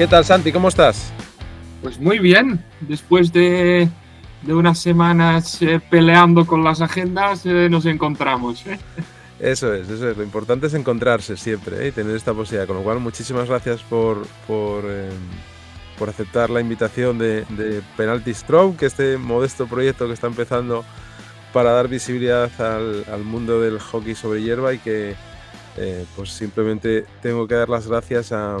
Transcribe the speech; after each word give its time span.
¿Qué 0.00 0.06
tal, 0.06 0.24
Santi? 0.24 0.50
¿Cómo 0.50 0.68
estás? 0.68 1.12
Pues 1.82 2.00
muy 2.00 2.18
bien. 2.20 2.64
Después 2.80 3.34
de, 3.34 3.86
unas 4.48 4.78
semanas 4.78 5.60
eh, 5.60 5.78
peleando 5.90 6.46
con 6.46 6.64
las 6.64 6.80
agendas, 6.80 7.44
eh, 7.44 7.68
nos 7.68 7.84
encontramos. 7.84 8.66
¿eh? 8.66 8.78
Eso 9.38 9.74
es, 9.74 9.90
eso 9.90 10.08
es. 10.08 10.16
Lo 10.16 10.22
importante 10.22 10.68
es 10.68 10.72
encontrarse 10.72 11.36
siempre 11.36 11.86
y 11.86 11.92
tener 11.92 12.16
esta 12.16 12.32
posibilidad. 12.32 12.66
Con 12.66 12.78
lo 12.78 12.82
cual, 12.82 12.98
muchísimas 12.98 13.46
gracias 13.46 13.82
por, 13.82 14.26
por, 14.46 14.86
por 15.98 16.08
aceptar 16.08 16.48
la 16.48 16.62
invitación 16.62 17.18
de, 17.18 17.44
de, 17.50 17.82
Penalty 17.98 18.32
Stroke, 18.32 18.78
que 18.78 18.86
este 18.86 19.18
modesto 19.18 19.66
proyecto 19.66 20.06
que 20.06 20.14
está 20.14 20.28
empezando 20.28 20.82
para 21.52 21.72
dar 21.72 21.88
visibilidad 21.88 22.50
al, 22.58 23.04
al 23.12 23.22
mundo 23.22 23.60
del 23.60 23.78
hockey 23.78 24.14
sobre 24.14 24.40
hierba 24.40 24.72
y 24.72 24.78
que 24.78 25.14
pues 26.16 26.30
simplemente 26.30 27.04
tengo 27.20 27.46
que 27.46 27.54
dar 27.54 27.68
las 27.68 27.86
gracias 27.86 28.32
a, 28.32 28.58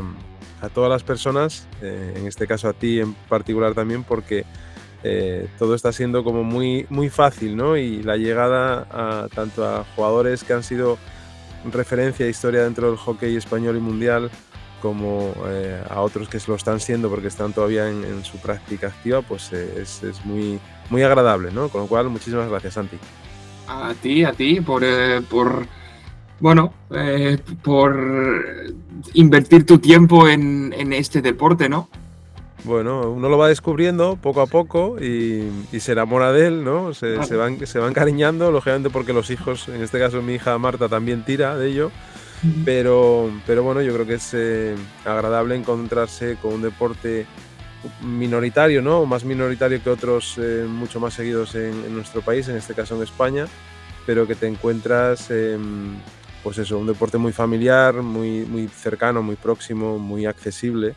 a 0.60 0.68
todas 0.68 0.90
las 0.90 1.02
personas, 1.02 1.66
eh, 1.82 2.14
en 2.16 2.26
este 2.26 2.46
caso 2.46 2.68
a 2.68 2.72
ti 2.72 3.00
en 3.00 3.14
particular 3.14 3.74
también, 3.74 4.04
porque 4.04 4.44
eh, 5.02 5.48
todo 5.58 5.74
está 5.74 5.92
siendo 5.92 6.22
como 6.22 6.44
muy, 6.44 6.86
muy 6.90 7.08
fácil, 7.08 7.56
¿no? 7.56 7.76
Y 7.76 8.02
la 8.02 8.16
llegada 8.16 8.86
a, 8.90 9.28
tanto 9.34 9.66
a 9.66 9.84
jugadores 9.96 10.44
que 10.44 10.52
han 10.52 10.62
sido 10.62 10.98
referencia 11.72 12.26
e 12.26 12.30
historia 12.30 12.62
dentro 12.62 12.88
del 12.88 12.96
hockey 12.98 13.36
español 13.36 13.76
y 13.76 13.80
mundial, 13.80 14.30
como 14.82 15.34
eh, 15.46 15.82
a 15.88 16.00
otros 16.00 16.28
que 16.28 16.40
se 16.40 16.50
lo 16.50 16.56
están 16.56 16.80
siendo 16.80 17.10
porque 17.10 17.28
están 17.28 17.52
todavía 17.52 17.88
en, 17.88 18.24
su 18.24 18.38
práctica 18.38 18.88
activa, 18.88 19.22
pues 19.22 19.52
es, 19.52 20.02
es, 20.02 20.24
muy, 20.24 20.58
muy 20.88 21.02
agradable, 21.02 21.50
¿no? 21.50 21.68
Con 21.68 21.82
lo 21.82 21.86
cual, 21.86 22.08
muchísimas 22.08 22.48
gracias, 22.48 22.74
Santi. 22.74 22.98
A 23.68 23.94
ti, 24.00 24.24
a 24.24 24.32
ti, 24.32 24.60
por, 24.60 24.82
por 25.28 25.66
bueno, 26.40 26.72
eh, 26.90 27.38
por 27.62 27.96
invertir 29.14 29.66
tu 29.66 29.78
tiempo 29.78 30.28
en, 30.28 30.92
este 30.92 31.22
deporte, 31.22 31.68
¿no? 31.68 31.88
Bueno, 32.64 33.10
uno 33.10 33.28
lo 33.28 33.38
va 33.38 33.48
descubriendo 33.48 34.16
poco 34.16 34.42
a 34.42 34.46
poco 34.46 34.96
y, 35.00 35.48
se 35.78 35.92
enamora 35.92 36.32
de 36.32 36.46
él, 36.46 36.64
¿no? 36.64 36.92
Se, 36.92 37.16
van, 37.16 37.66
se 37.66 37.78
van 37.78 37.92
cariñando, 37.92 38.50
lógicamente 38.50 38.90
porque 38.90 39.12
los 39.12 39.30
hijos, 39.30 39.68
en 39.68 39.82
este 39.82 39.98
caso 39.98 40.20
mi 40.22 40.34
hija 40.34 40.58
Marta 40.58 40.88
también 40.88 41.24
tira 41.24 41.56
de 41.56 41.68
ello, 41.68 41.90
pero, 42.64 43.30
pero 43.46 43.62
bueno, 43.62 43.82
yo 43.82 43.92
creo 43.94 44.06
que 44.06 44.14
es 44.14 44.30
eh, 44.32 44.74
agradable 45.04 45.54
encontrarse 45.56 46.36
con 46.36 46.54
un 46.54 46.62
deporte 46.62 47.26
minoritario, 48.02 48.82
¿no? 48.82 49.06
Más 49.06 49.24
minoritario 49.24 49.82
que 49.82 49.90
otros 49.90 50.36
eh, 50.38 50.66
mucho 50.68 51.00
más 51.00 51.14
seguidos 51.14 51.54
en, 51.54 51.94
nuestro 51.94 52.20
país, 52.22 52.48
en 52.48 52.56
este 52.56 52.74
caso 52.74 52.96
en 52.96 53.02
España, 53.02 53.46
pero 54.06 54.26
que 54.26 54.34
te 54.34 54.46
encuentras 54.46 55.30
pues 56.42 56.58
eso, 56.58 56.78
un 56.78 56.86
deporte 56.86 57.18
muy 57.18 57.32
familiar, 57.32 58.02
muy, 58.02 58.40
muy 58.46 58.68
cercano, 58.68 59.22
muy 59.22 59.36
próximo, 59.36 59.98
muy 59.98 60.26
accesible 60.26 60.94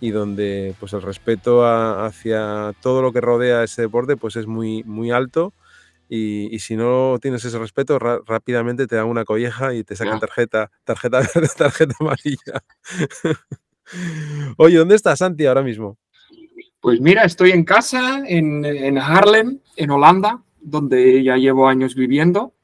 y 0.00 0.10
donde 0.10 0.74
pues 0.78 0.92
el 0.92 1.02
respeto 1.02 1.64
hacia 1.66 2.72
todo 2.80 3.02
lo 3.02 3.12
que 3.12 3.20
rodea 3.20 3.64
ese 3.64 3.82
deporte 3.82 4.16
pues 4.16 4.36
es 4.36 4.46
muy, 4.46 4.82
muy 4.84 5.10
alto 5.10 5.52
y, 6.08 6.58
si 6.60 6.76
no 6.76 7.18
tienes 7.20 7.44
ese 7.44 7.58
respeto 7.58 7.98
rápidamente 7.98 8.86
te 8.86 8.94
dan 8.94 9.06
una 9.06 9.24
colleja 9.24 9.74
y 9.74 9.82
te 9.82 9.96
sacan 9.96 10.20
tarjeta, 10.20 10.70
tarjeta 10.84 11.20
verde, 11.20 11.48
tarjeta 11.56 11.94
amarilla. 11.98 12.62
Oye, 14.58 14.76
¿dónde 14.76 14.94
estás, 14.94 15.18
Santi, 15.18 15.46
ahora 15.46 15.62
mismo? 15.62 15.98
Pues 16.80 17.00
mira, 17.00 17.24
estoy 17.24 17.50
en 17.50 17.64
casa, 17.64 18.22
en, 18.26 18.64
en 18.64 18.98
Haarlem, 18.98 19.58
en 19.76 19.90
Holanda, 19.90 20.42
donde 20.60 21.24
ya 21.24 21.36
llevo 21.36 21.66
años 21.66 21.94
viviendo 21.94 22.54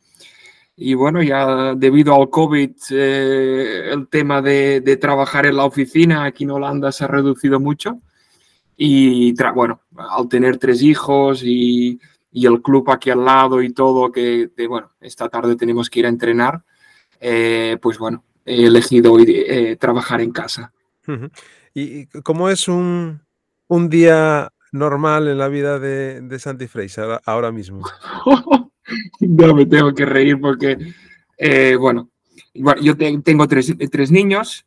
y 0.83 0.95
bueno, 0.95 1.23
ya 1.23 1.75
debido 1.75 2.15
al 2.15 2.31
COVID, 2.31 2.71
eh, 2.93 3.91
el 3.93 4.09
tema 4.09 4.41
de, 4.41 4.81
trabajar 4.99 5.45
en 5.45 5.57
la 5.57 5.67
oficina 5.67 6.25
aquí 6.25 6.45
en 6.45 6.53
Holanda 6.53 6.91
se 6.91 7.05
ha 7.05 7.07
reducido 7.07 7.61
mucho. 7.61 8.01
Y 8.79 9.35
bueno, 9.55 9.83
al 9.95 10.27
tener 10.31 10.57
tres 10.57 10.83
hijos 10.83 11.43
y, 11.45 12.01
el 12.33 12.63
club 12.63 12.91
aquí 12.91 13.11
al 13.11 13.27
lado 13.27 13.61
y 13.61 13.75
todo, 13.75 14.11
que 14.11 14.49
bueno, 14.67 14.93
esta 15.03 15.29
tarde 15.29 15.55
tenemos 15.55 15.91
que 15.91 15.99
ir 15.99 16.07
a 16.07 16.09
entrenar, 16.09 16.63
eh, 17.21 17.77
pues 17.83 17.99
bueno, 17.99 18.25
he 18.47 18.65
elegido 18.65 19.19
eh, 19.19 19.77
trabajar 19.77 20.23
en 20.23 20.33
casa. 20.33 20.73
¿Y 21.75 22.07
cómo 22.23 22.49
es 22.49 22.69
un, 22.69 23.21
un 23.69 23.91
día 23.91 24.51
normal 24.73 25.29
en 25.29 25.37
la 25.37 25.49
vida 25.49 25.79
de, 25.79 26.23
de 26.23 26.39
Santi 26.39 26.69
Freisa 26.69 27.21
ahora 27.27 27.53
mismo? 27.53 27.85
no 29.21 29.55
me 29.55 29.67
tengo 29.67 29.95
que 29.95 30.05
reír 30.05 30.41
porque, 30.41 30.77
eh, 31.37 31.77
bueno, 31.79 32.11
yo 32.83 32.97
tengo 32.97 33.47
tres, 33.47 33.75
tres, 33.91 34.11
niños 34.11 34.67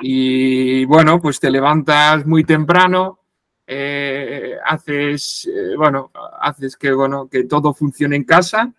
y 0.00 0.84
bueno, 0.86 1.20
pues 1.20 1.38
te 1.38 1.50
levantas 1.50 2.26
muy 2.26 2.44
temprano, 2.44 3.20
eh, 3.66 4.54
haces, 4.64 5.48
eh, 5.52 5.76
bueno, 5.76 6.10
haces 6.40 6.76
que, 6.76 6.92
bueno, 6.92 7.28
que 7.28 7.44
todo 7.44 7.74
funcione 7.74 8.16
en 8.16 8.24
casa, 8.24 8.72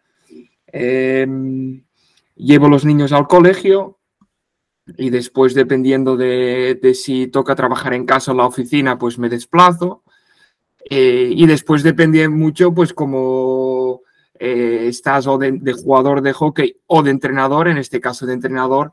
em, 0.67 1.83
llevo 2.35 2.67
los 2.67 2.83
niños 2.85 3.11
al 3.11 3.27
colegio 3.27 3.99
y 4.97 5.09
después 5.09 5.53
dependiendo 5.53 6.15
de, 6.17 6.79
de, 6.81 6.93
si 6.93 7.27
toca 7.27 7.55
trabajar 7.55 7.93
en 7.93 8.05
casa 8.05 8.31
o 8.31 8.35
la 8.35 8.45
oficina, 8.45 8.97
pues 8.97 9.17
me 9.17 9.29
desplazo. 9.29 10.03
y 10.87 11.45
después 11.47 11.81
depende 11.81 12.29
mucho, 12.29 12.71
pues 12.71 12.93
como 12.93 14.04
eh, 14.37 14.87
estás 14.87 15.27
o 15.27 15.37
de, 15.37 15.73
jugador 15.73 16.21
de 16.21 16.33
hockey 16.33 16.77
o 16.87 17.01
de 17.03 17.11
entrenador, 17.11 17.67
en 17.67 17.77
este 17.77 18.01
caso 18.01 18.25
de 18.25 18.33
entrenador, 18.33 18.91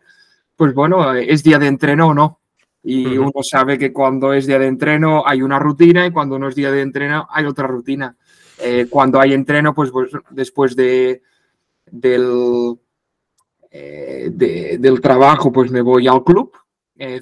pues 0.56 0.72
bueno, 0.72 1.14
es 1.14 1.42
día 1.42 1.58
de 1.58 1.66
entreno 1.66 2.08
o 2.08 2.14
no. 2.14 2.38
Y 2.84 3.16
uno 3.16 3.42
sabe 3.42 3.78
que 3.78 3.92
cuando 3.92 4.32
es 4.32 4.46
día 4.46 4.58
de 4.58 4.66
entreno 4.66 5.22
hay 5.24 5.40
una 5.42 5.60
rutina 5.60 6.04
y 6.04 6.10
cuando 6.10 6.36
no 6.36 6.48
es 6.48 6.56
día 6.56 6.72
de 6.72 6.82
entreno 6.82 7.28
hay 7.30 7.44
otra 7.44 7.66
rutina. 7.66 8.16
Eh, 8.58 8.86
cuando 8.90 9.20
hay 9.20 9.34
entreno, 9.34 9.72
pues, 9.72 9.90
pues 9.90 10.10
después 10.30 10.74
de, 10.74 11.22
del, 11.86 12.76
eh, 13.70 14.30
del 14.32 15.00
trabajo, 15.00 15.52
pues 15.52 15.70
me 15.70 15.80
voy 15.80 16.08
al 16.08 16.24
club, 16.24 16.52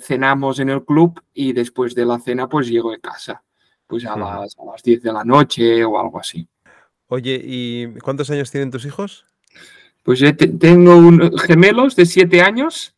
cenamos 0.00 0.58
en 0.60 0.70
el 0.70 0.84
club 0.84 1.20
y 1.32 1.52
después 1.52 1.94
de 1.94 2.04
la 2.04 2.18
cena, 2.18 2.48
pues 2.48 2.68
llego 2.68 2.90
de 2.90 3.00
casa, 3.00 3.42
pues 3.86 4.04
a, 4.04 4.16
las, 4.16 4.58
a 4.58 4.64
las 4.64 4.82
10 4.82 5.02
de 5.02 5.12
la 5.12 5.24
noche 5.24 5.84
o 5.84 5.98
algo 5.98 6.20
así. 6.20 6.46
Oye, 7.10 7.40
¿y 7.42 7.88
cuántos 7.98 8.30
años 8.30 8.52
tienen 8.52 8.70
tus 8.70 8.84
hijos? 8.84 9.26
Pues 10.04 10.20
yo 10.20 10.34
tengo 10.36 11.10
gemelos 11.38 11.96
de 11.96 12.06
siete 12.06 12.40
años 12.40 12.96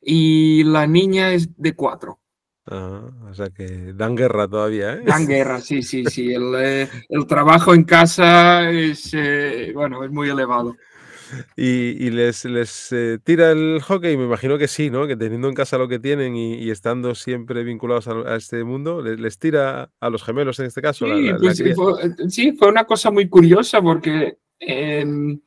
y 0.00 0.64
la 0.64 0.88
niña 0.88 1.32
es 1.32 1.48
de 1.56 1.74
cuatro. 1.74 2.18
Ah, 2.66 3.08
o 3.30 3.34
sea 3.34 3.50
que 3.50 3.92
dan 3.94 4.16
guerra 4.16 4.48
todavía, 4.48 4.94
¿eh? 4.94 5.02
Dan 5.06 5.28
guerra, 5.28 5.60
sí, 5.60 5.84
sí, 5.84 6.04
sí. 6.06 6.34
El, 6.34 6.54
eh, 6.56 6.88
trabajo 7.28 7.72
en 7.72 7.84
casa 7.84 8.68
es, 8.68 9.10
eh, 9.14 9.70
bueno, 9.72 10.02
es 10.04 10.10
muy 10.10 10.28
elevado. 10.28 10.76
¿Y, 11.56 12.10
les, 12.10 12.44
les 12.44 12.92
eh, 12.92 13.18
tira 13.22 13.50
el 13.50 13.80
hockey? 13.80 14.16
Me 14.16 14.24
imagino 14.24 14.58
que 14.58 14.68
sí, 14.68 14.90
¿no? 14.90 15.06
Que 15.06 15.16
teniendo 15.16 15.48
en 15.48 15.54
casa 15.54 15.78
lo 15.78 15.88
que 15.88 15.98
tienen 15.98 16.36
y, 16.36 16.70
estando 16.70 17.14
siempre 17.14 17.64
vinculados 17.64 18.08
a, 18.08 18.36
este 18.36 18.64
mundo, 18.64 19.02
les, 19.02 19.38
tira 19.38 19.90
a 20.00 20.10
los 20.10 20.22
gemelos 20.22 20.58
en 20.58 20.66
este 20.66 20.82
caso. 20.82 21.06
Pues, 21.38 21.62
sí, 22.28 22.52
fue, 22.52 22.68
una 22.68 22.84
cosa 22.84 23.10
muy 23.10 23.28
curiosa 23.28 23.80
porque, 23.80 24.36
em, 24.58 25.38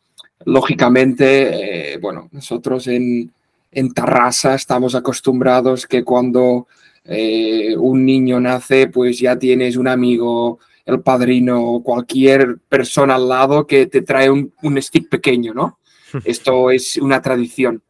lógicamente, 0.45 1.93
eh, 1.93 1.97
bueno, 1.97 2.29
nosotros 2.31 2.87
en, 2.87 3.31
en 3.71 3.93
Tarrasa 3.93 4.55
estamos 4.55 4.95
acostumbrados 4.95 5.85
que 5.85 6.03
cuando 6.03 6.67
eh, 7.05 7.75
un 7.77 8.05
niño 8.05 8.39
nace, 8.39 8.87
pues 8.87 9.19
ya 9.19 9.37
tienes 9.37 9.77
un 9.77 9.87
amigo 9.87 10.59
el 10.85 11.01
padrino 11.01 11.63
o 11.63 11.83
cualquier 11.83 12.59
persona 12.69 13.15
al 13.15 13.27
lado 13.27 13.65
que 13.65 13.87
te 13.87 14.01
trae 14.01 14.29
un, 14.29 14.53
stick 14.81 15.09
pequeño, 15.09 15.53
¿no? 15.53 15.79
Esto 16.25 16.69
es 16.69 16.97
una 16.97 17.21
tradición. 17.21 17.81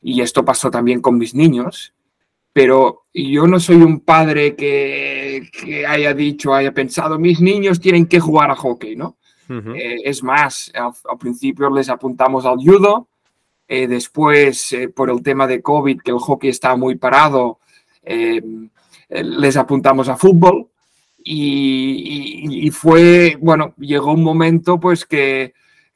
Y 0.00 0.20
esto 0.20 0.44
pasó 0.44 0.70
también 0.70 1.00
con 1.00 1.18
mis 1.18 1.34
niños, 1.34 1.92
pero 2.52 3.06
yo 3.12 3.48
no 3.48 3.58
soy 3.58 3.76
un 3.76 3.98
padre 3.98 4.54
que, 4.54 5.50
haya 5.88 6.14
dicho, 6.14 6.54
haya 6.54 6.72
pensado, 6.72 7.18
mis 7.18 7.40
niños 7.40 7.80
tienen 7.80 8.06
que 8.06 8.20
jugar 8.20 8.50
a 8.52 8.54
hockey, 8.54 8.94
¿no? 8.94 9.16
Eh, 9.48 10.02
es 10.04 10.22
más, 10.22 10.70
al, 10.74 11.18
principio 11.18 11.68
les 11.70 11.88
apuntamos 11.88 12.44
al 12.46 12.58
judo, 12.58 13.08
eh, 13.66 13.88
después, 13.88 14.72
eh, 14.72 14.88
por 14.88 15.10
el 15.10 15.20
tema 15.20 15.48
de 15.48 15.62
COVID, 15.62 16.00
que 16.00 16.12
el 16.12 16.18
hockey 16.18 16.50
está 16.50 16.76
muy 16.76 16.94
parado, 16.94 17.58
les 18.04 19.56
apuntamos 19.56 20.08
a 20.08 20.16
fútbol 20.16 20.68
y, 21.30 22.70
fue, 22.70 23.36
bueno, 23.40 23.74
llegó 23.76 24.12
un 24.12 24.22
momento 24.22 24.80
pues 24.80 25.04
que, 25.04 25.52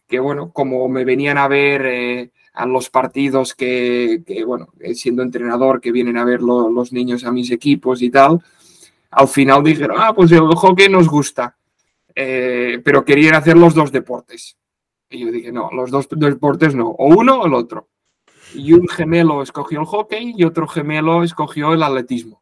que 0.07 0.21
bueno, 0.21 0.53
como 0.53 0.89
me 0.89 1.05
venían 1.05 1.39
a 1.39 1.49
ver 1.49 1.87
eh, 1.87 2.31
a 2.53 2.67
los 2.67 2.91
partidos 2.91 3.55
que, 3.55 4.23
que, 4.27 4.45
bueno, 4.45 4.69
eh, 4.81 4.95
siendo 4.95 5.23
entrenador, 5.23 5.81
que 5.81 5.91
vienen 5.91 6.19
a 6.19 6.25
ver 6.25 6.43
los 6.43 6.93
niños 6.93 7.25
a 7.25 7.33
mis 7.33 7.51
equipos 7.51 8.03
y 8.03 8.11
tal, 8.11 8.43
al 9.11 9.29
final 9.29 9.65
dijeron, 9.65 9.97
ah, 10.01 10.13
pues 10.15 10.31
el 10.33 10.41
hockey 10.41 10.91
nos 10.91 11.09
gusta, 11.09 11.57
eh, 12.15 12.83
pero 12.85 13.05
querían 13.05 13.35
hacer 13.35 13.57
los 13.57 13.75
dos 13.75 13.91
deportes. 13.91 14.59
Y 15.09 15.21
yo 15.21 15.33
dije, 15.33 15.51
no, 15.51 15.71
los 15.73 15.91
dos 15.91 16.09
deportes 16.11 16.75
no, 16.75 16.89
o 16.91 17.07
uno 17.07 17.41
o 17.41 17.47
el 17.47 17.55
otro. 17.55 17.89
Y 18.55 18.75
un 18.75 18.87
gemelo 18.87 19.43
escogió 19.43 19.81
el 19.81 19.87
hockey 19.87 20.35
y 20.37 20.45
otro 20.45 20.69
gemelo 20.69 21.23
escogió 21.23 21.73
el 21.73 21.83
atletismo. 21.83 22.42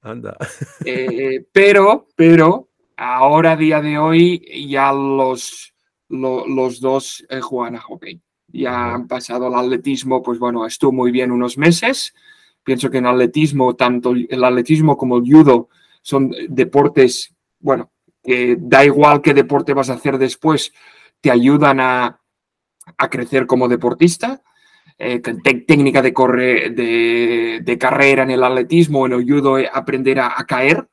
Anda. 0.00 0.36
Eh, 0.84 1.44
pero, 1.52 2.08
pero, 2.14 2.68
ahora, 2.96 3.52
a 3.52 3.56
día 3.56 3.80
de 3.80 3.98
hoy, 3.98 4.68
ya 4.68 4.92
los, 4.92 5.74
los 6.08 6.80
dos 6.80 7.24
eh, 7.28 7.40
juegan 7.40 7.76
a 7.76 7.80
hockey. 7.80 8.20
Ya 8.48 8.94
han 8.94 9.08
pasado 9.08 9.46
al 9.46 9.54
atletismo, 9.54 10.22
pues 10.22 10.38
bueno, 10.38 10.64
estuvo 10.66 10.92
muy 10.92 11.10
bien 11.10 11.30
unos 11.30 11.58
meses. 11.58 12.14
Pienso 12.62 12.90
que 12.90 12.98
en 12.98 13.06
atletismo, 13.06 13.76
tanto 13.76 14.12
el 14.12 14.44
atletismo 14.44 14.96
como 14.96 15.18
el 15.18 15.24
judo 15.30 15.68
son 16.02 16.32
deportes, 16.48 17.34
bueno, 17.60 17.90
que 18.22 18.56
da 18.58 18.84
igual 18.84 19.20
qué 19.20 19.34
deporte 19.34 19.74
vas 19.74 19.90
a 19.90 19.94
hacer 19.94 20.18
después, 20.18 20.72
te 21.20 21.30
ayudan 21.30 21.80
a, 21.80 22.20
a 22.96 23.10
crecer 23.10 23.46
como 23.46 23.68
deportista. 23.68 24.42
Eh, 25.00 25.20
técnica 25.20 26.02
de, 26.02 26.12
corre, 26.12 26.70
de, 26.70 27.60
de, 27.62 27.78
carrera 27.78 28.24
en 28.24 28.30
el 28.30 28.42
atletismo, 28.42 29.06
en 29.06 29.12
el 29.12 29.24
judo, 29.24 29.56
aprender 29.72 30.18
a, 30.18 30.34
a 30.36 30.44
caer. 30.44 30.88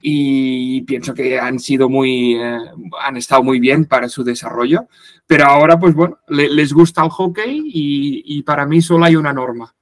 Y 0.00 0.82
pienso 0.82 1.14
que 1.14 1.38
han 1.38 1.60
sido 1.60 1.88
muy, 1.88 2.34
eh, 2.34 2.58
han 3.00 3.16
estado 3.16 3.44
muy 3.44 3.60
bien 3.60 3.84
para 3.84 4.08
su 4.08 4.24
desarrollo. 4.24 4.88
Pero 5.26 5.46
ahora, 5.46 5.78
pues 5.78 5.94
bueno, 5.94 6.18
le, 6.28 6.48
les 6.48 6.72
gusta 6.72 7.04
el 7.04 7.10
hockey 7.10 7.62
y, 7.64 8.38
y, 8.38 8.42
para 8.42 8.66
mí 8.66 8.82
solo 8.82 9.04
hay 9.04 9.14
una 9.14 9.32
norma. 9.32 9.72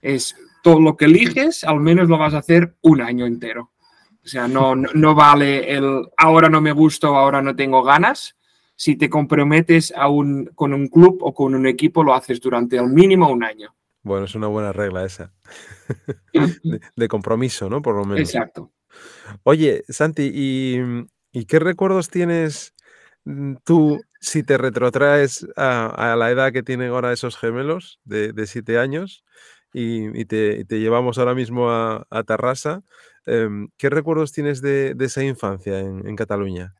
Es 0.00 0.34
todo 0.62 0.80
lo 0.80 0.96
que 0.96 1.04
eliges, 1.04 1.64
al 1.64 1.80
menos 1.80 2.08
lo 2.08 2.18
vas 2.18 2.34
a 2.34 2.38
hacer 2.38 2.74
un 2.82 3.00
año 3.00 3.24
entero. 3.24 3.70
O 4.22 4.28
sea, 4.28 4.48
no, 4.48 4.74
no, 4.74 4.90
no 4.92 5.14
vale 5.14 5.72
el 5.72 6.06
ahora 6.16 6.48
no 6.48 6.60
me 6.60 6.72
gusta 6.72 7.06
ahora 7.06 7.40
no 7.40 7.56
tengo 7.56 7.82
ganas 7.82 8.36
si 8.80 8.96
te 8.96 9.10
comprometes 9.10 9.92
a 9.94 10.08
un, 10.08 10.46
con 10.54 10.72
un 10.72 10.88
club 10.88 11.18
o 11.20 11.34
con 11.34 11.54
un 11.54 11.66
equipo, 11.66 12.02
lo 12.02 12.14
haces 12.14 12.40
durante 12.40 12.78
al 12.78 12.88
mínimo 12.88 13.30
un 13.30 13.44
año. 13.44 13.76
Bueno, 14.02 14.24
es 14.24 14.34
una 14.34 14.46
buena 14.46 14.72
regla 14.72 15.04
esa. 15.04 15.34
de, 16.32 16.80
de, 16.96 17.08
compromiso, 17.08 17.68
¿no? 17.68 17.82
Por 17.82 17.94
lo 17.96 18.06
menos. 18.06 18.20
Exacto. 18.20 18.72
Oye, 19.42 19.84
Santi, 19.86 20.30
¿y, 20.32 20.78
¿y, 21.30 21.44
qué 21.44 21.58
recuerdos 21.58 22.08
tienes 22.08 22.74
mm, 23.26 23.56
tú 23.64 24.00
si 24.18 24.42
te 24.44 24.56
retrotraes 24.56 25.46
a, 25.56 26.12
a, 26.12 26.16
la 26.16 26.30
edad 26.30 26.50
que 26.50 26.62
tienen 26.62 26.88
ahora 26.88 27.12
esos 27.12 27.36
gemelos 27.36 28.00
de, 28.04 28.32
de 28.32 28.46
siete 28.46 28.78
años 28.78 29.26
y, 29.74 30.18
y, 30.18 30.24
te, 30.24 30.60
y, 30.60 30.64
te, 30.64 30.80
llevamos 30.80 31.18
ahora 31.18 31.34
mismo 31.34 31.70
a, 31.70 32.06
a 32.08 32.22
Tarrasa? 32.22 32.82
Eh, 33.26 33.46
¿Qué 33.76 33.90
recuerdos 33.90 34.32
tienes 34.32 34.62
de, 34.62 34.94
de 34.94 35.04
esa 35.04 35.22
infancia 35.22 35.80
en, 35.80 36.08
en 36.08 36.16
Cataluña? 36.16 36.79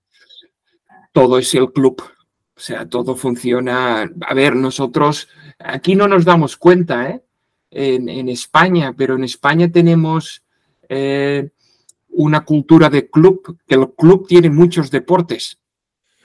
Todo 1.13 1.39
es 1.39 1.55
el 1.55 1.73
club. 1.73 2.03
O 2.57 2.61
sea, 2.61 2.89
todo 2.89 3.17
funciona. 3.17 4.11
A 4.21 4.35
ver, 4.35 4.55
nosotros 4.55 5.29
aquí 5.59 5.95
no 5.95 6.09
nos 6.09 6.25
damos 6.25 6.57
cuenta, 6.57 7.09
¿eh? 7.09 7.23
En, 7.71 8.09
en 8.09 8.29
España, 8.29 8.93
pero 8.97 9.15
en 9.15 9.25
España 9.25 9.71
tenemos 9.71 10.43
eh, 10.89 11.51
una 12.09 12.45
cultura 12.45 12.91
de 12.91 13.09
club, 13.09 13.59
que 13.67 13.77
el 13.77 13.91
club 13.95 14.27
tiene 14.27 14.51
muchos 14.51 14.91
deportes. 14.91 15.59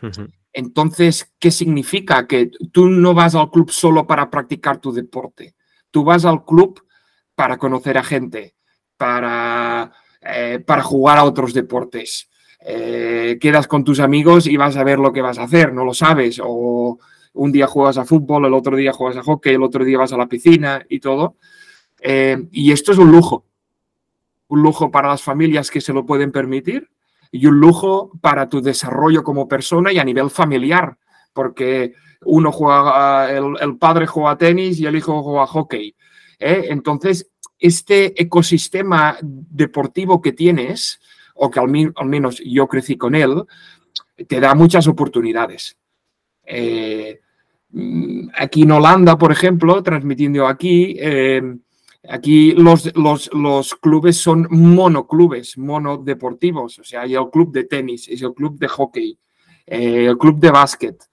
Uh 0.02 0.08
-huh. 0.08 0.32
Entonces, 0.52 1.32
¿qué 1.38 1.52
significa? 1.52 2.28
Que 2.28 2.50
tú 2.72 2.88
no 2.88 3.14
vas 3.14 3.36
al 3.36 3.52
club 3.52 3.70
solo 3.70 4.08
para 4.08 4.30
practicar 4.30 4.80
tu 4.80 4.92
deporte. 4.92 5.54
Tú 5.92 6.04
vas 6.04 6.26
al 6.26 6.44
club 6.44 6.82
para 7.36 7.58
conocer 7.58 7.98
a 7.98 8.04
gente, 8.04 8.56
para, 8.98 9.92
eh, 10.22 10.64
para 10.66 10.82
jugar 10.82 11.18
a 11.18 11.26
otros 11.26 11.54
deportes 11.54 12.30
eh, 12.68 13.38
quedas 13.40 13.68
con 13.68 13.84
tus 13.84 14.00
amigos 14.00 14.48
y 14.48 14.58
vas 14.58 14.76
a 14.76 14.84
ver 14.84 14.98
lo 14.98 15.14
que 15.14 15.22
vas 15.22 15.38
a 15.38 15.44
hacer, 15.44 15.72
no 15.72 15.86
lo 15.86 15.94
sabes. 15.94 16.42
O 16.44 16.98
un 17.34 17.52
día 17.52 17.68
juegas 17.68 17.98
a 17.98 18.06
fútbol, 18.06 18.46
el 18.46 18.54
otro 18.54 18.76
día 18.76 18.92
juegas 18.92 19.18
a 19.18 19.24
hockey, 19.24 19.54
el 19.54 19.64
otro 19.64 19.86
día 19.86 20.00
vas 20.00 20.14
a 20.14 20.18
la 20.18 20.28
piscina 20.28 20.84
y 20.90 21.00
todo. 21.00 21.36
Eh, 22.02 22.48
y 22.52 22.72
esto 22.72 22.92
es 22.92 22.98
un 22.98 23.12
lujo. 23.12 23.46
Un 24.48 24.64
lujo 24.64 24.90
para 24.90 25.10
las 25.10 25.22
familias 25.22 25.70
que 25.70 25.82
se 25.82 25.94
lo 25.94 26.06
pueden 26.06 26.32
permitir 26.32 26.90
y 27.32 27.46
un 27.46 27.60
lujo 27.60 28.12
para 28.22 28.50
tu 28.50 28.62
desarrollo 28.62 29.24
como 29.24 29.48
persona 29.48 29.92
y 29.92 30.00
a 30.00 30.04
nivel 30.04 30.30
familiar, 30.30 30.98
porque 31.34 31.94
uno 32.24 32.52
juega, 32.52 33.30
el, 33.32 33.78
padre 33.78 34.08
juega 34.08 34.38
tenis 34.38 34.80
y 34.80 34.86
el 34.86 34.96
hijo 34.96 35.22
juega 35.22 35.46
hockey. 35.46 35.96
¿eh? 36.40 36.66
Entonces, 36.70 37.30
este 37.60 38.20
ecosistema 38.22 39.18
deportivo 39.22 40.22
que 40.22 40.32
tienes, 40.32 41.00
o 41.36 41.52
que 41.52 41.60
al, 41.60 41.70
menos 41.70 42.42
yo 42.44 42.68
crecí 42.68 42.98
con 42.98 43.14
él, 43.16 43.44
te 44.28 44.40
da 44.40 44.56
muchas 44.56 44.88
oportunidades. 44.88 45.78
Eh, 46.46 47.20
aquí 48.38 48.64
en 48.64 48.72
Holanda, 48.72 49.18
por 49.18 49.32
ejemplo, 49.32 49.84
transmitiendo 49.84 50.48
aquí, 50.48 50.96
eh, 50.98 51.42
aquí 52.08 52.54
los, 52.54 52.96
los, 52.96 53.30
los, 53.34 53.76
clubes 53.76 54.18
son 54.18 54.48
monoclubes, 54.50 55.58
monodeportivos, 55.58 56.80
o 56.80 56.84
sea, 56.84 57.02
hay 57.02 57.16
el 57.16 57.30
club 57.30 57.52
de 57.52 57.66
tenis, 57.66 58.08
es 58.08 58.22
el 58.22 58.34
club 58.34 58.58
de 58.58 58.68
hockey, 58.68 59.20
eh, 59.66 60.06
el 60.06 60.18
club 60.18 60.40
de 60.40 60.52
básquet. 60.52 61.04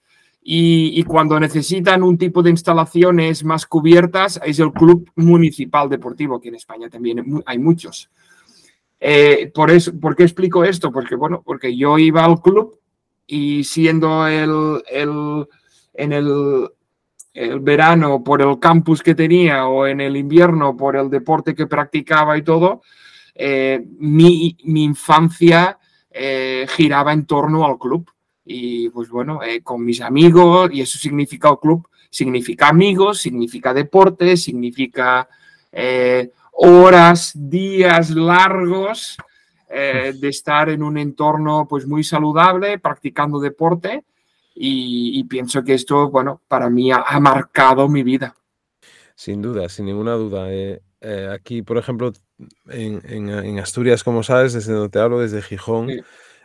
Y, 0.44 0.98
y, 0.98 1.04
cuando 1.04 1.38
necesitan 1.38 2.02
un 2.02 2.18
tipo 2.18 2.42
de 2.42 2.50
instalaciones 2.50 3.44
más 3.44 3.64
cubiertas, 3.64 4.40
es 4.44 4.58
el 4.58 4.72
club 4.72 5.08
municipal 5.14 5.88
deportivo, 5.88 6.40
que 6.40 6.48
en 6.48 6.56
España 6.56 6.90
también 6.90 7.24
hay 7.46 7.58
muchos. 7.58 8.10
Eh, 9.04 9.50
por, 9.52 9.72
eso, 9.72 9.98
¿Por 9.98 10.14
qué 10.14 10.22
explico 10.22 10.62
esto? 10.62 10.92
Porque, 10.92 11.16
bueno, 11.16 11.42
porque 11.44 11.76
yo 11.76 11.98
iba 11.98 12.24
al 12.24 12.40
club 12.40 12.78
y 13.26 13.64
siendo 13.64 14.28
el, 14.28 14.80
el, 14.88 15.44
en 15.94 16.12
el, 16.12 16.68
el, 17.34 17.58
verano 17.58 18.22
por 18.22 18.42
el 18.42 18.60
campus 18.60 19.02
que 19.02 19.16
tenía 19.16 19.66
o 19.66 19.88
en 19.88 20.00
el 20.00 20.16
invierno 20.16 20.76
por 20.76 20.94
el 20.94 21.10
deporte 21.10 21.52
que 21.52 21.66
practicaba 21.66 22.38
y 22.38 22.42
todo, 22.42 22.82
eh, 23.34 23.84
mi, 23.98 24.56
mi, 24.62 24.84
infancia 24.84 25.80
eh, 26.08 26.64
giraba 26.68 27.12
en 27.12 27.26
torno 27.26 27.66
al 27.66 27.78
club. 27.78 28.08
Y 28.44 28.88
pues 28.90 29.08
bueno, 29.08 29.42
eh, 29.42 29.62
con 29.62 29.84
mis 29.84 30.00
amigos, 30.00 30.70
y 30.72 30.80
eso 30.80 30.96
significa 30.96 31.48
el 31.50 31.58
club, 31.58 31.88
significa 32.08 32.68
amigos, 32.68 33.20
significa 33.20 33.74
deporte, 33.74 34.36
significa 34.36 35.28
eh, 35.72 36.30
horas, 36.52 37.32
días 37.34 38.10
largos 38.10 39.16
eh, 39.68 40.12
de 40.14 40.28
estar 40.28 40.68
en 40.68 40.82
un 40.82 40.98
entorno 40.98 41.66
pues 41.68 41.86
muy 41.86 42.04
saludable, 42.04 42.78
practicando 42.78 43.40
deporte 43.40 44.04
y, 44.54 45.18
y 45.18 45.24
pienso 45.24 45.64
que 45.64 45.74
esto, 45.74 46.10
bueno, 46.10 46.42
para 46.46 46.68
mí 46.68 46.92
ha, 46.92 46.98
ha, 46.98 47.18
marcado 47.20 47.88
mi 47.88 48.02
vida. 48.02 48.34
Sin 49.14 49.40
duda, 49.40 49.68
sin 49.68 49.86
ninguna 49.86 50.12
duda. 50.12 50.52
Eh, 50.52 50.82
eh, 51.00 51.28
aquí, 51.32 51.62
por 51.62 51.78
ejemplo, 51.78 52.12
en, 52.68 53.00
en, 53.08 53.30
en, 53.30 53.58
Asturias, 53.58 54.04
como 54.04 54.22
sabes, 54.22 54.52
desde 54.52 54.72
donde 54.72 54.90
te 54.90 54.98
hablo, 54.98 55.20
desde 55.20 55.42
Gijón, 55.42 55.88
sí. 55.88 56.00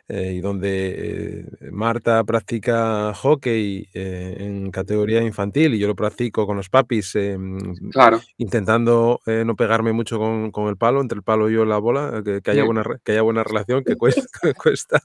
Eh, 0.09 0.35
y 0.35 0.39
donde 0.39 1.41
eh, 1.59 1.69
Marta 1.69 2.23
practica 2.23 3.13
hockey 3.13 3.89
eh, 3.93 4.37
en 4.39 4.71
categoría 4.71 5.21
infantil 5.21 5.73
y 5.73 5.79
yo 5.79 5.87
lo 5.87 5.97
practico 5.97 6.47
con 6.47 6.55
los 6.55 6.69
papis, 6.69 7.13
em, 7.15 7.75
claro. 7.91 8.21
intentando 8.37 9.19
no 9.25 9.55
pegarme 9.57 9.91
mucho 9.91 10.17
con, 10.17 10.51
con, 10.51 10.69
el 10.69 10.77
palo, 10.77 11.01
entre 11.01 11.17
el 11.17 11.23
palo 11.23 11.49
y 11.49 11.55
yo 11.55 11.65
la 11.65 11.77
bola, 11.77 12.21
que, 12.23 12.41
que 12.41 12.51
haya, 12.51 12.63
buena, 12.63 12.85
que 13.03 13.11
haya 13.11 13.21
buena 13.21 13.43
relación, 13.43 13.83
que 13.83 13.97
cuesta. 13.97 14.21
cuesta. 14.57 15.01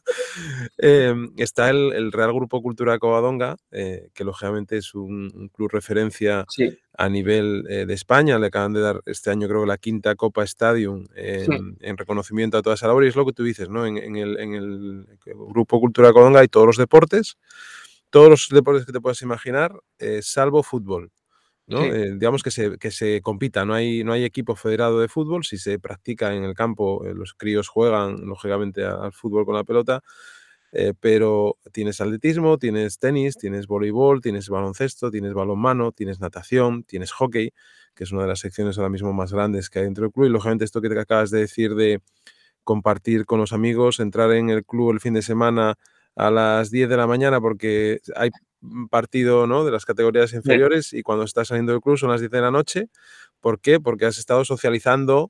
Em, 0.78 1.32
está 1.36 1.70
el, 1.70 1.92
el, 1.94 2.12
Real 2.12 2.32
Grupo 2.32 2.62
Cultura 2.62 2.98
Covadonga, 3.00 3.56
que 3.70 4.24
lógicamente 4.24 4.76
es 4.76 4.94
un, 4.94 5.32
un 5.34 5.48
club 5.48 5.70
referencia 5.72 6.44
sí 6.48 6.78
a 6.94 7.08
nivel 7.08 7.64
eh, 7.68 7.86
de 7.86 7.94
España. 7.94 8.38
Le 8.38 8.46
acaban 8.48 8.72
de 8.72 8.80
dar 8.80 9.02
este 9.06 9.30
año, 9.30 9.48
creo, 9.48 9.66
la 9.66 9.78
quinta 9.78 10.14
Copa 10.14 10.44
Stadium 10.44 11.06
en, 11.14 11.46
sí. 11.46 11.76
en 11.80 11.96
reconocimiento 11.96 12.58
a 12.58 12.62
toda 12.62 12.74
esa 12.74 12.86
labor. 12.86 13.04
Y 13.04 13.08
es 13.08 13.16
lo 13.16 13.26
que 13.26 13.32
tú 13.32 13.44
dices, 13.44 13.68
¿no? 13.68 13.86
En, 13.86 13.96
en, 13.96 14.16
el, 14.16 14.38
en 14.38 14.54
el, 14.54 15.06
Grupo 15.24 15.80
Cultura 15.80 16.12
Colonga 16.12 16.40
hay 16.40 16.48
todos 16.48 16.66
los 16.66 16.76
deportes, 16.76 17.36
todos 18.10 18.28
los 18.28 18.48
deportes 18.50 18.86
que 18.86 18.92
te 18.92 19.00
puedas 19.00 19.22
imaginar, 19.22 19.72
eh, 19.98 20.20
salvo 20.22 20.62
fútbol. 20.62 21.10
¿no? 21.66 21.82
Sí. 21.82 21.88
Eh, 21.92 22.12
digamos 22.16 22.42
que 22.42 22.50
se, 22.50 22.76
que 22.78 22.90
se 22.90 23.20
compita, 23.22 23.64
no 23.64 23.74
hay, 23.74 24.04
no 24.04 24.12
hay 24.12 24.24
equipo 24.24 24.56
federado 24.56 25.00
de 25.00 25.08
fútbol, 25.08 25.44
si 25.44 25.58
se 25.58 25.78
practica 25.78 26.34
en 26.34 26.44
el 26.44 26.54
campo, 26.54 27.06
eh, 27.06 27.14
los 27.14 27.34
críos 27.34 27.68
juegan 27.68 28.26
lógicamente 28.26 28.84
al 28.84 29.12
fútbol 29.12 29.46
con 29.46 29.54
la 29.54 29.64
pelota, 29.64 30.02
eh, 30.72 30.94
pero 30.98 31.58
tienes 31.70 32.00
atletismo, 32.00 32.58
tienes 32.58 32.98
tenis, 32.98 33.36
tienes 33.36 33.66
voleibol, 33.66 34.22
tienes 34.22 34.48
baloncesto, 34.48 35.10
tienes 35.10 35.34
balonmano, 35.34 35.92
tienes 35.92 36.18
natación, 36.18 36.82
tienes 36.84 37.12
hockey, 37.12 37.52
que 37.94 38.04
es 38.04 38.12
una 38.12 38.22
de 38.22 38.28
las 38.28 38.40
secciones 38.40 38.78
ahora 38.78 38.88
mismo 38.88 39.12
más 39.12 39.32
grandes 39.32 39.68
que 39.68 39.80
hay 39.80 39.84
dentro 39.84 40.04
del 40.04 40.12
club. 40.12 40.26
Y 40.26 40.30
lógicamente 40.30 40.64
esto 40.64 40.80
que 40.80 40.88
te 40.88 40.98
acabas 40.98 41.30
de 41.30 41.40
decir 41.40 41.74
de 41.74 42.00
compartir 42.64 43.26
con 43.26 43.38
los 43.38 43.52
amigos, 43.52 44.00
entrar 44.00 44.32
en 44.32 44.48
el 44.48 44.64
club 44.64 44.92
el 44.92 45.00
fin 45.00 45.12
de 45.12 45.22
semana 45.22 45.74
a 46.16 46.30
las 46.30 46.70
10 46.70 46.88
de 46.88 46.96
la 46.96 47.06
mañana 47.06 47.40
porque 47.40 48.00
hay 48.16 48.30
partido 48.90 49.46
¿no? 49.46 49.64
de 49.64 49.72
las 49.72 49.84
categorías 49.84 50.32
inferiores 50.32 50.86
sí. 50.86 50.98
y 50.98 51.02
cuando 51.02 51.24
estás 51.24 51.48
saliendo 51.48 51.72
del 51.72 51.80
club 51.80 51.98
son 51.98 52.10
las 52.10 52.20
10 52.20 52.30
de 52.30 52.40
la 52.40 52.50
noche. 52.50 52.88
¿Por 53.40 53.60
qué? 53.60 53.80
Porque 53.80 54.06
has 54.06 54.18
estado 54.18 54.44
socializando 54.44 55.28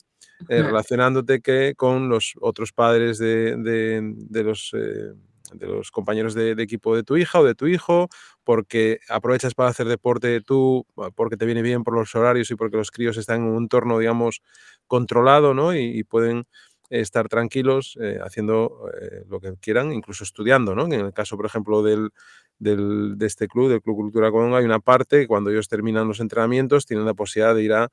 eh, 0.49 0.63
relacionándote 0.63 1.41
que 1.41 1.75
con 1.77 2.09
los 2.09 2.35
otros 2.41 2.73
padres 2.73 3.19
de, 3.19 3.57
de, 3.57 4.01
de 4.03 4.43
los 4.43 4.73
eh, 4.75 5.13
de 5.55 5.67
los 5.67 5.91
compañeros 5.91 6.35
de, 6.35 6.53
equipo 6.53 6.97
de 6.97 7.03
tu 7.03 7.17
hija 7.17 7.41
o 7.41 7.45
de 7.45 7.55
tu 7.55 7.67
hijo, 7.67 8.09
porque 8.45 9.01
aprovechas 9.09 9.55
para 9.55 9.71
hacer 9.71 9.87
deporte 9.89 10.41
tú, 10.41 10.87
porque 11.15 11.37
te 11.37 11.47
viene 11.47 11.63
bien 11.63 11.85
por 11.85 11.95
los 11.95 12.15
horarios 12.15 12.51
y 12.51 12.57
porque 12.57 12.77
los 12.77 12.91
críos 12.91 13.17
están 13.17 13.43
en 13.43 13.49
un 13.49 13.63
entorno, 13.65 13.99
digamos, 13.99 14.43
controlado, 14.87 15.55
¿no? 15.55 15.75
Y, 15.75 16.03
pueden 16.05 16.47
estar 16.91 17.29
tranquilos 17.29 17.97
haciendo 18.23 18.91
lo 19.29 19.41
que 19.41 19.55
quieran, 19.61 19.93
incluso 19.93 20.25
estudiando, 20.25 20.75
¿no? 20.75 20.85
En 20.85 20.93
el 20.93 21.13
caso, 21.13 21.37
por 21.37 21.47
ejemplo, 21.47 21.83
del, 21.83 22.11
de 22.59 23.27
este 23.27 23.49
club, 23.49 23.71
del 23.71 23.83
Club 23.83 23.97
Cultura 23.97 24.31
Congo, 24.31 24.57
hay 24.57 24.65
una 24.65 24.81
parte 24.81 25.21
que 25.21 25.27
cuando 25.27 25.51
ellos 25.51 25.69
terminan 25.69 26.09
los 26.09 26.21
entrenamientos 26.21 26.87
tienen 26.87 27.07
la 27.07 27.15
posibilidad 27.15 27.55
de 27.55 27.63
ir 27.63 27.73
a, 27.73 27.91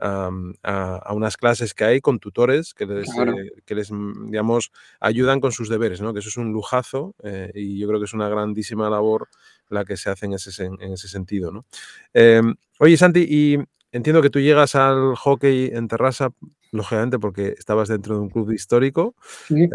a, 0.00 1.12
unas 1.12 1.36
clases 1.36 1.74
que 1.74 1.84
hay 1.84 2.00
con 2.00 2.18
tutores 2.18 2.74
que 2.74 2.86
les, 2.86 3.08
eh, 3.08 3.52
que 3.64 3.74
les 3.74 3.90
mm, 3.90 4.30
digamos, 4.30 4.72
ayudan 5.00 5.40
con 5.40 5.52
sus 5.52 5.68
deberes, 5.68 6.00
¿no? 6.00 6.12
que 6.12 6.20
eso 6.20 6.28
es 6.28 6.36
un 6.36 6.52
lujazo 6.52 7.14
eh, 7.22 7.50
y 7.54 7.78
yo 7.78 7.88
creo 7.88 8.00
que 8.00 8.06
es 8.06 8.14
una 8.14 8.28
grandísima 8.28 8.88
labor 8.88 9.28
la 9.68 9.84
que 9.84 9.96
se 9.96 10.10
hace 10.10 10.26
en 10.26 10.34
ese, 10.34 10.64
en 10.64 10.92
ese 10.92 11.08
sentido. 11.08 11.52
¿no? 11.52 11.64
Em, 12.12 12.54
oye, 12.78 12.96
Santi, 12.96 13.26
y 13.28 13.58
entiendo 13.92 14.22
que 14.22 14.30
tú 14.30 14.40
llegas 14.40 14.74
al 14.74 15.14
hockey 15.16 15.70
en 15.72 15.88
Terrassa, 15.88 16.30
lógicamente 16.72 17.18
porque 17.18 17.54
estabas 17.58 17.88
dentro 17.88 18.14
de 18.14 18.20
un 18.20 18.30
club 18.30 18.52
histórico, 18.52 19.14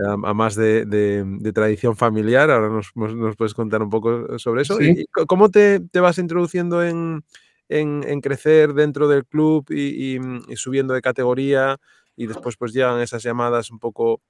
a 0.05 0.33
más 0.33 0.55
de, 0.55 0.85
de, 0.85 1.53
tradición 1.53 1.95
familiar. 1.95 2.49
Ahora 2.49 2.69
nos, 2.69 2.95
nos, 2.95 3.35
puedes 3.35 3.53
contar 3.53 3.81
un 3.81 3.89
poco 3.89 4.39
sobre 4.39 4.61
eso. 4.61 4.81
¿Y 4.81 5.05
cómo 5.27 5.49
te, 5.49 5.79
te, 5.79 5.99
vas 5.99 6.17
introduciendo 6.17 6.83
en, 6.83 7.23
en, 7.69 8.21
crecer 8.21 8.73
dentro 8.73 9.07
del 9.07 9.25
club 9.25 9.65
mm, 9.69 10.51
y, 10.51 10.55
subiendo 10.55 10.93
de 10.93 11.01
categoría? 11.01 11.77
Y 12.15 12.27
después 12.27 12.55
pues 12.57 12.73
llegan 12.73 13.01
esas 13.01 13.23
llamadas 13.23 13.71
un 13.71 13.79
poco 13.79 14.21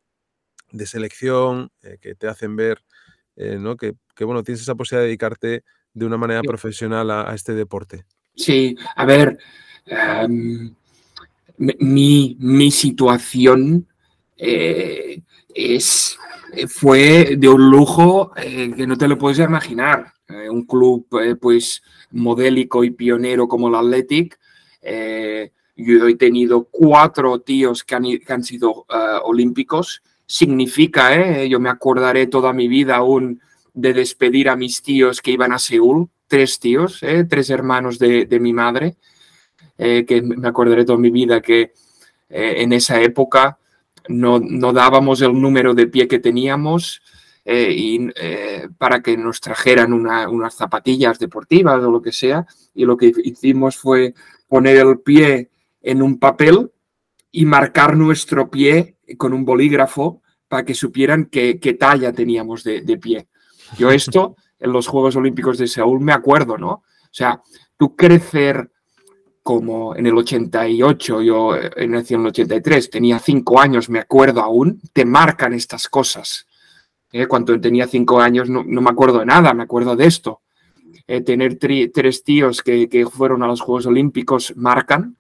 de 0.72 0.86
selección 0.88 1.70
eh, 1.84 1.98
que 2.02 2.16
te 2.16 2.28
hacen 2.28 2.56
ver 2.56 2.84
eh, 3.36 3.58
¿no? 3.60 3.78
que, 3.78 3.94
que, 4.16 4.24
bueno, 4.24 4.44
tienes 4.44 4.62
esa 4.62 4.76
posibilidad 4.76 5.04
de 5.04 5.08
dedicarte 5.08 5.64
de 5.94 6.06
una 6.06 6.18
manera 6.18 6.42
profesional 6.42 7.12
a, 7.12 7.30
a 7.30 7.36
este 7.36 7.54
deporte. 7.54 8.06
Sí, 8.36 8.76
a 8.96 9.06
ver, 9.06 9.38
Em, 9.86 10.74
mi, 11.58 12.36
mi, 12.40 12.72
situación 12.72 13.88
eh, 14.36 15.22
es, 15.56 16.18
fue 16.68 17.36
de 17.38 17.50
un 17.50 17.72
lujo 17.72 18.32
eh, 18.36 18.72
que 18.76 18.86
no 18.86 18.98
te 18.98 19.08
lo 19.08 19.18
puedes 19.18 19.40
imaginar. 19.40 20.14
Eh, 20.28 20.50
un 20.50 20.66
club 20.66 21.08
pues 21.40 21.82
modélico 22.12 22.84
y 22.84 22.92
pionero 22.92 23.48
como 23.48 23.68
el 23.68 23.76
Athletic. 23.76 24.40
yo 25.76 26.08
he 26.08 26.16
tenido 26.16 26.68
cuatro 26.70 27.40
tíos 27.40 27.84
que 27.84 27.96
han, 27.96 28.04
que 28.04 28.34
han 28.34 28.44
sido 28.44 28.86
olímpicos. 29.24 30.04
Significa, 30.28 31.44
yo 31.46 31.60
me 31.60 31.70
acordaré 31.70 32.28
toda 32.28 32.54
mi 32.54 32.68
vida 32.68 32.98
aún 32.98 33.42
de 33.74 33.94
despedir 33.94 34.50
a 34.50 34.56
mis 34.56 34.82
tíos 34.82 35.22
que 35.22 35.32
iban 35.32 35.52
a 35.52 35.60
Seúl, 35.60 36.10
tres 36.28 36.60
tíos, 36.60 37.02
tres 37.30 37.50
hermanos 37.50 38.00
de, 38.00 38.26
de 38.26 38.40
mi 38.40 38.54
madre. 38.54 38.98
Eh, 39.78 40.06
que 40.06 40.22
me 40.22 40.48
acordaré 40.48 40.86
toda 40.86 40.98
mi 40.98 41.12
vida 41.12 41.42
que 41.42 41.74
eh, 42.30 42.56
en 42.60 42.72
esa 42.72 43.02
época 43.02 43.58
no, 44.08 44.40
no, 44.40 44.74
dábamos 44.74 45.22
el 45.22 45.40
número 45.40 45.74
de 45.74 45.88
pie 45.88 46.08
que 46.08 46.20
teníamos 46.20 47.02
eh, 47.44 47.74
y, 47.76 48.10
para 48.78 49.02
que 49.02 49.18
nos 49.18 49.40
trajeran 49.42 49.94
unas 49.94 50.56
zapatillas 50.56 51.20
deportivas 51.20 51.84
o 51.84 51.92
lo 51.92 52.02
que 52.02 52.12
sea. 52.12 52.46
Y 52.74 52.86
lo 52.86 52.98
que 52.98 53.12
hicimos 53.24 53.78
fue 53.78 54.14
poner 54.48 54.78
el 54.78 55.00
pie 55.00 55.52
en 55.82 56.02
un 56.02 56.20
papel 56.20 56.72
y 57.32 57.46
marcar 57.46 57.96
nuestro 57.98 58.50
pie 58.50 58.98
con 59.18 59.34
un 59.34 59.46
bolígrafo 59.46 60.22
para 60.48 60.64
que 60.64 60.74
supieran 60.74 61.26
qué, 61.26 61.60
qué 61.60 61.74
talla 61.74 62.14
teníamos 62.14 62.64
de, 62.64 62.82
de, 62.82 62.98
pie. 62.98 63.28
Yo 63.78 63.92
esto 63.92 64.36
en 64.60 64.72
los 64.72 64.88
Juegos 64.88 65.16
Olímpicos 65.16 65.58
de 65.58 65.68
Seúl 65.68 66.00
me 66.00 66.14
acuerdo, 66.14 66.58
¿no? 66.58 66.70
O 66.72 66.84
sea, 67.12 67.42
tú 67.78 67.96
crecer 67.96 68.72
como 69.46 69.96
en 69.96 70.08
el 70.08 70.18
88, 70.18 71.22
yo 71.22 71.56
eh, 71.56 71.88
nací 71.88 72.16
en 72.16 72.22
el 72.22 72.28
83, 72.30 72.90
tenía 72.90 73.20
cinco 73.20 73.60
años, 73.60 73.92
me 73.92 74.00
acuerdo 74.00 74.42
aún, 74.42 74.82
te 74.92 75.06
marcan 75.06 75.54
estas 75.54 75.88
cosas. 75.88 76.48
¿eh? 77.12 77.28
Cuando 77.28 77.62
tenía 77.62 77.86
cinco 77.86 78.20
años 78.20 78.50
no, 78.50 78.64
me 78.64 78.90
acuerdo 78.90 79.20
de 79.20 79.28
nada, 79.28 79.54
me 79.54 79.62
acuerdo 79.62 79.96
de 79.96 80.08
esto. 80.08 80.42
Eh, 81.06 81.22
tener 81.22 81.60
tres 81.60 82.24
tíos 82.24 82.64
que, 82.64 82.90
que, 82.90 83.06
fueron 83.06 83.44
a 83.44 83.48
los 83.48 83.62
Juegos 83.62 83.86
Olímpicos 83.86 84.52
marcan 84.56 85.16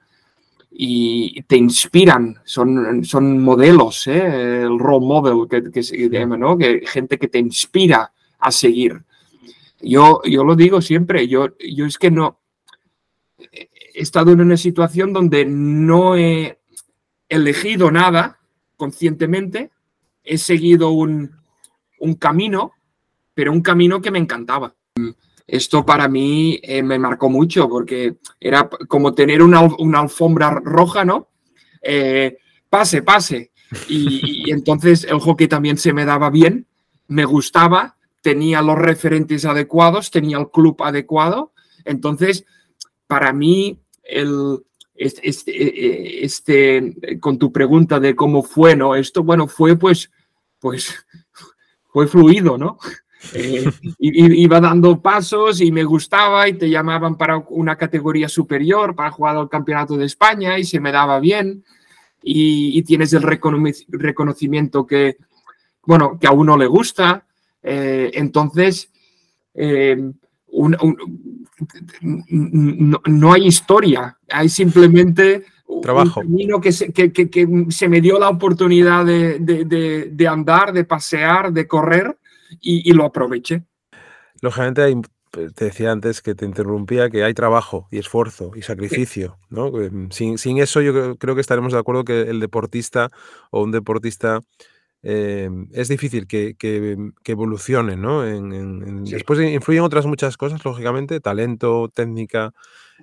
y 0.72 1.44
te 1.44 1.58
inspiran, 1.58 2.39
son, 2.46 3.05
son 3.05 3.39
modelos, 3.44 4.08
el 4.08 4.79
role 4.79 5.05
model 5.05 5.48
que, 5.48 5.70
que 5.70 5.84
se 5.84 6.10
llama, 6.10 6.36
¿no? 6.36 6.58
que, 6.58 6.82
gente 6.88 7.20
que 7.20 7.27
te 7.27 7.38
inspira 7.38 8.12
a 8.39 8.51
seguir. 8.51 9.03
Yo, 9.82 10.24
yo 10.24 10.44
lo 10.44 10.55
digo 10.55 10.82
siempre, 10.82 11.27
yo, 11.27 11.50
yo 11.60 11.86
es 11.86 12.00
que 12.00 12.10
no, 12.10 12.39
he 13.96 14.02
estado 14.02 14.32
en 14.32 14.42
una 14.42 14.58
situación 14.58 15.14
donde 15.14 15.46
no 15.46 16.16
he 16.18 16.60
elegido 17.30 17.92
nada 17.92 18.40
conscientemente, 18.75 19.72
he 20.24 20.38
seguido 20.38 20.92
un, 20.92 21.32
camino, 22.20 22.74
pero 23.34 23.52
un 23.52 23.62
camino 23.62 24.02
que 24.02 24.12
me 24.12 24.20
encantaba. 24.20 24.75
Esto 25.48 25.86
para 25.86 26.08
mí 26.08 26.60
eh, 26.62 26.84
me 26.84 27.00
marcó 27.00 27.30
mucho 27.30 27.70
porque 27.70 28.18
era 28.40 28.70
como 28.88 29.14
tener 29.14 29.42
una, 29.42 29.62
alfombra 30.00 30.52
roja, 30.52 31.06
¿no? 31.06 31.30
Eh, 31.82 32.38
pase, 32.70 33.02
pase. 33.02 33.52
Y, 33.88 34.48
y, 34.48 34.52
entonces 34.52 35.06
el 35.06 35.20
hockey 35.20 35.48
también 35.48 35.78
se 35.78 35.94
me 35.94 36.06
daba 36.06 36.30
bien, 36.30 36.68
me 37.08 37.25
gustaba, 37.25 37.98
tenía 38.22 38.62
los 38.62 38.78
referentes 38.78 39.46
adecuados, 39.46 40.12
tenía 40.12 40.38
el 40.38 40.50
club 40.50 40.82
adecuado. 40.84 41.54
Entonces, 41.84 42.46
para 43.08 43.34
mí, 43.34 43.80
el, 44.05 44.59
este, 44.95 45.27
este, 45.29 46.25
este, 46.25 47.19
con 47.19 47.38
tu 47.38 47.51
pregunta 47.51 48.00
de 48.00 48.15
cómo 48.15 48.43
fue, 48.43 48.75
¿no? 48.75 48.95
Esto, 48.95 49.24
bueno, 49.24 49.47
fue 49.47 49.75
pues, 49.75 50.12
pues, 50.59 51.05
fue 51.91 52.07
fluido, 52.07 52.57
¿no? 52.57 52.77
Eh, 53.33 53.65
iba 54.00 54.59
dando 54.62 55.01
pasos 55.01 55.59
y 55.59 55.71
me 55.71 55.83
gustaba 55.83 56.47
y 56.47 56.53
te 56.53 56.69
llamaban 56.69 57.17
para 57.17 57.38
una 57.38 57.75
categoría 57.75 58.29
superior, 58.29 58.95
para 58.95 59.12
jugar 59.12 59.35
al 59.38 59.50
Campeonato 59.50 59.97
de 59.97 60.05
España 60.05 60.59
y 60.59 60.63
se 60.63 60.79
me 60.79 60.91
daba 60.91 61.19
bien 61.19 61.63
y, 62.21 62.81
tienes 62.83 63.13
el 63.13 63.21
reconocimiento 63.21 64.85
que, 64.85 65.17
bueno, 65.83 66.17
que 66.19 66.27
a 66.27 66.31
uno 66.31 66.57
le 66.57 66.65
gusta. 66.65 67.25
Eh, 67.62 68.12
entonces, 68.15 68.91
eh, 69.53 70.12
no, 72.01 73.34
hay 73.34 73.48
historia, 73.48 74.17
hay 74.29 74.50
simplemente 74.50 75.45
Trabajo. 75.81 76.19
un 76.19 76.27
camino 76.27 76.62
que 76.62 76.72
se, 76.72 76.91
que, 76.91 77.65
se, 77.69 77.89
me 77.89 78.01
dio 78.01 78.19
la 78.19 78.29
oportunidad 78.29 79.05
de, 79.05 80.27
andar, 80.29 80.74
de 80.74 80.84
pasear, 80.84 81.51
de 81.51 81.67
correr 81.67 82.17
y, 82.62 82.91
lo 82.93 83.05
aproveché. 83.05 83.63
Lógicamente 84.41 84.95
te 85.53 85.65
decía 85.65 85.91
antes 85.91 86.22
que 86.22 86.34
te 86.34 86.45
interrumpía 86.45 87.10
que 87.10 87.24
hay 87.24 87.34
trabajo 87.34 87.88
y 87.91 87.98
esfuerzo 87.98 88.51
y 88.55 88.62
sacrificio, 88.62 89.38
¿no? 89.50 89.72
Sin, 90.12 90.38
sin, 90.38 90.60
eso 90.60 90.81
yo 90.81 91.17
creo 91.17 91.36
que 91.36 91.41
estaremos 91.41 91.74
de 91.74 91.79
acuerdo 91.79 92.05
que 92.05 92.22
el 92.22 92.39
deportista 92.39 93.12
o 93.51 93.63
un 93.63 93.72
deportista 93.72 94.39
eh, 95.07 95.51
es 95.71 95.88
difícil 95.88 96.25
que, 96.25 96.55
que, 96.55 96.97
evolucione, 97.25 97.95
¿no? 97.95 98.24
Después 99.03 99.39
influyen 99.39 99.83
otras 99.83 100.07
muchas 100.07 100.35
cosas, 100.35 100.65
lógicamente, 100.65 101.19
talento, 101.19 101.89
técnica, 101.93 102.53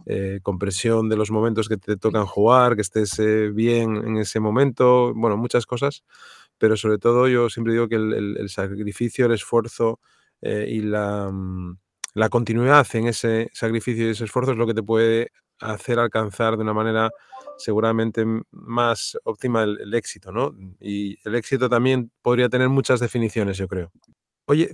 eh, 0.07 0.41
compresión 0.43 1.09
de 1.09 1.15
los 1.15 1.31
momentos 1.31 1.69
que 1.69 1.77
te 1.77 1.97
tocan 1.97 2.27
jugar, 2.27 2.75
que 2.75 2.83
estés 2.83 3.17
eh, 3.21 3.51
bien 3.51 3.97
en 3.99 4.17
ese 4.17 4.41
momento, 4.41 5.15
bueno, 5.15 5.37
muchas 5.37 5.65
cosas, 5.65 6.03
pero 6.59 6.77
sobre 6.77 6.99
todo 6.99 7.29
yo 7.29 7.49
siempre 7.49 7.73
digo 7.73 7.87
que 7.87 7.95
el, 7.95 8.49
sacrificio, 8.49 9.27
el 9.27 9.33
esfuerzo 9.35 10.01
y 10.41 10.81
la, 10.81 11.31
mm, 11.31 11.79
la 12.15 12.29
continuidad 12.31 12.85
en 12.95 13.07
ese 13.07 13.49
sacrificio 13.53 14.09
y 14.09 14.11
ese 14.11 14.25
esfuerzo 14.25 14.51
es 14.51 14.59
lo 14.59 14.67
que 14.67 14.75
te 14.75 14.83
puede 14.83 15.31
hacer 15.63 15.99
alcanzar 15.99 16.57
de 16.57 16.63
una 16.63 16.75
manera 16.75 17.11
seguramente 17.59 18.25
más 18.51 19.17
óptima 19.25 19.63
el, 19.63 19.95
éxito, 19.95 20.33
¿no? 20.33 20.55
Y 20.81 21.17
el 21.27 21.35
éxito 21.35 21.69
también 21.69 22.11
podría 22.23 22.49
tener 22.49 22.69
muchas 22.69 23.01
definiciones, 23.01 23.57
yo 23.57 23.69
creo. 23.69 23.91
Oye, 24.47 24.71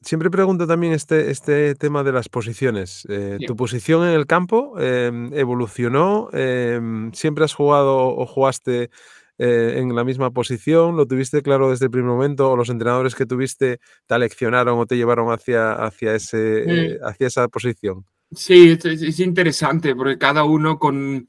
siempre 0.00 0.30
pregunto 0.30 0.66
también 0.66 0.92
este, 0.92 1.30
este 1.30 1.74
tema 1.76 2.02
de 2.02 2.12
las 2.12 2.28
posiciones. 2.28 3.06
Eh, 3.08 3.38
¿Tu 3.46 3.54
posición 3.54 4.04
en 4.06 4.14
el 4.14 4.26
campo 4.26 4.78
em, 4.80 5.32
evolucionó? 5.32 6.28
Em, 6.32 7.12
¿Siempre 7.12 7.44
has 7.44 7.54
jugado 7.54 8.08
o 8.08 8.26
jugaste 8.26 8.90
eh, 9.38 9.74
en 9.78 9.94
la 9.94 10.02
misma 10.02 10.32
posición? 10.32 10.96
¿Lo 10.96 11.06
tuviste 11.06 11.40
claro 11.40 11.70
desde 11.70 11.84
el 11.84 11.92
primer 11.92 12.10
momento? 12.10 12.50
¿O 12.50 12.56
los 12.56 12.68
entrenadores 12.68 13.14
que 13.14 13.24
tuviste 13.24 13.78
te 14.06 14.14
aleccionaron 14.14 14.78
o 14.78 14.86
te 14.86 14.96
llevaron 14.96 15.32
hacia, 15.32 15.72
hacia, 15.72 16.16
ese, 16.16 16.64
eh, 16.66 16.98
hacia 17.02 17.28
esa 17.28 17.46
posición? 17.46 18.04
Sí, 18.34 18.78
es, 18.82 19.20
interesante 19.20 19.94
porque 19.94 20.18
cada 20.18 20.44
uno 20.44 20.78
con, 20.78 21.28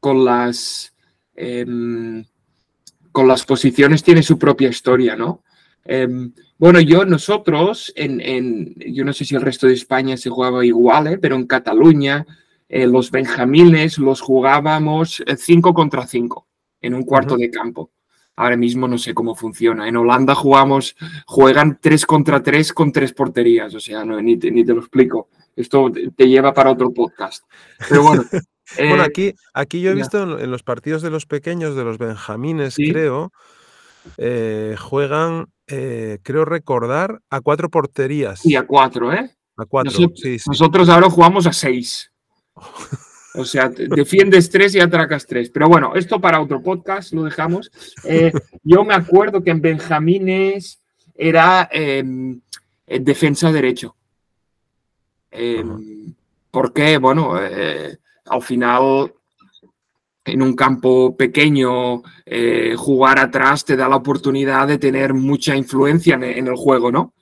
con 0.00 0.24
las, 0.24 0.94
em, 1.34 2.24
con 3.10 3.26
las 3.26 3.44
posiciones 3.44 4.02
tiene 4.02 4.22
su 4.22 4.38
propia 4.38 4.68
historia, 4.68 5.16
¿no? 5.16 5.42
Em, 5.84 6.32
bueno, 6.58 6.80
yo, 6.80 7.04
nosotros, 7.04 7.92
en, 7.96 8.20
en, 8.20 8.74
yo 8.92 9.04
no 9.04 9.12
sé 9.12 9.24
si 9.24 9.34
el 9.34 9.42
resto 9.42 9.66
de 9.66 9.74
España 9.74 10.16
se 10.16 10.30
jugaba 10.30 10.64
igual, 10.64 11.06
¿eh? 11.06 11.18
pero 11.18 11.36
en 11.36 11.46
Cataluña, 11.46 12.26
eh, 12.68 12.86
los 12.86 13.10
benjamines 13.10 13.98
los 13.98 14.20
jugábamos 14.20 15.22
5 15.36 15.72
contra 15.72 16.06
5 16.06 16.46
en 16.82 16.94
un 16.94 17.02
cuarto 17.04 17.36
de 17.36 17.50
campo. 17.50 17.90
ahora 18.36 18.56
mismo 18.56 18.86
no 18.86 18.98
sé 18.98 19.14
cómo 19.14 19.34
funciona. 19.34 19.88
En 19.88 19.96
Holanda 19.96 20.34
jugamos, 20.34 20.94
juegan 21.26 21.78
tres 21.80 22.06
contra 22.06 22.40
tres 22.42 22.72
con 22.72 22.92
tres 22.92 23.12
porterías, 23.12 23.74
o 23.74 23.80
sea, 23.80 24.04
no, 24.04 24.20
ni, 24.22 24.36
te, 24.36 24.50
ni 24.52 24.64
te 24.64 24.74
lo 24.74 24.80
explico. 24.80 25.28
Esto 25.58 25.90
te 26.16 26.28
lleva 26.28 26.54
para 26.54 26.70
otro 26.70 26.92
podcast. 26.94 27.44
Pero 27.88 28.04
bueno. 28.04 28.24
bueno, 28.78 29.02
aquí, 29.02 29.34
aquí 29.52 29.80
yo 29.80 29.90
he 29.90 29.94
visto 29.94 30.38
en, 30.38 30.50
los 30.50 30.62
partidos 30.62 31.02
de 31.02 31.10
los 31.10 31.26
pequeños, 31.26 31.74
de 31.74 31.82
los 31.82 31.98
benjamines, 31.98 32.76
creo, 32.76 33.32
eh, 34.18 34.76
juegan, 34.78 35.46
eh, 35.66 36.18
creo 36.22 36.44
recordar, 36.44 37.20
a 37.28 37.40
cuatro 37.40 37.70
porterías. 37.70 38.46
Y 38.46 38.54
a 38.54 38.66
cuatro, 38.66 39.12
¿eh? 39.12 39.34
A 39.56 39.64
cuatro, 39.64 39.90
nosotros, 39.90 40.20
sí, 40.22 40.38
sí. 40.38 40.44
nosotros 40.48 40.88
ahora 40.88 41.10
jugamos 41.10 41.46
a 41.46 41.52
seis. 41.52 42.12
O 43.34 43.44
sea, 43.44 43.68
defiendes 43.68 44.50
tres 44.50 44.74
y 44.74 44.80
atracas 44.80 45.24
tres. 45.24 45.48
Pero 45.50 45.68
bueno, 45.68 45.92
esto 45.94 46.20
para 46.20 46.40
otro 46.40 46.60
podcast 46.60 47.12
lo 47.12 47.22
dejamos. 47.22 47.70
Eh, 48.02 48.32
yo 48.64 48.84
me 48.84 48.94
acuerdo 48.94 49.44
que 49.44 49.50
en 49.50 49.60
Benjamines 49.60 50.80
era 51.14 51.68
eh, 51.70 52.02
defensa 52.86 53.52
derecho. 53.52 53.97
Eh, 55.30 55.64
porque, 56.50 56.98
bueno, 56.98 57.34
al 57.34 58.42
final 58.42 59.12
en 60.24 60.42
un 60.42 60.54
campo 60.54 61.16
pequeño 61.16 62.02
jugar 62.76 63.18
atrás 63.18 63.64
te 63.64 63.76
da 63.76 63.88
la 63.88 63.96
oportunidad 63.96 64.66
de 64.66 64.78
tener 64.78 65.14
mucha 65.14 65.56
influencia 65.56 66.14
en, 66.14 66.46
el 66.46 66.56
juego, 66.56 66.90
¿no? 66.90 67.14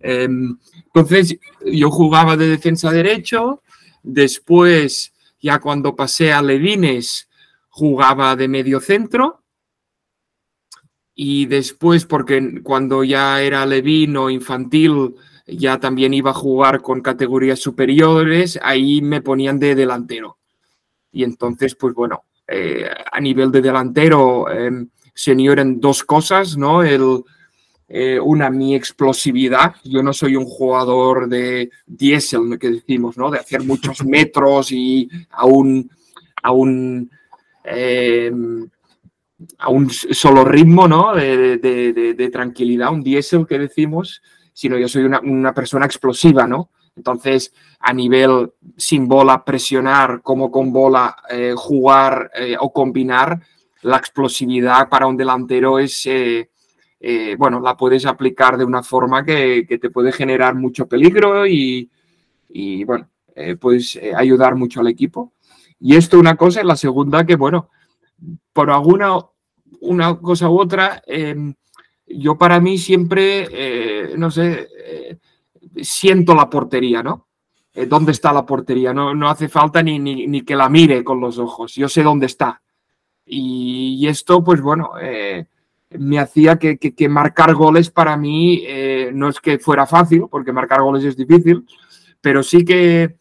entonces 0.00 1.38
yo 1.64 1.90
jugaba 1.90 2.36
de 2.36 2.48
defensa 2.48 2.90
derecho, 2.90 3.62
después 4.02 5.12
ya 5.40 5.58
cuando 5.58 5.96
pasé 5.96 6.32
a 6.32 6.42
Levines 6.42 7.28
jugaba 7.76 8.36
de 8.36 8.48
medio 8.48 8.80
centro 8.80 9.42
y 11.14 11.46
después 11.46 12.06
porque 12.06 12.62
cuando 12.62 13.04
ya 13.04 13.42
era 13.42 13.66
levino 13.66 14.30
infantil 14.30 15.14
ya 15.46 15.78
también 15.78 16.14
iba 16.14 16.30
a 16.30 16.34
jugar 16.34 16.82
con 16.82 17.00
categorías 17.00 17.60
superiores, 17.60 18.58
ahí 18.62 19.00
me 19.00 19.20
ponían 19.20 19.58
de 19.58 19.74
delantero. 19.74 20.38
Y 21.12 21.24
entonces, 21.24 21.74
pues 21.74 21.94
bueno, 21.94 22.24
eh, 22.46 22.88
a 23.10 23.20
nivel 23.20 23.50
de 23.50 23.62
delantero 23.62 24.50
eh, 24.50 24.86
se 25.14 25.32
unieron 25.32 25.80
dos 25.80 26.04
cosas, 26.04 26.56
¿no? 26.56 26.82
El, 26.82 27.24
eh, 27.88 28.18
una, 28.18 28.50
mi 28.50 28.74
explosividad. 28.74 29.76
Yo 29.84 30.02
no 30.02 30.12
soy 30.12 30.34
un 30.36 30.44
jugador 30.44 31.28
de 31.28 31.70
diésel, 31.86 32.58
que 32.58 32.70
decimos, 32.70 33.16
¿no? 33.16 33.30
De 33.30 33.38
hacer 33.38 33.62
muchos 33.62 34.04
metros 34.04 34.72
y 34.72 35.08
a 35.30 35.46
un, 35.46 35.88
a 36.42 36.52
un, 36.52 37.10
eh, 37.64 38.32
a 39.58 39.68
un 39.70 39.88
solo 39.90 40.44
ritmo, 40.44 40.88
¿no? 40.88 41.14
De, 41.14 41.58
de, 41.58 42.14
de, 42.14 42.30
tranquilidad, 42.30 42.92
un 42.92 43.04
diésel 43.04 43.46
que 43.46 43.58
decimos, 43.58 44.20
sino 44.56 44.78
yo 44.78 44.88
soy 44.88 45.04
una, 45.04 45.20
una, 45.20 45.52
persona 45.52 45.84
explosiva, 45.84 46.46
¿no? 46.46 46.70
Entonces, 46.96 47.52
a 47.78 47.92
nivel 47.92 48.54
sin 48.76 49.06
bola, 49.06 49.44
presionar, 49.44 50.22
como 50.22 50.50
con 50.50 50.72
bola, 50.72 51.14
eh, 51.28 51.52
jugar 51.54 52.30
eh, 52.34 52.56
o 52.58 52.72
combinar, 52.72 53.38
la 53.82 53.98
explosividad 53.98 54.88
para 54.88 55.06
un 55.06 55.16
delantero 55.18 55.78
es 55.78 56.06
eh, 57.08 57.36
bueno, 57.38 57.60
la 57.60 57.76
puedes 57.76 58.06
aplicar 58.06 58.56
de 58.56 58.64
una 58.64 58.82
forma 58.82 59.24
que, 59.24 59.64
te 59.80 59.90
puede 59.90 60.12
generar 60.12 60.54
mucho 60.54 60.88
peligro 60.88 61.46
y, 61.46 61.90
bueno, 62.84 63.08
eh, 63.34 63.56
puedes 63.56 63.96
eh, 63.96 64.12
ayudar 64.14 64.54
mucho 64.56 64.80
al 64.80 64.88
equipo. 64.88 65.32
Y 65.78 65.94
esto 65.96 66.18
una 66.18 66.36
cosa, 66.36 66.62
y 66.62 66.64
la 66.64 66.76
segunda 66.76 67.24
que, 67.26 67.36
bueno, 67.36 67.70
por 68.52 68.70
alguna 68.70 69.18
una 69.80 70.18
cosa 70.18 70.48
u 70.48 70.58
otra, 70.58 71.02
em, 71.06 71.54
yo 72.06 72.36
para 72.36 72.60
mí 72.60 72.78
siempre, 72.78 74.16
no 74.16 74.30
sé, 74.30 74.68
siento 75.82 76.34
la 76.34 76.48
portería, 76.48 77.02
¿no? 77.02 77.26
¿Dónde 77.88 78.12
está 78.12 78.32
la 78.32 78.46
portería? 78.46 78.94
No, 78.94 79.14
no 79.14 79.28
hace 79.28 79.48
falta 79.48 79.82
ni, 79.82 79.98
ni, 79.98 80.42
que 80.42 80.56
la 80.56 80.68
mire 80.68 81.04
con 81.04 81.20
los 81.20 81.38
ojos, 81.38 81.74
yo 81.74 81.88
sé 81.88 82.02
dónde 82.02 82.26
está. 82.26 82.62
Y, 83.26 84.06
esto, 84.06 84.42
pues 84.42 84.60
bueno, 84.60 84.92
me 85.90 86.18
hacía 86.18 86.58
que, 86.58 87.08
marcar 87.08 87.54
goles 87.54 87.90
para 87.90 88.16
mí 88.16 88.62
eh, 88.66 89.10
no 89.12 89.28
es 89.28 89.40
que 89.40 89.58
fuera 89.58 89.86
fácil, 89.86 90.24
porque 90.30 90.52
marcar 90.52 90.82
goles 90.82 91.04
es 91.04 91.16
difícil, 91.16 91.64
pero 92.20 92.42
sí 92.42 92.64
que, 92.64 93.16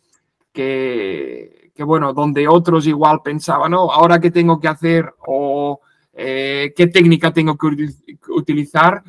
que, 0.52 1.72
bueno, 1.80 2.14
donde 2.14 2.48
otros 2.48 2.88
igual 2.88 3.22
pensaban, 3.24 3.72
no, 3.72 3.92
ahora 3.92 4.20
qué 4.20 4.32
tengo 4.32 4.60
que 4.60 4.68
hacer 4.68 5.14
o 5.28 5.80
eh, 6.16 6.74
qué 6.76 6.88
técnica 6.88 7.34
tengo 7.34 7.58
que 7.58 7.68
utilizar, 8.30 9.04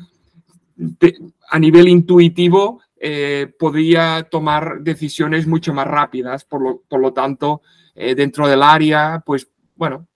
a 1.49 1.59
nivel 1.59 1.87
intuitivo 1.87 2.81
eh, 2.99 3.51
podía 3.57 4.27
tomar 4.29 4.81
decisiones 4.81 5.47
mucho 5.47 5.73
más 5.73 5.87
rápidas, 5.87 6.45
por 6.45 6.61
lo, 6.61 6.81
por 6.87 6.99
lo 6.99 7.13
tanto, 7.13 7.61
dentro 7.95 8.47
del 8.47 8.61
área, 8.61 9.23
pues 9.25 9.49
bueno, 9.75 10.07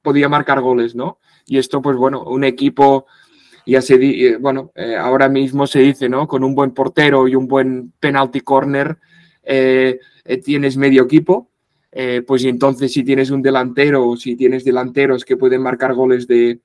podía 0.00 0.30
marcar 0.30 0.62
goles, 0.62 0.94
¿no? 0.94 1.18
Y 1.46 1.58
esto, 1.58 1.82
pues 1.82 1.96
bueno, 1.96 2.22
un 2.22 2.44
equipo, 2.44 3.06
ya 3.66 3.82
se 3.82 3.94
eh, 3.94 4.36
bueno, 4.38 4.72
eh, 4.74 4.96
ahora 4.96 5.28
mismo 5.28 5.66
se 5.66 5.80
dice, 5.80 6.08
¿no? 6.08 6.26
Con 6.26 6.44
un 6.44 6.54
buen 6.54 6.72
portero 6.72 7.28
y 7.28 7.34
un 7.34 7.46
buen 7.46 7.92
penalty 8.00 8.40
corner, 8.40 8.98
eh, 9.42 9.98
tienes 10.44 10.76
medio 10.76 11.04
equipo. 11.04 11.50
Pues 12.26 12.44
y 12.44 12.48
entonces 12.48 12.92
si 12.92 13.04
tienes 13.04 13.30
un 13.30 13.40
delantero 13.40 14.08
o 14.08 14.16
si 14.16 14.34
tienes 14.34 14.64
delanteros 14.64 15.24
que 15.24 15.36
pueden 15.36 15.62
marcar 15.62 15.94
goles 15.94 16.26
de, 16.26 16.58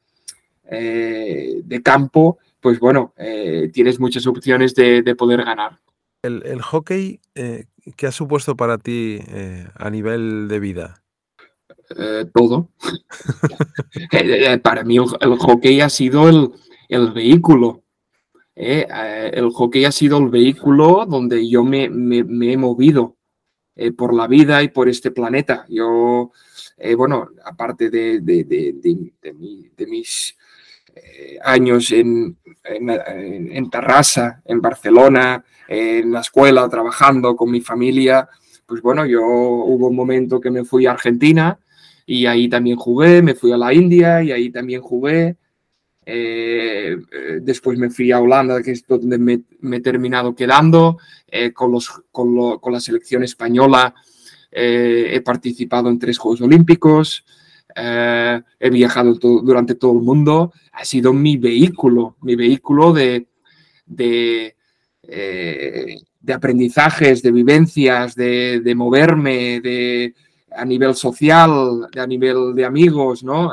de 0.64 1.82
campo, 1.84 2.40
pues 2.60 2.80
bueno, 2.80 3.14
tienes 3.72 4.00
muchas 4.00 4.26
opciones 4.26 4.74
de, 4.74 5.04
de 5.04 5.16
poder 5.16 5.44
ganar. 5.44 5.80
El, 6.24 6.42
el 6.46 6.62
hockey, 6.62 7.20
¿qué 7.34 8.08
ha 8.08 8.12
supuesto 8.12 8.56
para 8.56 8.78
ti 8.80 9.20
a 9.76 9.90
nivel 9.90 10.48
de 10.48 10.60
vida? 10.60 11.04
Eh, 11.98 12.26
todo. 12.34 12.70
Eh, 14.12 14.12
eh, 14.54 14.58
para 14.60 14.84
mí 14.84 14.98
el, 14.98 15.38
hockey 15.38 15.82
ha 15.82 15.90
sido 15.90 16.30
el, 16.30 16.52
el 16.88 17.12
vehículo. 17.12 17.84
el 18.56 19.50
hockey 19.52 19.86
ha 19.86 19.92
sido 19.92 20.18
el 20.20 20.30
vehículo 20.30 21.06
donde 21.08 21.48
yo 21.50 21.64
me, 21.64 21.90
me, 21.90 22.52
he 22.52 22.58
movido 22.58 23.16
por 23.96 24.14
la 24.14 24.28
vida 24.28 24.62
y 24.64 24.70
por 24.70 24.90
este 24.90 25.12
planeta. 25.12 25.66
Yo, 25.70 26.32
bueno, 26.98 27.30
aparte 27.46 27.90
de, 27.90 28.22
mis 29.88 30.36
años 31.44 31.92
en, 31.92 32.38
en, 32.64 33.52
en 33.52 33.70
Tarrasa, 33.70 34.42
en 34.46 34.62
Barcelona, 34.62 35.44
en 35.68 36.12
la 36.12 36.22
escuela, 36.22 36.68
trabajando 36.68 37.36
con 37.36 37.52
mi 37.52 37.62
familia, 37.62 38.28
pues 38.70 38.82
bueno, 38.84 39.06
yo 39.06 39.22
hubo 39.22 39.88
un 39.88 39.96
momento 39.96 40.40
que 40.40 40.52
me 40.52 40.64
fui 40.64 40.86
a 40.86 40.92
Argentina 40.92 41.58
y 42.06 42.28
ahí 42.28 42.48
también 42.48 42.78
jugué, 42.78 43.22
me 43.22 43.34
fui 43.34 43.52
a 43.52 43.58
la 43.58 43.74
India 43.74 44.22
y 44.24 44.32
ahí 44.32 44.52
también 44.52 44.82
jugué. 44.82 45.38
Eh, 46.12 46.98
eh, 47.12 47.40
después 47.40 47.78
me 47.78 47.92
fui 47.92 48.12
a 48.12 48.20
Holanda, 48.20 48.64
que 48.64 48.72
es 48.72 48.88
donde 48.88 49.20
me, 49.20 49.42
he 49.78 49.80
terminado 49.80 50.34
quedando. 50.34 50.98
Eh, 51.28 51.54
con, 51.54 51.72
la 51.74 52.80
selección 52.80 53.24
española 53.24 53.94
he 54.52 55.22
participado 55.24 55.90
en 55.90 56.00
tres 56.00 56.18
Juegos 56.18 56.42
Olímpicos. 56.42 57.24
he 57.76 58.70
viajado 58.72 59.14
durante 59.14 59.76
todo 59.76 59.94
el 59.94 60.04
mundo. 60.04 60.52
Ha 60.72 60.84
sido 60.84 61.14
mi 61.14 61.38
vehículo, 61.38 62.16
mi 62.22 62.36
vehículo 62.36 62.92
de, 62.92 63.28
aprendizajes, 66.34 67.22
de 67.22 67.32
vivencias, 67.32 68.16
de, 68.16 68.74
moverme, 68.76 69.62
de, 69.62 70.16
a 70.52 70.66
nivel 70.66 70.96
social, 70.96 71.88
a 71.96 72.08
nivel 72.08 72.56
de 72.56 72.66
amigos, 72.66 73.24
¿no? 73.24 73.52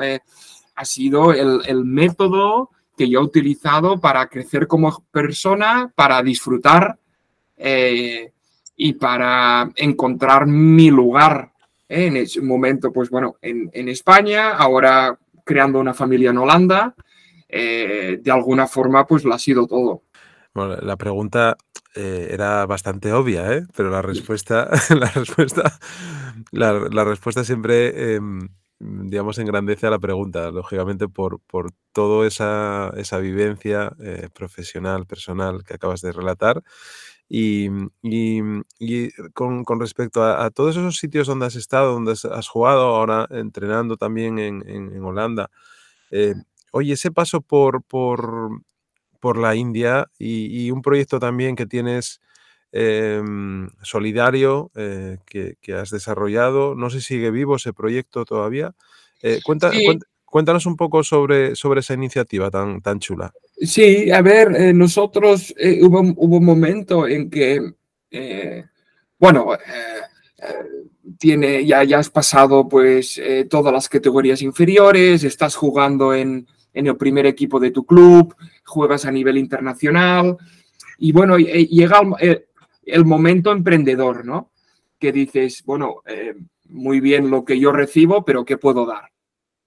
Ha 0.77 0.85
sido 0.85 1.33
el, 1.33 1.85
método 1.85 2.71
que 2.97 3.09
yo 3.09 3.21
he 3.21 3.25
utilizado 3.25 4.01
para 4.01 4.29
crecer 4.29 4.67
como 4.67 5.05
persona, 5.11 5.93
para 5.95 6.23
disfrutar 6.23 6.99
eh, 7.57 8.33
y 8.77 8.93
para 8.95 9.71
encontrar 9.77 10.47
mi 10.47 10.91
lugar 10.91 11.53
¿eh? 11.89 12.07
en 12.07 12.17
ese 12.19 12.41
momento, 12.41 12.93
pues 12.93 13.11
bueno, 13.11 13.37
en, 13.43 13.89
España, 13.89 14.51
ahora 14.51 15.19
creando 15.45 15.81
una 15.81 15.95
familia 15.95 16.31
en 16.31 16.39
Holanda, 16.39 16.95
de 17.49 18.31
alguna 18.31 18.67
forma, 18.67 19.07
pues 19.07 19.25
lo 19.25 19.33
ha 19.33 19.39
sido 19.39 19.67
todo. 19.67 20.03
Bueno, 20.53 20.77
la 20.77 20.97
pregunta 20.97 21.57
era 21.95 22.67
bastante 22.67 23.13
obvia, 23.13 23.67
pero 23.75 23.91
la 23.91 24.03
respuesta, 24.03 24.69
la 24.91 25.11
respuesta 25.11 25.79
la, 26.53 27.05
respuesta 27.05 27.45
siempre, 27.45 28.15
em, 28.15 28.49
digamos, 28.79 29.39
engrandece 29.39 29.87
a 29.87 29.91
la 29.91 29.99
pregunta, 29.99 30.51
lógicamente, 30.51 31.09
por, 31.09 31.41
por 31.41 31.73
toda 31.93 32.27
esa, 32.27 32.93
esa 32.97 33.19
vivencia 33.19 33.93
eh, 34.01 34.29
profesional, 34.35 35.07
personal 35.07 35.65
que 35.65 35.75
acabas 35.75 36.03
de 36.03 36.13
relatar. 36.13 36.63
Y, 37.29 37.69
y, 38.03 39.11
con, 39.33 39.65
con, 39.65 39.81
respecto 39.81 40.23
a, 40.23 40.49
todos 40.51 40.77
esos 40.77 40.97
sitios 40.97 41.27
donde 41.27 41.47
has 41.47 41.57
estado, 41.57 41.93
donde 41.93 42.13
has 42.13 42.49
jugado, 42.49 42.83
ahora 42.95 43.27
entrenando 43.31 43.97
también 43.97 44.39
en, 44.39 44.63
en, 44.69 45.03
Holanda, 45.03 45.51
eh, 46.13 46.35
oye, 46.71 46.93
ese 46.93 47.11
paso 47.11 47.41
por, 47.41 47.83
por, 47.83 48.63
por 49.21 49.39
la 49.39 49.57
India 49.57 50.09
y, 50.19 50.71
un 50.71 50.83
proyecto 50.83 51.19
también 51.19 51.57
que 51.57 51.67
tienes 51.67 52.21
em, 52.79 53.69
solidario 53.81 54.71
eh, 54.75 55.17
que, 55.25 55.57
has 55.75 55.89
desarrollado, 55.89 56.75
no 56.75 56.91
sé 56.91 57.01
si 57.01 57.15
sigue 57.15 57.31
vivo 57.31 57.57
ese 57.57 57.73
proyecto 57.73 58.27
todavía. 58.27 58.75
Eh, 59.23 59.41
cuéntanos 60.27 60.67
un 60.67 60.77
poco 60.77 61.03
sobre, 61.03 61.57
sobre 61.57 61.81
esa 61.81 61.95
iniciativa 61.95 62.51
tan, 62.51 62.83
tan 62.83 62.99
chula. 62.99 63.33
Sí, 63.57 64.11
a 64.11 64.21
ver, 64.21 64.55
eh, 64.55 64.73
nosotros 64.75 65.55
hubo, 65.81 66.01
hubo, 66.17 66.37
un 66.37 66.45
momento 66.45 67.09
en 67.09 67.31
que, 67.31 67.63
bueno, 69.19 69.53
tiene, 71.19 71.65
ya, 71.65 71.83
ya 71.83 71.99
has 72.01 72.11
pasado 72.11 72.69
pues 72.69 73.19
todas 73.49 73.73
las 73.73 73.89
categorías 73.89 74.43
inferiores, 74.43 75.25
estás 75.25 75.57
jugando 75.57 76.13
en, 76.13 76.47
en 76.75 76.87
el 76.87 76.97
primer 76.99 77.25
equipo 77.25 77.59
de 77.59 77.71
tu 77.71 77.87
club, 77.87 78.37
juegas 78.65 79.07
a 79.07 79.11
nivel 79.11 79.39
internacional 79.39 80.37
y 80.99 81.13
bueno, 81.13 81.39
llega 81.39 82.03
el, 82.21 82.47
momento 83.05 83.53
emprendedor, 83.53 84.25
¿no? 84.25 84.51
Que 84.99 85.13
dices, 85.13 85.63
bueno, 85.65 86.03
eh, 86.07 86.35
muy 86.69 87.01
bien 87.01 87.31
lo 87.31 87.45
que 87.45 87.59
yo 87.59 87.73
recibo, 87.73 88.25
pero 88.25 88.45
¿qué 88.45 88.57
puedo 88.57 88.87
dar? 88.87 89.11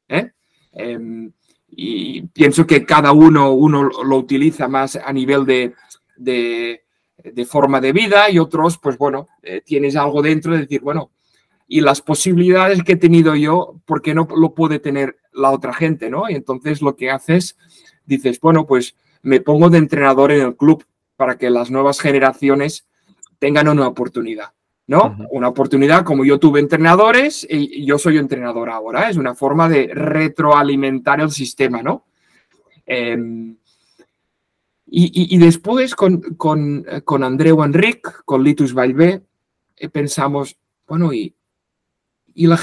¿Eh? 0.08 0.32
Em, 0.72 1.32
y 1.68 2.22
pienso 2.28 2.66
que 2.66 2.86
cada 2.86 3.12
uno, 3.12 3.52
uno 3.52 3.84
lo 3.84 4.16
utiliza 4.18 4.68
más 4.68 4.96
a 4.96 5.14
nivel 5.14 5.46
de, 5.46 5.74
de, 6.18 7.46
forma 7.46 7.80
de 7.80 7.94
vida 7.94 8.30
y 8.30 8.40
otros, 8.40 8.78
pues 8.78 8.98
bueno, 8.98 9.28
eh, 9.44 9.62
tienes 9.64 9.96
algo 9.96 10.22
dentro 10.22 10.54
de 10.54 10.62
decir, 10.62 10.82
bueno, 10.82 11.12
y 11.68 11.82
las 11.82 12.02
posibilidades 12.02 12.84
que 12.84 12.94
he 12.94 12.98
tenido 12.98 13.36
yo, 13.36 13.80
¿por 13.86 14.02
qué 14.02 14.16
no 14.16 14.28
lo 14.36 14.54
puede 14.56 14.80
tener 14.80 15.18
la 15.32 15.52
otra 15.52 15.74
gente, 15.74 16.10
¿no? 16.10 16.30
Y 16.30 16.34
entonces 16.34 16.82
lo 16.82 16.96
que 16.96 17.12
haces, 17.12 17.58
dices, 18.06 18.40
bueno, 18.40 18.66
pues 18.66 18.96
me 19.22 19.40
pongo 19.42 19.70
de 19.70 19.78
entrenador 19.78 20.32
en 20.32 20.42
el 20.42 20.56
club 20.56 20.84
para 21.16 21.38
que 21.38 21.50
las 21.50 21.70
nuevas 21.70 22.00
generaciones 22.00 22.88
tengan 23.40 23.68
una 23.70 23.88
oportunidad, 23.88 24.52
¿no? 24.88 25.18
Una 25.32 25.48
oportunidad 25.48 26.04
como 26.04 26.26
yo 26.26 26.40
tuve 26.40 26.60
entrenadores 26.60 27.48
y 27.50 27.86
yo 27.86 27.98
soy 27.98 28.18
entrenador 28.18 28.70
ahora, 28.70 29.10
es 29.10 29.18
una 29.18 29.34
forma 29.34 29.70
de 29.70 29.90
retroalimentar 29.94 31.22
el 31.22 31.32
sistema, 31.32 31.82
¿no? 31.82 32.06
Em, 32.86 33.56
y, 34.92 35.38
después 35.38 35.94
con, 35.94 36.20
con, 36.36 36.84
con 37.06 37.24
Andreu 37.24 37.64
Enric, 37.64 38.24
con 38.26 38.44
Litus 38.44 38.74
Valvé, 38.74 39.22
eh, 39.78 39.90
pensamos, 39.90 40.58
bueno, 40.88 41.14
y, 41.14 41.36
y, 42.34 42.48
la, 42.48 42.60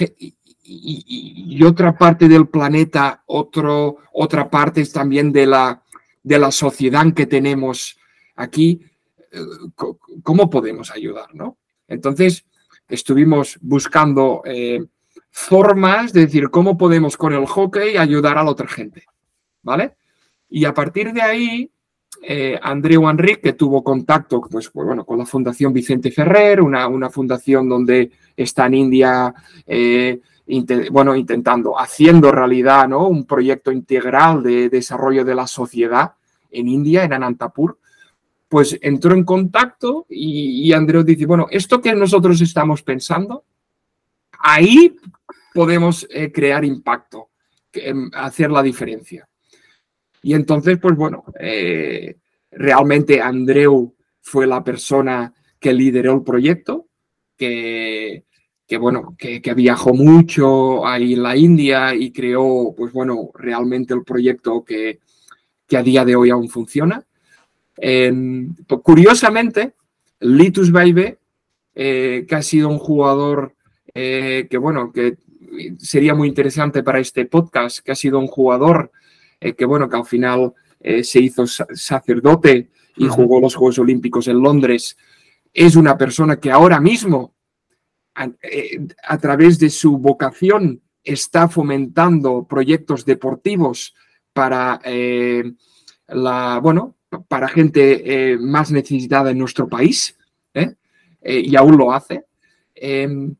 y, 0.65 1.63
otra 1.63 1.97
parte 1.97 2.29
del 2.29 2.49
planeta, 2.49 3.23
otro, 3.27 3.99
otra 4.13 4.51
parte 4.51 4.81
es 4.81 4.93
también 4.93 5.31
de 5.33 5.47
la, 5.47 5.83
de 6.25 6.39
la 6.41 6.51
sociedad 6.51 7.15
que 7.15 7.27
tenemos 7.27 7.97
aquí, 8.35 8.81
eh, 8.83 8.96
¿cómo 10.23 10.51
podemos 10.51 10.91
ayudar? 10.91 11.35
¿no? 11.35 11.59
Entonces, 11.89 12.45
estuvimos 12.89 13.59
buscando 13.61 14.43
eh, 14.45 14.85
formas 15.31 16.13
de 16.13 16.23
decir 16.23 16.51
cómo 16.51 16.77
podemos 16.79 17.17
con 17.17 17.33
el 17.33 17.47
hockey 17.47 17.97
ayudar 17.97 18.39
a 18.39 18.45
la 18.45 18.51
otra 18.51 18.69
gente. 18.69 19.05
¿Vale? 19.63 19.97
Y 20.49 20.65
a 20.65 20.73
partir 20.73 21.13
de 21.13 21.23
ahí, 21.23 21.71
eh, 22.23 22.59
Andreu 22.63 23.09
Enrique, 23.09 23.41
que 23.41 23.53
tuvo 23.53 23.83
contacto 23.83 24.41
pues, 24.41 24.73
bueno, 24.73 25.05
con 25.05 25.19
la 25.19 25.27
Fundación 25.27 25.73
Vicente 25.73 26.11
Ferrer, 26.11 26.63
una, 26.63 26.87
una 26.89 27.11
fundación 27.11 27.69
donde 27.69 28.13
está 28.37 28.67
en 28.67 28.75
India, 28.75 29.35
eh, 29.67 30.21
bueno, 30.91 31.17
intentando, 31.17 31.79
haciendo 31.79 32.31
realidad 32.31 32.89
¿no? 32.89 33.09
un 33.09 33.27
proyecto 33.27 33.73
integral 33.73 34.43
de 34.43 34.69
desarrollo 34.69 35.25
de 35.25 35.35
la 35.35 35.47
sociedad 35.47 36.15
en 36.51 36.69
India, 36.69 37.05
en 37.05 37.13
Anantapur, 37.13 37.79
pues 38.49 38.79
entró 38.81 39.15
en 39.15 39.25
contacto 39.25 40.07
y, 40.09 40.73
Andreu 40.73 41.03
dice, 41.03 41.27
bueno, 41.27 41.47
esto 41.51 41.81
que 41.81 41.95
nosotros 41.95 42.41
estamos 42.41 42.83
pensando, 42.83 43.45
ahí 44.39 44.97
podemos 45.53 46.07
eh, 46.11 46.31
crear 46.31 46.65
impacto, 46.65 47.31
em, 47.73 48.11
hacer 48.15 48.51
la 48.51 48.63
diferencia. 48.63 49.29
Y 50.23 50.35
entonces, 50.35 50.79
pues 50.79 50.97
bueno, 50.97 51.25
eh, 51.41 52.17
realmente 52.51 53.21
Andreu 53.21 53.95
fue 54.21 54.47
la 54.47 54.63
persona 54.63 55.33
que 55.59 55.73
lideró 55.73 56.15
el 56.15 56.23
proyecto, 56.23 56.89
que, 57.37 58.25
que 58.67 58.77
bueno, 58.77 59.15
que, 59.17 59.41
viajó 59.55 59.95
mucho 59.95 60.85
ahí 60.85 61.15
en 61.15 61.23
la 61.23 61.37
India 61.37 61.95
y 61.95 62.11
creó, 62.11 62.75
pues 62.77 62.93
bueno, 62.93 63.31
realmente 63.35 63.95
el 63.95 64.03
proyecto 64.03 64.65
que, 64.65 64.99
que 65.67 65.77
a 65.77 65.83
día 65.83 66.05
de 66.05 66.17
hoy 66.17 66.31
aún 66.31 66.49
funciona. 66.49 67.06
Pues, 67.77 68.81
curiosamente, 68.83 69.75
Litus 70.21 70.73
Baibe, 70.73 71.19
eh, 71.75 72.25
que 72.27 72.35
ha 72.35 72.43
sido 72.43 72.69
un 72.69 72.79
jugador 72.79 73.55
eh, 73.95 74.47
que, 74.49 74.57
bueno, 74.57 74.93
que 74.93 75.19
sería 75.79 76.15
muy 76.15 76.29
interesante 76.29 76.83
para 76.83 77.01
este 77.01 77.27
podcast, 77.27 77.81
que 77.81 77.93
ha 77.93 77.95
sido 77.95 78.19
un 78.19 78.27
jugador 78.27 78.91
eh, 79.41 79.55
que, 79.55 79.67
bueno, 79.67 79.89
que 79.89 79.97
al 79.97 80.07
final 80.07 80.55
se 81.03 81.21
hizo 81.21 81.47
sacerdote 81.47 82.71
y 82.97 83.09
jugó 83.09 83.41
los 83.41 83.57
Juegos 83.57 83.79
Olímpicos 83.79 84.29
en 84.29 84.41
Londres, 84.41 84.97
es 85.53 85.75
una 85.75 85.99
persona 85.99 86.39
que 86.39 86.53
ahora 86.53 86.81
mismo, 86.81 87.35
a, 88.15 89.19
través 89.19 89.59
de 89.59 89.69
su 89.69 89.99
vocación, 89.99 90.81
está 91.03 91.49
fomentando 91.49 92.47
proyectos 92.49 93.05
deportivos 93.05 93.95
para 94.33 94.81
la, 96.07 96.61
bueno, 96.63 96.96
para 97.29 97.49
gente 97.49 98.33
eh, 98.33 98.39
más 98.39 98.71
necesitada 98.71 99.31
en 99.31 99.39
nuestro 99.39 99.69
país, 99.69 100.17
¿eh? 100.55 100.75
Eh, 101.23 101.43
y 101.45 101.57
aún 101.57 101.77
lo 101.77 101.93
hace. 101.93 102.25
Em, 102.75 103.35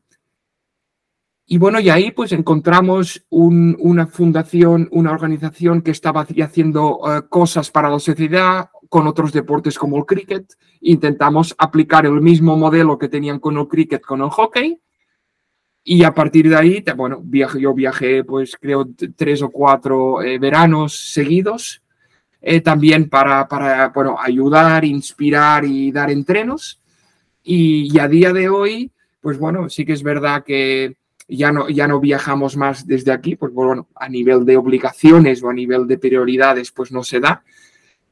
y 1.45 1.57
bueno, 1.57 1.79
y 1.79 1.89
ahí 1.89 2.11
pues 2.11 2.33
encontramos 2.33 3.25
una 3.29 4.07
fundación, 4.07 4.89
una 4.91 5.13
organización 5.13 5.81
que 5.81 5.91
estaba 5.91 6.27
haciendo 6.43 6.99
cosas 7.29 7.71
para 7.71 7.89
la 7.89 7.99
sociedad 7.99 8.69
con 8.89 9.07
otros 9.07 9.31
deportes 9.31 9.77
como 9.77 9.97
el 9.97 10.05
cricket. 10.05 10.45
Intentamos 10.81 11.55
aplicar 11.57 12.05
el 12.05 12.19
mismo 12.19 12.57
modelo 12.57 12.97
que 12.97 13.07
tenían 13.07 13.39
con 13.39 13.57
el 13.57 13.65
cricket, 13.69 14.01
con 14.01 14.21
el 14.23 14.29
hockey. 14.29 14.81
Y 15.85 16.03
a 16.03 16.13
partir 16.13 16.49
de 16.49 16.57
ahí, 16.57 16.83
bueno, 16.97 17.23
yo 17.57 17.73
viajé 17.73 18.25
pues 18.25 18.57
creo 18.59 18.85
tres 19.15 19.41
o 19.41 19.49
cuatro 19.49 20.17
veranos 20.41 21.13
seguidos 21.13 21.81
eh, 22.41 22.61
también 22.61 23.09
para, 23.09 23.47
para 23.47 23.89
bueno, 23.89 24.17
ayudar, 24.19 24.85
inspirar 24.85 25.65
y 25.65 25.91
dar 25.91 26.09
entrenos. 26.11 26.79
Y, 27.43 27.97
a 27.99 28.07
día 28.07 28.33
de 28.33 28.49
hoy, 28.49 28.91
pues 29.21 29.37
bueno, 29.37 29.69
sí 29.69 29.85
que 29.85 29.93
es 29.93 30.03
verdad 30.03 30.43
que 30.43 30.97
ya 31.27 31.51
no, 31.51 31.69
ya 31.69 31.87
no 31.87 31.99
viajamos 31.99 32.55
más 32.57 32.85
desde 32.85 33.11
aquí, 33.11 33.35
pues 33.35 33.53
bueno, 33.53 33.87
a 33.95 34.09
nivel 34.09 34.45
de 34.45 34.57
obligaciones 34.57 35.41
o 35.43 35.49
a 35.49 35.53
nivel 35.53 35.87
de 35.87 35.97
prioridades, 35.97 36.71
pues 36.71 36.91
no 36.91 37.03
se 37.03 37.19
da. 37.19 37.43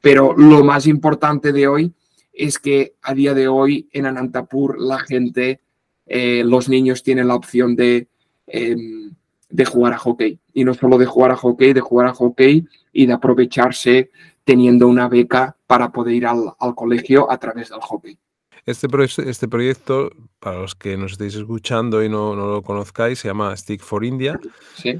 Pero 0.00 0.34
lo 0.36 0.64
más 0.64 0.86
importante 0.86 1.52
de 1.52 1.68
hoy 1.68 1.92
es 2.32 2.58
que 2.58 2.94
a 3.02 3.14
día 3.14 3.34
de 3.34 3.48
hoy 3.48 3.88
en 3.92 4.06
Anantapur 4.06 4.80
la 4.80 4.98
gente, 4.98 5.60
eh, 6.06 6.42
los 6.44 6.68
niños 6.68 7.02
tienen 7.02 7.28
la 7.28 7.34
opción 7.34 7.76
de, 7.76 8.08
em, 8.46 9.14
de 9.48 9.64
jugar 9.64 9.94
a 9.94 9.98
hockey. 9.98 10.38
Y 10.52 10.64
no 10.64 10.74
solo 10.74 10.98
de 10.98 11.06
jugar 11.06 11.30
a 11.30 11.36
hockey, 11.36 11.72
de 11.72 11.80
jugar 11.80 12.08
a 12.08 12.14
hockey 12.14 12.66
y 12.96 13.04
de 13.04 13.12
aprovecharse 13.12 14.10
teniendo 14.42 14.88
una 14.88 15.08
beca 15.08 15.56
para 15.66 15.92
poder 15.92 16.14
ir 16.14 16.26
al, 16.26 16.74
colegio 16.74 17.30
a 17.30 17.36
través 17.38 17.68
del 17.68 17.80
hockey. 17.80 18.18
Este, 18.64 18.88
este 19.28 19.48
proyecto, 19.48 20.10
para 20.40 20.60
los 20.60 20.74
que 20.74 20.96
nos 20.96 21.12
estéis 21.12 21.34
escuchando 21.34 22.02
y 22.02 22.08
no, 22.08 22.34
lo 22.34 22.62
conozcáis, 22.62 23.18
se 23.18 23.28
llama 23.28 23.54
Stick 23.54 23.82
for 23.82 24.02
India. 24.04 24.40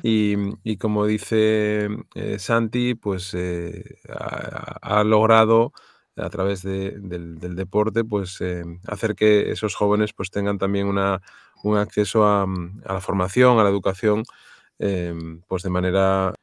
Y, 0.03 0.77
como 0.77 1.07
dice 1.07 1.89
eh, 2.15 2.39
Santi, 2.39 2.95
pues 2.95 3.33
eh, 3.35 3.83
ha, 4.11 5.03
logrado 5.03 5.73
a 6.17 6.29
través 6.29 6.63
del, 6.63 7.39
deporte, 7.39 8.05
pues 8.05 8.41
eh, 8.41 8.63
hacer 8.87 9.15
que 9.15 9.51
esos 9.51 9.75
jóvenes 9.75 10.13
pues 10.13 10.31
tengan 10.31 10.59
también 10.59 10.87
una, 10.87 11.23
un 11.65 11.79
acceso 11.79 12.27
a, 12.27 12.47
la 12.85 13.01
formación, 13.01 13.59
a 13.59 13.65
la 13.65 13.71
educación, 13.71 14.23
pues 15.49 15.63
de 15.63 15.71
manera 15.71 16.35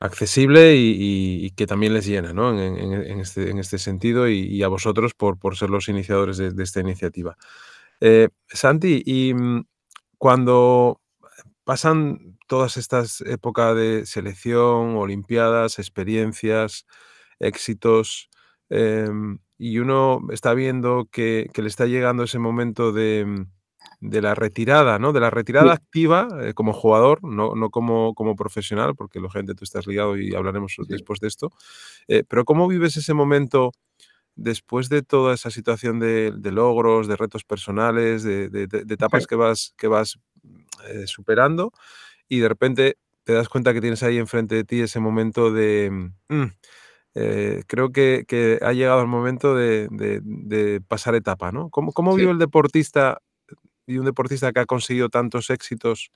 accesible 0.00 0.74
y, 0.76 1.50
que 1.50 1.66
también 1.66 1.92
les 1.92 2.06
llena 2.06 2.32
¿no? 2.32 2.58
en, 2.58 3.20
este, 3.20 3.50
este, 3.58 3.78
sentido 3.78 4.28
y, 4.28 4.62
a 4.62 4.68
vosotros 4.68 5.12
por, 5.14 5.56
ser 5.56 5.70
los 5.70 5.88
iniciadores 5.88 6.38
de, 6.38 6.62
esta 6.62 6.80
iniciativa. 6.80 7.36
Eh, 8.00 8.28
Santi, 8.48 9.02
y 9.04 9.34
mm, 9.34 9.64
cuando 10.16 11.00
pasan 11.64 12.38
todas 12.48 12.78
estas 12.78 13.20
épocas 13.20 13.76
de 13.76 14.06
selección, 14.06 14.96
olimpiadas, 14.96 15.78
experiencias, 15.78 16.86
éxitos, 17.38 18.30
em, 18.70 19.38
y 19.58 19.78
uno 19.78 20.20
está 20.32 20.54
viendo 20.54 21.08
que, 21.12 21.48
que, 21.52 21.62
le 21.62 21.68
está 21.68 21.84
llegando 21.84 22.22
ese 22.24 22.38
momento 22.38 22.92
de, 22.92 23.46
de 24.00 24.22
la 24.22 24.34
retirada, 24.34 24.98
¿no? 24.98 25.12
De 25.12 25.20
la 25.20 25.30
retirada 25.30 25.72
activa 25.72 26.28
eh, 26.42 26.54
como 26.54 26.72
jugador, 26.72 27.22
no, 27.22 27.54
no 27.54 27.70
como, 27.70 28.14
como, 28.14 28.34
profesional, 28.34 28.94
porque 28.94 29.20
lógicamente 29.20 29.54
tú 29.54 29.64
estás 29.64 29.86
ligado 29.86 30.16
y 30.16 30.34
hablaremos 30.34 30.76
después 30.88 31.20
de 31.20 31.28
esto. 31.28 31.50
Eh, 32.08 32.24
pero 32.26 32.44
¿cómo 32.44 32.66
vives 32.66 32.96
ese 32.96 33.14
momento 33.14 33.72
después 34.36 34.88
de 34.88 35.02
toda 35.02 35.34
esa 35.34 35.50
situación 35.50 35.98
de, 35.98 36.32
logros, 36.44 37.08
de 37.08 37.16
retos 37.16 37.44
personales, 37.44 38.22
de, 38.22 38.68
etapas 38.88 39.26
que 39.26 39.36
vas, 39.36 39.74
que 39.76 39.86
vas 39.86 40.18
eh, 40.88 41.06
superando 41.06 41.72
y 42.28 42.38
de 42.38 42.48
repente 42.48 42.96
te 43.24 43.34
das 43.34 43.50
cuenta 43.50 43.74
que 43.74 43.82
tienes 43.82 44.02
ahí 44.02 44.16
enfrente 44.16 44.54
de 44.54 44.64
ti 44.64 44.80
ese 44.80 45.00
momento 45.00 45.52
de... 45.52 46.10
Mm, 46.28 46.44
creo 47.66 47.92
que, 47.92 48.58
ha 48.62 48.72
llegado 48.72 49.02
el 49.02 49.08
momento 49.08 49.54
de, 49.54 50.80
pasar 50.88 51.14
etapa, 51.16 51.52
¿no? 51.52 51.68
¿Cómo, 51.68 51.92
cómo 51.92 52.14
vive 52.14 52.30
el 52.30 52.38
deportista 52.38 53.20
y 53.90 53.98
un 53.98 54.04
deportista 54.04 54.52
que 54.52 54.60
ha 54.60 54.66
conseguido 54.66 55.08
tantos 55.08 55.50
éxitos 55.50 56.10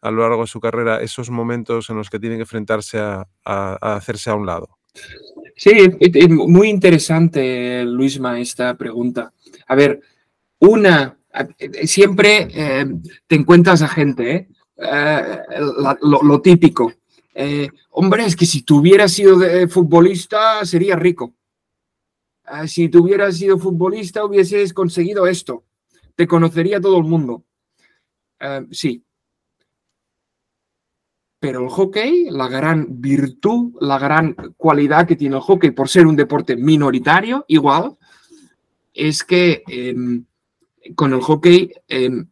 a 0.00 0.10
lo 0.10 0.22
largo 0.22 0.42
de 0.42 0.46
su 0.46 0.60
carrera, 0.60 1.00
esos 1.00 1.30
momentos 1.30 1.90
en 1.90 1.96
los 1.96 2.10
que 2.10 2.20
tiene 2.20 2.36
que 2.36 2.42
enfrentarse 2.42 2.98
a, 2.98 3.26
hacerse 3.44 4.30
a 4.30 4.34
un 4.34 4.46
lado? 4.46 4.78
Sí, 5.56 5.72
muy 6.28 6.68
interesante, 6.68 7.84
Luisma, 7.84 8.38
esta 8.38 8.76
pregunta. 8.76 9.32
A 9.66 9.74
ver, 9.74 10.00
una, 10.60 11.18
siempre 11.84 12.48
eh, 12.52 12.86
te 13.26 13.34
encuentras 13.34 13.82
a 13.82 13.88
gente, 13.88 14.48
eh, 14.76 15.38
lo, 16.02 16.40
típico. 16.40 16.92
Eh, 17.34 17.68
hombre, 17.90 18.24
es 18.24 18.36
que 18.36 18.46
si 18.46 18.62
tú 18.62 18.82
sido 19.08 19.40
futbolista, 19.68 20.64
sería 20.64 20.94
rico. 20.94 21.34
si 22.66 22.88
tú 22.88 23.08
sido 23.32 23.58
futbolista, 23.58 24.24
hubieses 24.24 24.72
conseguido 24.72 25.26
esto 25.26 25.64
te 26.18 26.26
conocería 26.26 26.80
todo 26.80 26.98
el 26.98 27.04
mundo. 27.04 27.44
Eh, 28.40 28.66
sí. 28.72 29.04
Pero 31.38 31.62
el 31.62 31.68
hockey, 31.68 32.28
la 32.28 32.48
gran 32.48 33.00
virtud, 33.00 33.76
la 33.80 34.00
gran 34.00 34.34
cualidad 34.56 35.06
que 35.06 35.14
tiene 35.14 35.36
el 35.36 35.42
hockey 35.42 35.70
por 35.70 35.88
ser 35.88 36.08
un 36.08 36.16
deporte 36.16 36.56
minoritario, 36.56 37.44
igual, 37.46 37.96
es 38.92 39.22
que 39.22 39.62
em, 39.68 40.24
con 40.96 41.12
el 41.12 41.20
hockey 41.20 41.72
em, 41.86 42.28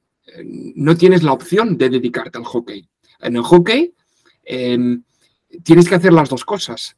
no 0.75 0.96
tienes 0.96 1.22
la 1.22 1.33
opción 1.33 1.79
de 1.79 1.88
dedicarte 1.88 2.38
al 2.38 2.44
hockey. 2.44 2.88
En 3.20 3.37
el 3.37 3.42
hockey 3.42 3.94
em, 4.42 5.05
tienes 5.62 5.88
que 5.88 5.94
hacer 5.94 6.12
las 6.12 6.29
dos 6.29 6.44
cosas. 6.44 6.96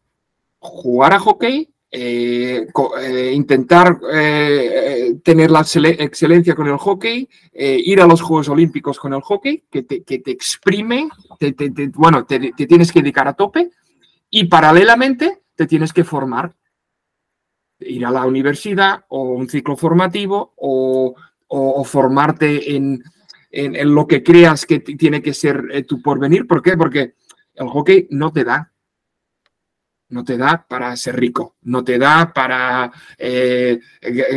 Jugar 0.58 1.12
a 1.12 1.20
hockey 1.20 1.68
eh, 1.90 2.66
eh, 3.00 3.32
intentar 3.34 3.98
eh, 4.12 5.14
tener 5.24 5.50
la 5.50 5.60
excelencia 5.60 6.54
con 6.54 6.66
el 6.66 6.76
hockey, 6.76 7.26
ir 7.54 8.02
a 8.02 8.06
los 8.06 8.20
Juegos 8.20 8.50
Olímpicos 8.50 8.98
con 8.98 9.14
el 9.14 9.22
hockey, 9.22 9.64
que 9.70 9.84
te, 9.84 10.02
que 10.02 10.18
te 10.18 10.30
exprime, 10.30 11.08
bueno, 11.94 12.26
te, 12.26 12.52
tienes 12.52 12.92
que 12.92 13.00
dedicar 13.00 13.26
a 13.26 13.32
tope 13.32 13.70
y 14.28 14.44
paralelamente 14.44 15.44
te 15.54 15.66
tienes 15.66 15.94
que 15.94 16.04
formar, 16.04 16.54
ir 17.80 18.04
a 18.04 18.10
la 18.10 18.26
universidad 18.26 19.06
o 19.08 19.22
un 19.22 19.48
ciclo 19.48 19.74
formativo 19.74 20.52
o, 20.56 21.14
formarte 21.86 22.76
en, 22.76 23.02
en, 23.50 23.94
lo 23.94 24.06
que 24.06 24.22
creas 24.22 24.66
que 24.66 24.80
tiene 24.80 25.22
que 25.22 25.32
ser 25.32 25.86
tu 25.86 26.02
porvenir. 26.02 26.46
¿Por 26.46 26.60
qué? 26.60 26.76
Porque 26.76 27.14
el 27.54 27.68
hockey 27.68 28.08
no 28.10 28.30
te 28.30 28.44
da 28.44 28.72
no 30.10 30.24
te 30.24 30.36
da 30.36 30.64
para 30.66 30.96
ser 30.96 31.18
rico, 31.18 31.56
no 31.62 31.84
te 31.84 31.98
da 31.98 32.32
para 32.32 32.90
eh, 33.18 33.78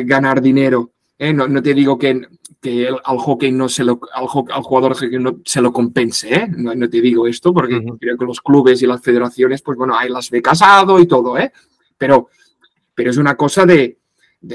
ganar 0.05 0.41
dinero. 0.41 0.91
¿eh? 1.17 1.33
No, 1.33 1.61
te 1.61 1.73
digo 1.73 1.97
que, 1.97 2.27
que 2.59 2.87
al 2.87 3.17
hockey 3.17 3.51
no 3.51 3.69
se 3.69 3.83
lo, 3.83 3.99
al, 4.13 4.27
jugador 4.27 4.97
no 5.19 5.39
se 5.45 5.61
lo 5.61 5.71
compense, 5.71 6.33
¿eh? 6.33 6.47
no, 6.49 6.89
te 6.89 6.99
digo 7.01 7.27
esto 7.27 7.53
porque 7.53 7.83
creo 7.99 8.17
que 8.17 8.25
los 8.25 8.41
clubes 8.41 8.81
y 8.81 8.87
las 8.87 9.01
federaciones, 9.01 9.61
pues 9.61 9.77
bueno, 9.77 9.97
hay 9.97 10.09
las 10.09 10.29
ve 10.29 10.41
casado 10.41 10.99
y 10.99 11.07
todo, 11.07 11.37
¿eh? 11.37 11.51
pero, 11.97 12.29
pero 12.93 13.11
es 13.11 13.17
una 13.17 13.35
cosa 13.35 13.65
de, 13.65 13.99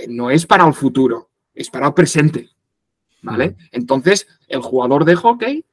no 0.09 0.31
es 0.31 0.47
para 0.47 0.67
el 0.67 0.75
futuro, 0.75 1.31
es 1.55 1.71
para 1.71 1.87
el 1.87 1.95
presente, 1.95 2.51
¿vale? 3.23 3.57
Entonces, 3.73 4.27
el 4.49 4.61
jugador 4.61 5.05
de 5.05 5.15
hockey 5.15 5.65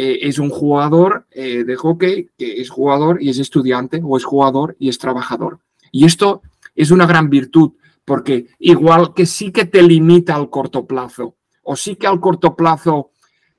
eh, 0.00 0.28
es 0.28 0.38
un 0.38 0.48
jugador 0.48 1.26
eh, 1.32 1.64
de 1.64 1.74
hockey 1.74 2.30
que 2.38 2.60
es 2.60 2.70
jugador 2.70 3.20
y 3.20 3.30
es 3.30 3.38
estudiante 3.40 4.00
o 4.04 4.16
es 4.16 4.24
jugador 4.24 4.76
y 4.78 4.88
es 4.88 4.96
trabajador. 4.96 5.58
Y 5.90 6.04
esto 6.04 6.40
es 6.76 6.92
una 6.92 7.04
gran 7.04 7.28
virtud 7.28 7.72
porque 8.04 8.46
igual 8.60 9.12
que 9.12 9.26
sí 9.26 9.50
que 9.50 9.64
te 9.64 9.82
limita 9.82 10.36
al 10.36 10.50
corto 10.50 10.86
plazo 10.86 11.34
o 11.64 11.74
sí 11.74 11.96
que 11.96 12.06
al 12.06 12.20
corto 12.20 12.54
plazo 12.54 13.10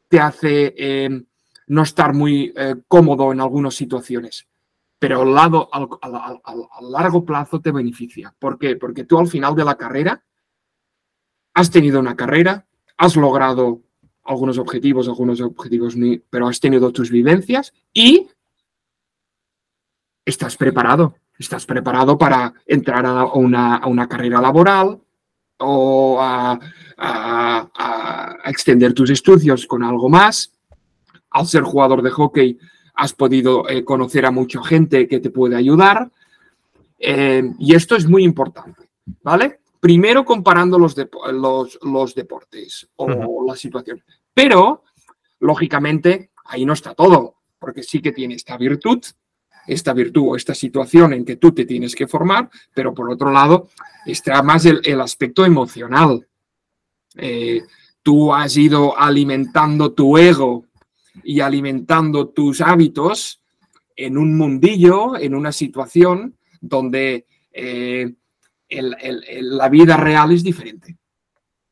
te 0.08 0.22
hace 0.22 0.74
em, 0.78 1.26
no 1.68 1.82
estar 1.82 2.14
muy 2.14 2.54
eh, 2.56 2.76
cómodo 2.88 3.34
en 3.34 3.42
algunas 3.42 3.76
situaciones, 3.76 4.48
pero 4.98 5.24
al, 5.24 5.36
lado, 5.36 5.68
al, 5.74 5.90
largo 6.90 7.26
plazo 7.26 7.60
te 7.60 7.74
beneficia. 7.74 8.34
¿Por 8.40 8.58
qué? 8.58 8.78
Porque 8.78 9.04
tú 9.04 9.20
al 9.20 9.28
final 9.28 9.56
de 9.56 9.66
la 9.66 9.76
carrera 9.76 10.24
has 11.54 11.70
tenido 11.70 12.00
una 12.00 12.16
carrera, 12.16 12.66
has 12.96 13.18
logrado 13.18 13.82
algunos 14.30 14.60
objetivos, 14.60 15.08
algunos 15.08 15.42
objetivos 15.42 15.96
pero 16.30 16.48
has 16.48 16.60
tenido 16.60 16.92
tus 16.92 17.10
vivencias 17.10 17.74
y 17.92 18.28
estás 20.24 20.56
preparado. 20.56 21.16
Estás 21.38 21.66
preparado 21.66 22.18
para 22.18 22.54
entrar 22.68 23.06
a 23.06 23.26
una, 23.26 24.08
carrera 24.08 24.40
laboral 24.40 25.00
o 25.58 26.18
a, 26.22 26.60
extender 28.46 28.94
tus 28.94 29.10
estudios 29.10 29.66
con 29.66 29.84
algo 29.84 30.10
más. 30.10 30.52
Al 31.32 31.48
ser 31.48 31.64
jugador 31.64 32.04
de 32.04 32.12
hockey 32.12 32.60
has 32.96 33.14
podido 33.14 33.68
eh, 33.68 33.84
conocer 33.84 34.26
a 34.26 34.32
mucha 34.32 34.64
gente 34.64 35.08
que 35.08 35.20
te 35.20 35.32
puede 35.32 35.56
ayudar. 35.56 36.12
Eh, 37.00 37.52
y 37.58 37.74
esto 37.74 37.96
es 37.96 38.08
muy 38.08 38.24
importante, 38.24 38.90
¿vale? 39.24 39.62
Primero 39.80 40.26
comparando 40.26 40.78
los, 40.78 40.96
los, 41.32 41.80
los 41.82 42.14
deportes 42.14 42.90
o 42.98 43.46
la 43.48 43.56
situación. 43.56 44.04
Pero, 44.42 44.86
lógicamente, 45.42 46.32
ahí 46.46 46.64
no 46.66 46.72
está 46.72 46.94
todo, 46.94 47.36
porque 47.60 47.84
sí 47.84 48.02
que 48.02 48.14
tiene 48.14 48.36
esta 48.36 48.56
virtud, 48.56 49.04
esta 49.68 49.92
virtud 49.92 50.30
o 50.30 50.36
esta 50.38 50.56
situación 50.56 51.12
en 51.12 51.26
que 51.26 51.36
tú 51.36 51.52
te 51.52 51.66
tienes 51.66 51.94
que 51.94 52.08
formar, 52.08 52.50
pero 52.74 52.94
por 52.94 53.12
otro 53.12 53.34
lado 53.34 53.68
está 54.06 54.42
más 54.42 54.66
el, 54.66 55.02
aspecto 55.02 55.44
emocional. 55.44 56.26
Eh, 57.18 57.64
tú 58.02 58.34
has 58.34 58.56
ido 58.56 58.98
alimentando 58.98 59.92
tu 59.92 60.18
ego 60.18 60.64
y 61.22 61.42
alimentando 61.42 62.30
tus 62.30 62.62
hábitos 62.62 63.42
en 63.94 64.18
un 64.18 64.38
mundillo, 64.38 65.18
en 65.18 65.36
una 65.36 65.52
situación 65.52 66.38
donde 66.62 67.26
eh, 67.52 68.14
la 68.70 69.68
vida 69.68 69.98
real 69.98 70.32
es 70.32 70.44
diferente. 70.44 70.98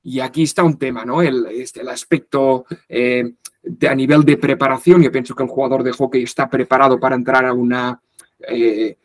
Y 0.07 0.21
aquí 0.21 0.43
está 0.43 0.63
un 0.63 0.77
tema, 0.77 1.03
¿no? 1.03 1.21
El, 1.21 1.47
este, 1.47 1.81
el 1.81 1.89
aspecto 1.89 2.63
eh, 2.87 3.29
de, 3.61 3.89
a 3.89 3.93
nivel 3.93 4.23
de 4.23 4.37
preparación. 4.37 5.03
Yo 5.03 5.11
pienso 5.11 5.35
que 5.35 5.43
el 5.43 5.49
jugador 5.49 5.83
de 5.83 5.91
hockey 5.91 6.23
está 6.23 6.49
preparado 6.49 6.97
para 6.97 7.17
entrar 7.17 7.45
a 7.45 7.51
una 7.51 7.99
eh, 8.47 8.95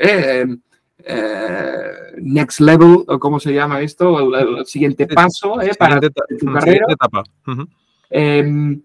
eh, 0.00 0.46
next 2.16 2.60
level, 2.60 3.04
o 3.06 3.18
cómo 3.18 3.38
se 3.38 3.52
llama 3.52 3.82
esto, 3.82 4.34
el, 4.38 4.64
siguiente 4.64 5.06
paso 5.06 5.56
para 5.78 6.00
tu 6.00 6.46
carrera. 6.46 6.86
Etapa. 6.88 7.22
Em, 8.08 8.80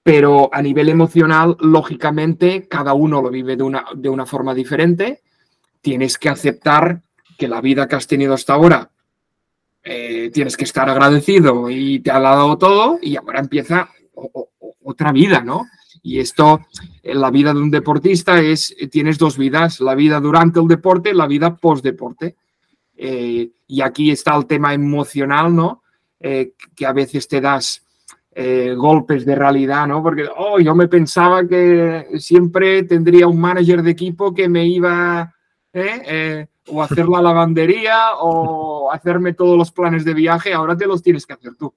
pero 0.00 0.48
a 0.52 0.62
nivel 0.62 0.90
emocional, 0.90 1.56
lógicamente, 1.58 2.68
cada 2.68 2.94
uno 2.94 3.20
lo 3.20 3.30
vive 3.30 3.56
de 3.56 3.64
una, 3.64 3.84
de 3.96 4.08
una 4.08 4.26
forma 4.26 4.54
diferente. 4.54 5.22
Tienes 5.80 6.18
que 6.18 6.28
aceptar 6.28 7.02
que 7.36 7.48
la 7.48 7.60
vida 7.60 7.88
que 7.88 7.96
has 7.96 8.06
tenido 8.06 8.34
hasta 8.34 8.54
ahora 8.54 8.92
eh, 9.90 10.30
tienes 10.34 10.54
que 10.54 10.64
estar 10.64 10.86
agradecido 10.90 11.70
y 11.70 12.00
te 12.00 12.10
ha 12.10 12.20
dado 12.20 12.58
todo 12.58 12.98
y 13.00 13.16
ahora 13.16 13.40
empieza 13.40 13.88
otra 14.84 15.12
vida, 15.12 15.40
¿no? 15.40 15.64
Y 16.02 16.20
esto, 16.20 16.60
en 17.02 17.18
la 17.18 17.30
vida 17.30 17.54
de 17.54 17.60
un 17.60 17.70
deportista 17.70 18.38
es, 18.38 18.76
tienes 18.90 19.16
dos 19.16 19.38
vidas, 19.38 19.80
la 19.80 19.94
vida 19.94 20.20
durante 20.20 20.60
el 20.60 20.68
deporte, 20.68 21.14
la 21.14 21.26
vida 21.26 21.56
post-deporte. 21.56 22.36
Eh, 22.98 23.50
y 23.66 23.80
aquí 23.80 24.10
está 24.10 24.36
el 24.36 24.44
tema 24.44 24.74
emocional, 24.74 25.56
¿no? 25.56 25.82
Eh, 26.20 26.52
que 26.76 26.84
a 26.84 26.92
veces 26.92 27.26
te 27.26 27.40
das 27.40 27.82
golpes 28.76 29.26
de 29.26 29.34
realidad, 29.34 29.88
¿no? 29.88 30.00
Porque, 30.00 30.28
oh, 30.36 30.60
yo 30.60 30.72
me 30.72 30.86
pensaba 30.86 31.48
que 31.48 32.06
siempre 32.18 32.84
tendría 32.84 33.26
un 33.26 33.40
manager 33.40 33.82
de 33.82 33.90
equipo 33.90 34.32
que 34.32 34.48
me 34.48 34.64
iba, 34.64 35.34
¿eh? 35.72 36.46
O 36.70 36.82
hacer 36.82 37.08
la 37.08 37.22
lavandería 37.22 38.14
o 38.20 38.90
hacerme 38.92 39.34
todos 39.34 39.56
los 39.56 39.72
planes 39.72 40.04
de 40.04 40.14
viaje, 40.14 40.52
ahora 40.52 40.76
te 40.76 40.86
los 40.86 41.02
tienes 41.02 41.26
que 41.26 41.34
hacer 41.34 41.54
tú, 41.56 41.74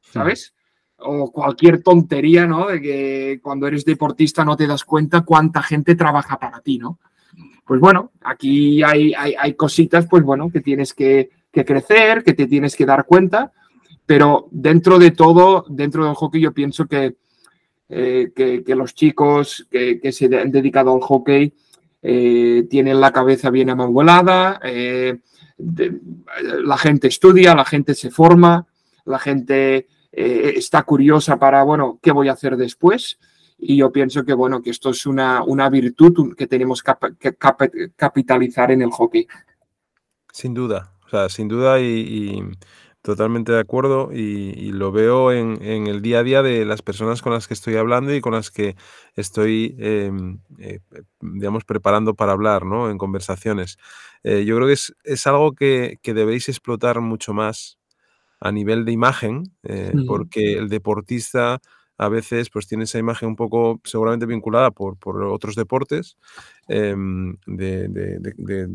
¿sabes? 0.00 0.54
O 0.98 1.30
cualquier 1.32 1.82
tontería, 1.82 2.46
¿no? 2.46 2.68
De 2.68 2.80
que 2.80 3.40
cuando 3.42 3.66
eres 3.66 3.84
deportista 3.84 4.44
no 4.44 4.56
te 4.56 4.66
das 4.66 4.84
cuenta 4.84 5.22
cuánta 5.22 5.62
gente 5.62 5.94
trabaja 5.94 6.38
para 6.38 6.60
ti, 6.60 6.78
¿no? 6.78 6.98
Pues 7.66 7.80
bueno, 7.80 8.12
aquí 8.22 8.82
hay, 8.82 9.14
hay, 9.14 9.54
cositas, 9.54 10.06
pues 10.06 10.22
bueno, 10.22 10.50
que 10.50 10.60
tienes 10.60 10.92
que, 10.92 11.30
crecer, 11.50 12.22
que 12.24 12.34
te 12.34 12.46
tienes 12.46 12.76
que 12.76 12.86
dar 12.86 13.06
cuenta, 13.06 13.52
Pero 14.04 14.48
dentro 14.50 14.98
de 14.98 15.12
todo, 15.12 15.64
dentro 15.68 16.04
del 16.04 16.14
hockey, 16.14 16.40
yo 16.40 16.52
pienso 16.52 16.86
que, 16.86 17.16
eh, 17.88 18.32
que, 18.34 18.74
los 18.74 18.94
chicos 18.94 19.66
que, 19.70 20.00
que, 20.00 20.12
se 20.12 20.26
han 20.38 20.50
dedicado 20.50 20.92
al 20.92 21.00
hockey 21.00 21.54
eh, 22.02 22.66
tienen 22.68 23.00
la 23.00 23.12
cabeza 23.12 23.50
bien 23.50 23.70
amueblada, 23.70 24.60
eh, 24.64 25.20
la 26.64 26.76
gente 26.76 27.08
estudia, 27.08 27.54
la 27.54 27.64
gente 27.64 27.94
se 27.94 28.10
forma, 28.10 28.66
la 29.04 29.18
gente 29.18 29.86
está 30.12 30.82
curiosa 30.82 31.38
para, 31.38 31.62
bueno, 31.62 31.98
¿qué 32.02 32.12
voy 32.12 32.28
a 32.28 32.32
hacer 32.32 32.56
después? 32.56 33.18
Y 33.58 33.76
yo 33.76 33.92
pienso 33.92 34.24
que, 34.24 34.34
bueno, 34.34 34.60
que 34.60 34.70
esto 34.70 34.90
es 34.90 35.06
una, 35.06 35.44
una 35.44 35.70
virtud 35.70 36.34
que 36.34 36.48
tenemos 36.48 36.82
que 36.82 37.36
capitalizar 37.96 38.72
en 38.72 38.82
el 38.82 38.90
hockey. 38.90 39.26
Sin 40.32 40.52
duda, 40.52 40.92
o 41.06 41.08
sea, 41.08 41.28
sin 41.28 41.46
duda 41.46 41.78
y, 41.80 42.42
totalmente 43.02 43.52
de 43.52 43.58
acuerdo 43.58 44.10
y, 44.12 44.70
lo 44.72 44.92
veo 44.92 45.32
en, 45.32 45.60
el 45.60 46.00
día 46.02 46.20
a 46.20 46.22
día 46.22 46.42
de 46.42 46.64
las 46.64 46.82
personas 46.82 47.20
con 47.20 47.32
las 47.32 47.48
que 47.48 47.54
estoy 47.54 47.76
hablando 47.76 48.14
y 48.14 48.20
con 48.20 48.32
las 48.32 48.50
que 48.50 48.76
estoy, 49.16 49.76
em, 49.78 50.38
eh, 50.58 50.78
digamos, 51.20 51.64
preparando 51.64 52.14
para 52.14 52.32
hablar, 52.32 52.64
¿no? 52.64 52.90
En 52.90 52.98
conversaciones. 52.98 53.76
Eh, 54.22 54.44
yo 54.44 54.56
creo 54.56 54.68
que 54.68 54.74
es, 54.74 55.26
algo 55.26 55.52
que, 55.52 55.98
que, 56.00 56.14
debéis 56.14 56.48
explotar 56.48 57.00
mucho 57.00 57.34
más 57.34 57.78
a 58.40 58.52
nivel 58.52 58.84
de 58.84 58.92
imagen, 58.92 59.44
eh, 59.64 59.92
porque 60.06 60.54
el 60.54 60.68
deportista 60.68 61.60
a 61.98 62.08
veces 62.08 62.50
pues 62.50 62.66
tiene 62.66 62.84
esa 62.84 62.98
imagen 62.98 63.28
un 63.28 63.36
poco 63.36 63.80
seguramente 63.84 64.26
vinculada 64.26 64.70
por, 64.70 64.96
otros 65.24 65.54
deportes, 65.54 66.16
em, 66.68 67.36
de, 67.46 67.88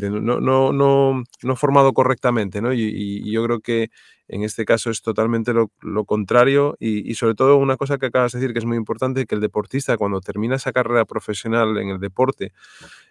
no, 0.10 0.40
no, 0.40 0.72
no, 0.72 1.24
no, 1.44 1.56
formado 1.56 1.94
correctamente, 1.94 2.62
¿no? 2.62 2.74
Y, 2.74 3.30
yo 3.32 3.44
creo 3.44 3.60
que 3.60 3.90
en 4.28 4.44
este 4.44 4.66
caso 4.66 4.90
es 4.90 5.02
totalmente 5.02 5.54
lo, 5.54 5.70
contrario 6.06 6.76
y, 6.80 7.14
sobre 7.16 7.36
todo 7.36 7.58
una 7.58 7.78
cosa 7.78 7.98
que 7.98 8.08
acabas 8.08 8.34
de 8.34 8.40
decir 8.40 8.54
que 8.54 8.60
es 8.60 8.66
muy 8.66 8.78
importante, 8.78 9.26
que 9.26 9.36
el 9.36 9.42
deportista 9.42 9.98
cuando 9.98 10.22
termina 10.22 10.56
esa 10.56 10.72
carrera 10.72 11.06
profesional 11.06 11.78
en 11.78 11.90
el 11.90 12.00
deporte, 12.00 12.54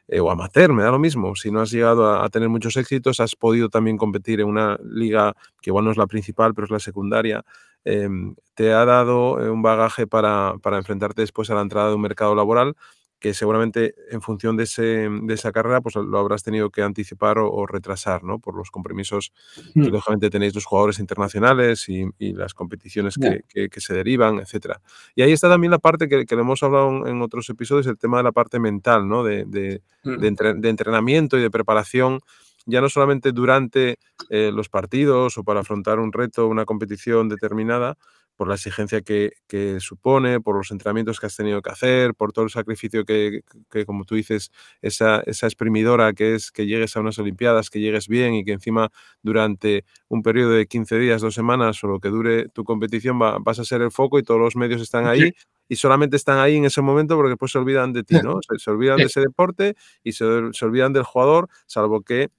eh, 0.09 0.21
o 0.21 0.31
amateur, 0.31 0.73
me 0.73 0.83
da 0.83 0.91
lo 0.91 0.99
mismo. 0.99 1.35
Si 1.35 1.51
no 1.51 1.61
has 1.61 1.71
llegado 1.71 2.23
a, 2.23 2.29
tener 2.29 2.49
muchos 2.49 2.77
éxitos, 2.77 3.21
has 3.21 3.35
podido 3.35 3.69
también 3.69 3.97
competir 3.97 4.41
en 4.41 4.47
una 4.47 4.79
liga 4.85 5.35
que 5.61 5.71
igual 5.71 5.85
no 5.85 5.91
es 5.91 5.97
la 5.97 6.07
principal, 6.07 6.55
pero 6.55 6.67
es 6.67 6.71
la 6.71 6.81
secundaria. 6.81 7.45
Em, 7.89 8.35
te 8.55 8.73
ha 8.73 8.85
dado 8.85 9.41
eh, 9.41 9.49
un 9.49 9.63
bagaje 9.63 10.09
para, 10.09 10.55
para 10.61 10.79
enfrentarte 10.79 11.21
después 11.21 11.51
a 11.51 11.55
la 11.55 11.61
entrada 11.61 11.91
de 11.91 11.95
un 11.95 12.01
mercado 12.01 12.35
laboral 12.35 12.75
que 13.21 13.33
seguramente 13.33 13.95
en 14.11 14.21
función 14.21 14.57
de, 14.57 14.65
ese, 14.65 15.09
de, 15.09 15.35
esa 15.35 15.53
carrera 15.53 15.81
pues 15.81 15.95
lo 15.95 16.19
habrás 16.19 16.43
tenido 16.43 16.71
que 16.71 16.83
anticipar 16.83 17.39
o, 17.39 17.65
retrasar, 17.65 18.25
¿no? 18.25 18.41
Por 18.41 18.57
los 18.57 18.73
compromisos 18.73 19.33
que 19.73 19.81
mm. 19.81 19.87
lógicamente 19.87 20.31
tenéis 20.31 20.55
los 20.55 20.65
jugadores 20.65 20.99
internacionales 20.99 21.89
y, 21.89 22.07
las 22.19 22.55
competiciones 22.55 23.17
que, 23.17 23.69
que, 23.69 23.81
se 23.81 23.95
derivan, 23.95 24.41
etcétera. 24.41 24.83
Y 25.15 25.23
ahí 25.23 25.33
está 25.33 25.49
también 25.49 25.71
la 25.71 25.79
parte 25.79 26.09
que, 26.09 26.27
que 26.27 26.35
hemos 26.35 26.63
hablado 26.63 27.07
en 27.07 27.23
otros 27.23 27.49
episodios, 27.49 27.87
el 27.87 27.97
tema 27.97 28.19
de 28.19 28.25
la 28.25 28.33
parte 28.33 28.59
mental, 28.59 29.09
¿no? 29.09 29.23
De, 29.23 29.45
de, 29.47 29.81
mm. 30.03 30.61
de 30.61 30.69
entrenamiento 30.69 31.39
y 31.39 31.41
de 31.41 31.51
preparación 31.51 32.21
ya 32.67 32.81
no 32.81 32.89
solamente 32.89 33.33
durante 33.33 33.99
eh, 34.29 34.51
los 34.53 34.69
partidos 34.69 35.39
o 35.39 35.45
para 35.45 35.61
afrontar 35.61 35.99
un 35.99 36.13
reto, 36.13 36.47
una 36.47 36.65
competición 36.65 37.29
determinada, 37.29 37.97
por 38.37 38.49
la 38.49 38.55
exigencia 38.55 39.01
que, 39.01 39.33
supone, 39.81 40.41
por 40.41 40.57
los 40.57 40.71
entrenamientos 40.71 41.19
que 41.19 41.27
has 41.27 41.37
tenido 41.37 41.63
que 41.63 41.71
hacer, 41.71 42.15
por 42.15 42.33
todo 42.33 42.45
el 42.45 42.51
sacrificio 42.51 43.05
que, 43.05 43.41
como 43.87 44.05
tú 44.05 44.15
dices, 44.15 44.53
esa, 44.83 45.21
esa, 45.27 45.47
exprimidora 45.47 46.13
que 46.13 46.35
es 46.35 46.53
que 46.53 46.67
llegues 46.67 46.97
a 46.97 47.01
unas 47.01 47.19
Olimpiadas, 47.19 47.71
que 47.71 47.81
llegues 47.81 48.09
bien 48.09 48.35
y 48.35 48.45
que 48.45 48.53
encima 48.53 48.91
durante 49.23 49.85
un 50.09 50.23
periodo 50.23 50.51
de 50.51 50.67
15 50.67 50.99
días, 50.99 51.23
dos 51.23 51.35
semanas 51.35 51.83
o 51.83 51.89
lo 51.89 51.99
que 51.99 52.09
dure 52.09 52.49
tu 52.51 52.65
competición 52.65 53.19
vas 53.19 53.59
a 53.59 53.65
ser 53.65 53.81
el 53.81 53.91
foco 53.91 54.19
y 54.19 54.23
todos 54.23 54.41
los 54.41 54.55
medios 54.55 54.83
están 54.83 55.07
ahí. 55.07 55.33
Y 55.69 55.77
solamente 55.77 56.17
están 56.17 56.39
ahí 56.39 56.57
en 56.57 56.67
ese 56.67 56.81
momento 56.81 57.17
porque 57.17 57.31
después 57.31 57.51
se 57.51 57.59
olvidan 57.59 57.93
de 57.93 58.05
ti, 58.05 58.15
¿no? 58.23 58.39
Se, 58.57 58.71
olvidan 58.71 58.99
de 58.99 59.05
ese 59.05 59.21
deporte 59.21 59.75
y 60.05 60.13
se, 60.13 60.25
se 60.53 60.65
olvidan 60.65 60.93
del 60.93 61.03
jugador, 61.03 61.49
salvo 61.67 62.03
que 62.03 62.31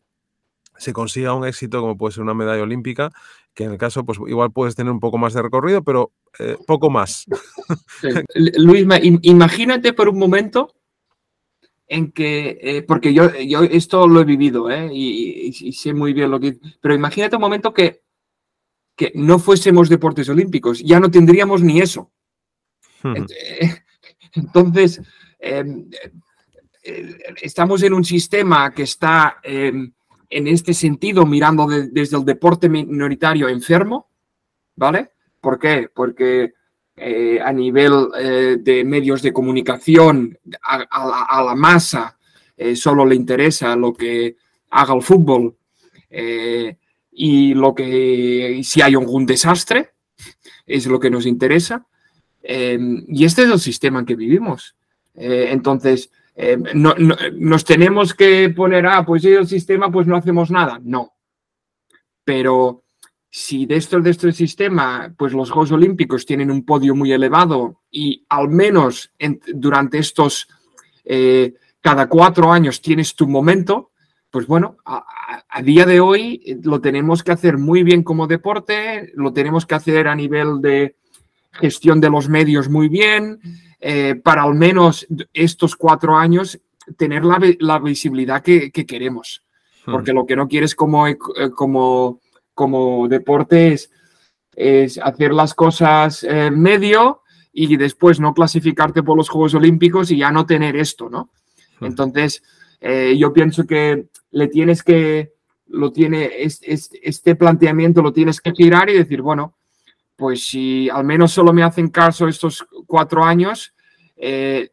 se 0.78 0.94
consiga 0.94 1.34
un 1.34 1.46
éxito 1.46 1.82
como 1.82 1.98
puede 1.98 2.13
ser 2.13 2.24
una 2.24 2.34
medalla 2.34 2.63
olímpica, 2.63 3.12
que 3.54 3.63
en 3.63 3.72
el 3.72 3.78
caso, 3.78 4.06
pues 4.06 4.20
igual 4.28 4.52
puedes 4.52 4.76
tener 4.76 4.92
un 4.92 5.00
poco 5.00 5.18
más 5.18 5.34
de 5.34 5.42
recorrido, 5.42 5.84
pero 5.84 6.12
eh, 6.40 6.58
poco 6.66 6.90
más. 6.90 7.26
Luis, 8.36 8.86
imagínate 9.24 9.94
por 9.94 10.10
un 10.10 10.20
momento 10.20 10.76
en 11.88 12.12
que, 12.12 12.60
eh, 12.62 12.82
porque 12.84 13.13
yo, 13.13 13.34
yo 13.36 13.63
esto 13.63 14.08
lo 14.08 14.22
he 14.22 14.26
vivido 14.26 14.70
¿eh? 14.70 14.90
y, 14.94 15.74
sé 15.74 15.94
muy 15.94 16.13
bien 16.13 16.30
lo 16.30 16.40
que... 16.40 16.58
Pero 16.82 16.94
imagínate 16.94 17.38
un 17.38 17.42
momento 17.42 17.74
que, 17.74 18.04
que 18.96 19.12
no 19.16 19.40
fuésemos 19.40 19.90
deportes 19.90 20.28
olímpicos, 20.30 20.80
ya 20.80 21.00
no 21.00 21.10
tendríamos 21.10 21.63
ni 21.63 21.80
eso. 21.80 22.12
Entonces, 24.34 25.02
em, 25.40 25.90
estamos 27.42 27.82
en 27.84 27.94
un 27.94 28.04
sistema 28.04 28.72
que 28.74 28.84
está 28.84 29.40
em, 29.44 29.94
en 30.30 30.48
este 30.48 30.74
sentido 30.74 31.26
mirando 31.26 31.68
desde 31.68 32.18
el 32.18 32.26
deporte 32.26 32.70
minoritario 32.70 33.48
enfermo, 33.48 34.10
¿vale? 34.76 35.12
¿Por 35.40 35.60
qué? 35.60 35.90
Porque 35.94 36.54
eh, 36.96 37.40
a 37.40 37.54
nivel 37.54 38.08
eh, 38.20 38.58
de 38.60 38.84
medios 38.84 39.22
de 39.22 39.32
comunicación, 39.32 40.38
a, 40.63 41.44
la, 41.44 41.56
masa 41.56 42.18
eh, 42.58 42.76
solo 42.76 43.06
le 43.06 43.16
interesa 43.16 43.76
lo 43.76 43.94
que 43.94 44.36
haga 44.72 44.96
el 44.96 45.04
fútbol 45.04 45.56
y 47.12 47.54
lo 47.54 47.76
que 47.76 48.62
si 48.63 48.82
hay 48.82 48.96
algún 48.96 49.26
desastre 49.26 49.92
es 50.66 50.88
lo 50.88 51.00
que 51.00 51.10
nos 51.10 51.26
interesa. 51.26 51.86
y 52.42 53.26
este 53.26 53.44
es 53.44 53.50
el 53.50 53.60
sistema 53.60 54.00
en 54.00 54.06
que 54.06 54.16
vivimos. 54.16 54.76
entonces, 55.13 56.10
eh, 56.39 56.56
no, 56.76 56.93
nos 57.34 57.65
tenemos 57.65 58.13
que 58.13 58.50
poner, 58.56 58.86
ah, 58.86 59.04
pues 59.04 59.26
el 59.26 59.47
sistema, 59.47 59.91
pues 59.91 60.06
no 60.06 60.15
hacemos 60.15 60.52
nada. 60.52 60.80
No. 60.84 61.15
Pero 62.23 62.84
si 63.28 63.65
de 63.65 63.78
esto, 63.78 64.00
de 64.00 64.12
este 64.12 64.32
sistema, 64.32 65.12
pues 65.17 65.34
los 65.34 65.50
Juegos 65.50 65.71
Olímpicos 65.71 66.28
tienen 66.28 66.52
un 66.52 66.63
podio 66.63 66.95
muy 66.95 67.12
elevado 67.12 67.82
y 67.89 68.23
al 68.30 68.50
menos 68.50 69.12
durante 69.47 69.97
estos, 69.97 70.47
eh, 71.04 71.56
cada 71.82 72.08
cuatro 72.08 72.52
años 72.52 72.82
tienes 72.82 73.15
tu 73.15 73.28
momento, 73.28 73.91
pues 74.30 74.45
bueno, 74.45 74.78
a, 74.86 75.06
día 75.63 75.88
de 75.88 76.00
hoy 76.00 76.60
lo 76.62 76.80
tenemos 76.82 77.23
que 77.23 77.32
hacer 77.32 77.58
muy 77.58 77.82
bien 77.82 78.04
como 78.04 78.28
deporte, 78.28 79.12
lo 79.15 79.34
tenemos 79.34 79.65
que 79.65 79.73
hacer 79.73 80.08
a 80.08 80.13
nivel 80.13 80.62
de 80.62 80.95
gestión 81.54 82.00
de 82.00 82.12
los 82.12 82.30
medios 82.30 82.69
muy 82.69 82.89
bien, 82.89 83.39
eh, 83.80 84.16
para 84.16 84.44
al 84.44 84.56
menos 84.56 85.06
estos 85.34 85.76
cuatro 85.76 86.16
años 86.16 86.60
tener 86.98 87.24
la, 87.24 87.80
visibilidad 87.80 88.42
que, 88.42 88.72
queremos. 88.72 89.44
Hmm. 89.86 89.92
Porque 89.92 90.13
lo 90.13 90.26
que 90.26 90.36
no 90.36 90.48
quieres 90.48 90.74
como, 90.76 91.08
eh, 91.08 91.18
como, 91.56 92.22
como 92.54 93.08
deporte 93.08 93.74
es, 93.74 93.90
hacer 95.04 95.34
las 95.34 95.54
cosas 95.54 96.24
en 96.24 96.60
medio 96.60 97.22
y 97.54 97.78
después 97.78 98.20
no 98.20 98.34
clasificarte 98.34 99.04
por 99.04 99.16
los 99.16 99.30
Juegos 99.30 99.54
Olímpicos 99.54 100.10
y 100.10 100.18
ya 100.18 100.32
no 100.32 100.46
tener 100.46 100.76
esto, 100.76 101.10
¿no? 101.10 101.30
Hmm. 101.80 101.86
Entonces, 101.86 102.42
eh, 102.80 103.16
yo 103.18 103.34
pienso 103.34 103.66
que 103.66 104.08
le 104.32 104.48
tienes 104.48 104.84
que, 104.84 105.34
lo 105.68 105.92
tiene, 105.92 106.32
este 106.40 107.36
planteamiento 107.36 108.02
lo 108.02 108.13
tienes 108.13 108.40
que 108.40 108.54
girar 108.54 108.90
y 108.90 108.94
decir, 108.94 109.21
bueno, 109.21 109.56
pues 110.15 110.48
si 110.48 110.90
al 110.90 111.04
menos 111.04 111.32
solo 111.32 111.54
me 111.54 111.63
hacen 111.63 111.90
caso 111.90 112.28
estos 112.28 112.65
cuatro 112.88 113.23
años, 113.23 113.73
eh, 114.15 114.71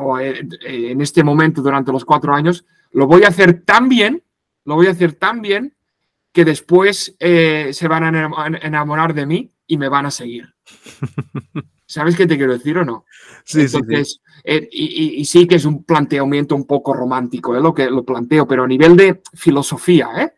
o 0.00 0.18
eh, 0.18 0.46
en 0.64 1.00
este 1.00 1.24
momento 1.24 1.62
durante 1.62 1.92
los 1.92 2.04
cuatro 2.04 2.34
años, 2.34 2.66
lo 2.90 3.06
voy 3.06 3.24
a 3.24 3.28
hacer 3.28 3.62
tan 3.62 3.88
bien, 3.88 4.22
lo 4.64 4.74
voy 4.74 4.88
a 4.88 4.90
hacer 4.90 5.14
tan 5.14 5.40
bien 5.40 5.74
que 6.32 6.44
después 6.44 7.14
eh, 7.18 7.70
se 7.72 7.88
van 7.88 8.14
a 8.14 8.48
enamorar 8.62 9.14
de 9.14 9.26
mí 9.26 9.52
y 9.66 9.78
me 9.78 9.88
van 9.88 10.06
a 10.06 10.10
seguir. 10.10 10.54
¿Sabes 11.86 12.16
qué 12.16 12.26
te 12.26 12.38
quiero 12.38 12.54
decir 12.54 12.78
o 12.78 12.84
no? 12.84 13.04
Sí, 13.44 13.68
sí, 13.68 13.78
sí. 13.86 14.18
y, 14.72 15.24
sí 15.26 15.46
que 15.46 15.56
es 15.56 15.66
un 15.66 15.84
planteamiento 15.84 16.54
un 16.54 16.66
poco 16.66 16.94
romántico, 16.94 17.54
es 17.54 17.62
lo 17.62 17.74
que 17.74 17.90
lo 17.90 18.02
planteo, 18.02 18.46
pero 18.46 18.64
a 18.64 18.68
nivel 18.68 18.96
de 18.96 19.20
filosofía, 19.34 20.32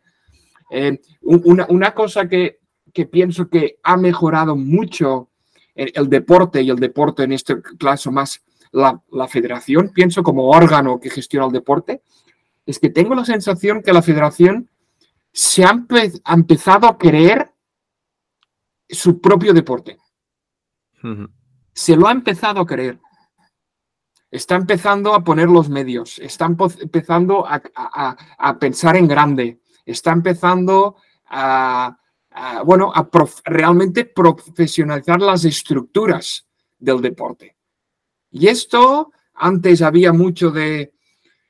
una, 1.21 1.65
una, 1.69 1.93
cosa 1.93 2.27
que, 2.27 2.59
que 2.91 3.05
pienso 3.05 3.47
que 3.47 3.77
ha 3.83 3.95
mejorado 3.95 4.57
mucho 4.57 5.29
el, 5.75 6.09
deporte 6.09 6.61
y 6.61 6.69
el 6.69 6.77
deporte 6.77 7.23
en 7.23 7.33
este 7.33 7.61
caso 7.77 8.11
más 8.11 8.41
la, 8.71 9.01
federación, 9.27 9.91
pienso 9.93 10.23
como 10.23 10.49
órgano 10.49 10.99
que 10.99 11.09
gestiona 11.09 11.45
el 11.45 11.51
deporte, 11.51 12.01
es 12.65 12.79
que 12.79 12.89
tengo 12.89 13.13
la 13.15 13.25
sensación 13.25 13.81
que 13.81 13.93
la 13.93 14.01
federación 14.01 14.69
se 15.31 15.63
ha, 15.63 15.85
empezado 16.33 16.87
a 16.87 16.97
creer 16.97 17.51
su 18.89 19.19
propio 19.21 19.53
deporte. 19.53 19.97
Se 21.73 21.95
lo 21.95 22.07
ha 22.07 22.11
empezado 22.11 22.61
a 22.61 22.65
creer. 22.65 22.99
Está 24.31 24.55
empezando 24.55 25.13
a 25.13 25.23
poner 25.23 25.49
los 25.49 25.69
medios, 25.69 26.19
está 26.19 26.45
empezando 26.45 27.45
a, 27.47 27.61
a 28.37 28.59
pensar 28.59 28.97
en 28.97 29.07
grande, 29.07 29.59
está 29.85 30.11
empezando 30.11 30.97
a, 31.27 31.97
bueno, 32.65 32.91
realmente 33.45 34.05
profesionalizar 34.05 35.21
las 35.21 35.45
estructuras 35.45 36.45
del 36.77 37.01
deporte. 37.01 37.55
Y 38.31 38.47
esto, 38.47 39.11
antes 39.33 39.81
había 39.81 40.11
mucho 40.11 40.51
de, 40.51 40.93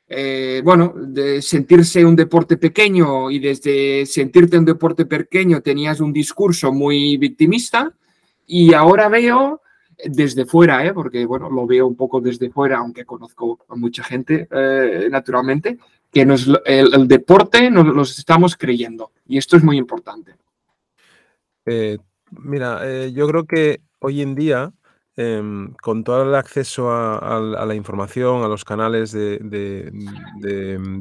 eh, 0.07 0.61
bueno, 0.63 0.93
de 0.95 1.41
sentirse 1.41 2.05
un 2.05 2.15
deporte 2.15 2.57
pequeño 2.57 3.31
y 3.31 3.39
desde 3.39 4.05
sentirte 4.05 4.57
un 4.57 4.65
deporte 4.65 5.05
pequeño 5.05 5.61
tenías 5.61 5.99
un 5.99 6.13
discurso 6.13 6.71
muy 6.71 7.17
victimista 7.17 7.91
y 8.45 8.73
ahora 8.73 9.09
veo 9.09 9.61
desde 10.03 10.45
fuera, 10.45 10.85
¿eh? 10.85 10.93
porque 10.93 11.25
bueno, 11.25 11.49
lo 11.49 11.65
veo 11.65 11.87
un 11.87 11.95
poco 11.95 12.21
desde 12.21 12.51
fuera, 12.51 12.77
aunque 12.77 13.05
conozco 13.05 13.65
a 13.67 13.75
mucha 13.75 14.03
gente 14.03 14.47
eh, 14.51 15.07
naturalmente, 15.09 15.79
que 16.11 16.21
el, 16.21 17.07
deporte 17.07 17.71
nos 17.71 17.87
lo 17.87 18.01
estamos 18.03 18.55
creyendo 18.55 19.11
y 19.25 19.37
esto 19.37 19.57
es 19.57 19.63
muy 19.63 19.77
importante. 19.77 20.35
Eh, 21.65 21.97
mira, 22.31 23.07
yo 23.07 23.27
creo 23.27 23.45
que 23.45 23.81
hoy 23.99 24.21
en 24.21 24.35
día 24.35 24.73
Em, 25.17 25.73
con 25.81 26.03
todo 26.03 26.23
el 26.23 26.35
acceso 26.35 26.91
a, 26.91 27.39
la 27.39 27.73
información, 27.73 28.43
a 28.43 28.49
los 28.49 28.65
canales 28.65 29.13
de, 29.13 29.39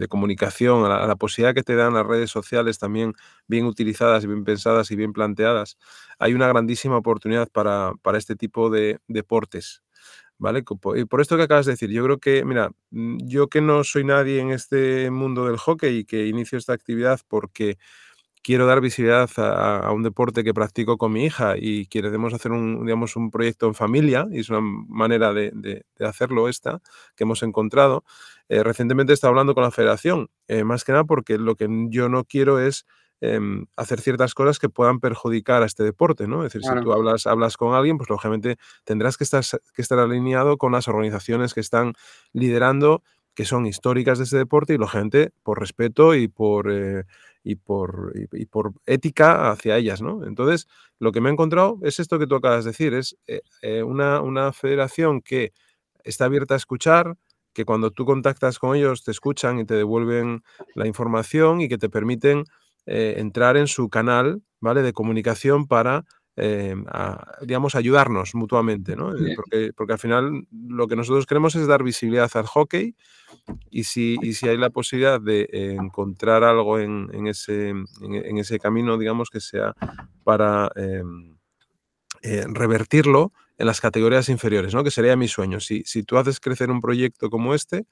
comunicación, 0.08 0.84
a 0.84 1.06
la, 1.08 1.16
posibilidad 1.16 1.52
que 1.52 1.64
te 1.64 1.74
dan 1.74 1.94
las 1.94 2.06
redes 2.06 2.30
sociales 2.30 2.78
también 2.78 3.14
bien 3.48 3.66
utilizadas, 3.66 4.24
bien 4.24 4.44
pensadas 4.44 4.92
y 4.92 4.96
bien 4.96 5.12
planteadas, 5.12 5.78
hay 6.20 6.32
una 6.32 6.46
grandísima 6.46 6.96
oportunidad 6.96 7.48
para, 7.50 7.92
este 8.14 8.36
tipo 8.36 8.70
de 8.70 9.00
deportes. 9.08 9.82
¿Vale? 10.38 10.64
Y 10.96 11.04
por 11.06 11.20
esto 11.20 11.36
que 11.36 11.44
acabas 11.44 11.66
de 11.66 11.72
decir, 11.72 11.90
yo 11.90 12.04
creo 12.04 12.18
que, 12.18 12.44
mira, 12.44 12.70
mm, 12.90 13.18
yo 13.22 13.48
que 13.48 13.60
no 13.60 13.84
soy 13.84 14.04
nadie 14.04 14.40
en 14.40 14.50
este 14.50 15.10
mundo 15.10 15.46
del 15.46 15.56
hockey 15.58 15.98
y 15.98 16.04
que 16.04 16.26
inicio 16.26 16.58
esta 16.58 16.72
actividad 16.72 17.20
porque 17.28 17.78
quiero 18.44 18.66
dar 18.66 18.82
visibilidad 18.82 19.30
a, 19.38 19.90
un 19.90 20.02
deporte 20.02 20.44
que 20.44 20.52
practico 20.52 20.98
con 20.98 21.12
mi 21.12 21.24
hija 21.24 21.54
y 21.56 21.86
queremos 21.86 22.34
hacer 22.34 22.52
un, 22.52 22.84
digamos, 22.84 23.16
un 23.16 23.30
proyecto 23.30 23.66
en 23.66 23.74
familia, 23.74 24.26
y 24.30 24.40
es 24.40 24.50
una 24.50 24.60
manera 24.60 25.32
de, 25.32 25.84
hacerlo 25.98 26.48
esta 26.48 26.80
que 27.16 27.24
hemos 27.24 27.42
encontrado. 27.42 28.04
Eh, 28.50 28.62
recientemente 28.62 29.12
he 29.12 29.14
estado 29.14 29.30
hablando 29.30 29.54
con 29.54 29.64
la 29.64 29.70
federación, 29.70 30.28
eh, 30.46 30.62
más 30.62 30.84
que 30.84 30.92
nada 30.92 31.04
porque 31.04 31.38
lo 31.38 31.56
que 31.56 31.66
yo 31.88 32.10
no 32.10 32.24
quiero 32.24 32.60
es 32.60 32.84
em, 33.22 33.64
hacer 33.76 34.02
ciertas 34.02 34.34
cosas 34.34 34.58
que 34.58 34.68
puedan 34.68 35.00
perjudicar 35.00 35.62
a 35.62 35.66
este 35.66 35.82
deporte, 35.82 36.28
¿no? 36.28 36.44
Es 36.44 36.52
decir, 36.52 36.68
si 36.68 36.84
tú 36.84 36.92
hablas, 36.92 37.26
hablas 37.26 37.56
con 37.56 37.72
alguien, 37.72 37.96
pues 37.96 38.10
lógicamente 38.10 38.56
tendrás 38.84 39.16
que 39.16 39.24
estar, 39.24 39.42
que 39.74 39.80
estar 39.80 39.98
alineado 39.98 40.58
con 40.58 40.72
las 40.72 40.88
organizaciones 40.88 41.54
que 41.54 41.60
están 41.60 41.94
liderando 42.34 43.02
que 43.34 43.44
son 43.44 43.66
históricas 43.66 44.18
de 44.18 44.24
ese 44.24 44.36
deporte 44.36 44.74
y 44.74 44.78
lógicamente 44.78 45.32
por 45.42 45.58
respeto 45.58 46.14
y 46.14 46.28
por 46.28 46.70
eh, 46.70 47.04
y 47.44 47.56
por, 47.56 48.12
y, 48.32 48.46
por 48.46 48.72
ética 48.86 49.50
hacia 49.50 49.76
ellas, 49.76 50.00
¿no? 50.02 50.24
Entonces, 50.26 50.66
lo 50.98 51.12
que 51.12 51.20
me 51.20 51.28
he 51.28 51.32
encontrado 51.32 51.78
es 51.82 52.00
esto 52.00 52.18
que 52.18 52.26
tú 52.26 52.34
acabas 52.36 52.64
de 52.64 52.70
decir, 52.70 52.94
es 52.94 53.16
eh, 53.26 53.42
eh, 53.62 53.82
una, 53.82 54.22
una 54.22 54.52
federación 54.52 55.20
que 55.20 55.52
está 56.02 56.24
abierta 56.24 56.54
a 56.54 56.56
escuchar, 56.56 57.16
que 57.52 57.64
cuando 57.66 57.90
tú 57.90 58.06
contactas 58.06 58.58
con 58.58 58.74
ellos 58.76 59.04
te 59.04 59.10
escuchan 59.10 59.58
y 59.60 59.66
te 59.66 59.74
devuelven 59.74 60.42
la 60.74 60.86
información 60.86 61.60
y 61.60 61.68
que 61.68 61.78
te 61.78 61.88
permiten 61.90 62.44
eh, 62.86 63.14
entrar 63.18 63.56
en 63.56 63.66
su 63.66 63.88
canal, 63.90 64.42
¿vale? 64.60 64.82
De 64.82 64.92
comunicación 64.92 65.66
para, 65.66 66.04
digamos, 67.42 67.74
ayudarnos 67.74 68.34
mutuamente, 68.34 68.96
¿no? 68.96 69.12
Porque, 69.36 69.72
porque 69.76 69.92
al 69.92 69.98
final 69.98 70.46
lo 70.50 70.88
que 70.88 70.96
nosotros 70.96 71.26
queremos 71.26 71.54
es 71.54 71.66
dar 71.66 71.82
visibilidad 71.82 72.30
al 72.34 72.46
hockey 72.46 72.96
y 73.70 73.84
si, 73.84 74.16
si 74.32 74.48
hay 74.48 74.56
la 74.56 74.70
posibilidad 74.70 75.20
de 75.20 75.48
encontrar 75.52 76.44
algo 76.44 76.78
en, 76.78 77.26
ese, 77.26 77.70
en, 77.70 78.38
ese, 78.38 78.58
camino, 78.58 78.98
digamos, 78.98 79.30
que 79.30 79.40
sea 79.40 79.74
para 80.24 80.70
eh, 80.76 82.46
revertirlo 82.48 83.32
en 83.58 83.66
las 83.66 83.80
categorías 83.80 84.28
inferiores, 84.28 84.74
¿no? 84.74 84.82
que 84.82 84.90
sería 84.90 85.16
mi 85.16 85.28
sueño. 85.28 85.60
Si, 85.60 85.82
si 85.84 86.02
tú 86.02 86.16
haces 86.16 86.40
crecer 86.40 86.70
un 86.70 86.80
proyecto 86.80 87.30
como 87.30 87.54
este, 87.54 87.86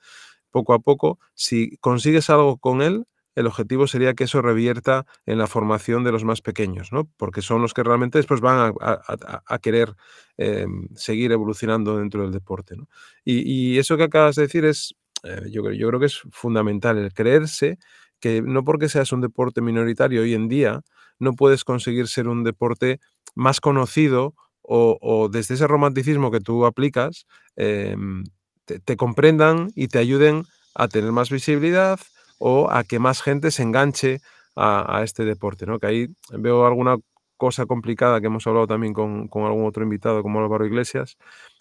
poco 0.51 0.75
a 0.75 0.79
poco, 0.79 1.19
si 1.35 1.77
consigues 1.79 2.31
algo 2.31 2.57
con 2.59 2.83
él, 2.83 3.05
el 3.35 3.47
objetivo 3.47 3.87
sería 3.87 4.15
que 4.15 4.25
eso 4.25 4.43
revierta 4.43 5.07
en 5.27 5.39
la 5.39 5.47
formación 5.47 6.05
de 6.05 6.13
los 6.13 6.25
más 6.25 6.43
pequeños, 6.43 6.93
¿no? 6.93 7.09
Porque 7.17 7.43
son 7.43 7.63
los 7.63 7.75
que 7.75 7.83
realmente 7.83 8.19
después 8.19 8.41
van 8.41 8.75
a, 8.81 9.59
querer 9.59 9.95
em, 10.37 10.89
seguir 10.95 11.33
evolucionando 11.33 11.99
dentro 11.99 12.23
del 12.23 12.33
deporte, 12.33 12.77
y, 13.25 13.79
eso 13.79 13.97
que 13.97 14.05
acabas 14.05 14.37
de 14.37 14.43
decir 14.43 14.65
es 14.65 14.95
eh, 15.25 15.51
yo, 15.51 15.63
creo 15.63 16.01
que 16.01 16.07
es 16.07 16.21
fundamental 16.31 16.99
el 16.99 17.13
creerse 17.13 17.79
que 18.21 18.43
no 18.43 18.65
porque 18.65 18.89
seas 18.89 19.13
un 19.13 19.21
deporte 19.21 19.61
minoritario 19.61 20.23
hoy 20.23 20.35
en 20.35 20.49
día, 20.49 20.83
no 21.19 21.35
puedes 21.35 21.65
conseguir 21.65 22.09
ser 22.09 22.29
un 22.29 22.45
deporte 22.45 23.01
más 23.35 23.61
conocido 23.61 24.35
o, 24.63 25.29
desde 25.31 25.55
ese 25.55 25.67
romanticismo 25.67 26.31
que 26.31 26.41
tú 26.41 26.65
aplicas, 26.65 27.27
em, 27.57 28.25
te, 28.65 28.97
comprendan 28.97 29.71
y 29.75 29.89
te 29.89 29.99
ayuden 29.99 30.45
a 30.75 30.89
tener 30.89 31.13
más 31.13 31.31
visibilidad 31.31 31.99
o 32.45 32.71
a 32.71 32.83
que 32.83 32.99
más 32.99 33.23
gente 33.23 33.51
se 33.53 33.63
enganche 33.63 34.21
a, 34.57 35.03
este 35.05 35.25
deporte. 35.25 35.65
¿no? 35.65 35.79
Que 35.79 35.87
ahí 35.87 36.07
veo 36.33 36.67
alguna 36.67 36.97
cosa 37.37 37.67
complicada 37.67 38.21
que 38.21 38.27
hemos 38.27 38.47
hablado 38.47 38.67
también 38.67 38.93
con, 38.93 39.29
con 39.29 39.45
algún 39.45 39.67
otro 39.67 39.83
invitado 39.83 40.23
como 40.23 40.41
Álvaro 40.41 40.67
Iglesias, 40.67 41.17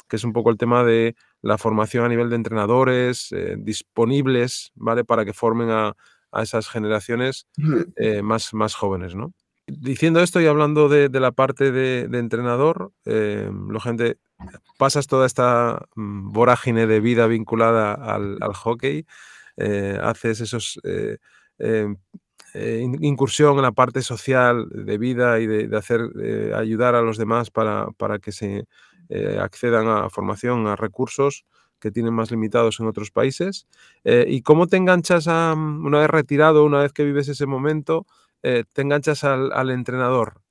que 0.08 0.16
es 0.16 0.24
un 0.24 0.34
poco 0.34 0.50
el 0.50 0.58
tema 0.58 0.84
de 0.84 1.16
la 1.42 1.58
formación 1.58 2.06
a 2.06 2.10
nivel 2.10 2.30
de 2.30 2.36
entrenadores 2.36 3.32
eh, 3.32 3.56
disponibles, 3.58 4.72
¿vale? 4.76 5.04
Para 5.06 5.24
que 5.24 5.34
formen 5.34 5.70
a, 5.70 5.96
esas 6.42 6.70
generaciones 6.70 7.46
eh, 7.98 8.22
más, 8.22 8.54
más 8.54 8.74
jóvenes, 8.74 9.16
¿no? 9.16 9.34
Diciendo 9.68 10.22
esto 10.22 10.42
y 10.42 10.48
hablando 10.48 10.90
de, 10.90 11.10
la 11.20 11.32
parte 11.32 11.72
de, 11.72 12.04
entrenador, 12.18 12.94
eh, 13.06 13.50
lo 13.70 13.80
gente, 13.80 14.18
pasas 14.78 15.08
toda 15.08 15.26
esta 15.26 15.86
mm, 15.96 16.32
vorágine 16.32 16.88
de 16.88 17.00
vida 17.00 17.28
vinculada 17.28 17.94
al, 17.94 18.38
hockey, 18.54 19.06
haces 20.02 20.42
esos 20.42 20.80
incursión 22.54 23.58
en 23.58 23.62
la 23.62 23.72
parte 23.72 24.02
social 24.02 24.68
de 24.70 24.98
vida 24.98 25.40
y 25.40 25.48
de, 25.48 25.78
hacer 25.78 26.02
ayudar 26.56 26.96
a 26.96 27.02
los 27.02 27.18
demás 27.18 27.50
para, 27.50 27.88
para 27.98 28.20
que 28.20 28.32
se 28.32 28.66
eh, 29.14 29.38
accedan 29.42 29.90
a 29.90 30.10
formación, 30.10 30.68
a 30.68 30.78
recursos 30.78 31.44
que 31.82 31.92
tienen 31.92 32.14
más 32.14 32.32
limitados 32.32 32.80
en 32.80 32.88
otros 32.88 33.12
países. 33.12 33.68
Eh, 34.06 34.24
¿Y 34.26 34.42
cómo 34.42 34.68
te 34.68 34.78
enganchas 34.78 35.28
a, 35.28 35.54
mm, 35.54 35.86
una 35.86 36.00
vez 36.00 36.10
retirado, 36.10 36.64
una 36.64 36.80
vez 36.80 36.94
que 36.94 37.04
vives 37.04 37.28
ese 37.28 37.46
momento, 37.46 38.06
eh, 38.42 38.64
te 38.72 38.84
enganchas 38.84 39.26
al, 39.26 39.70
entrenador? 39.70 40.42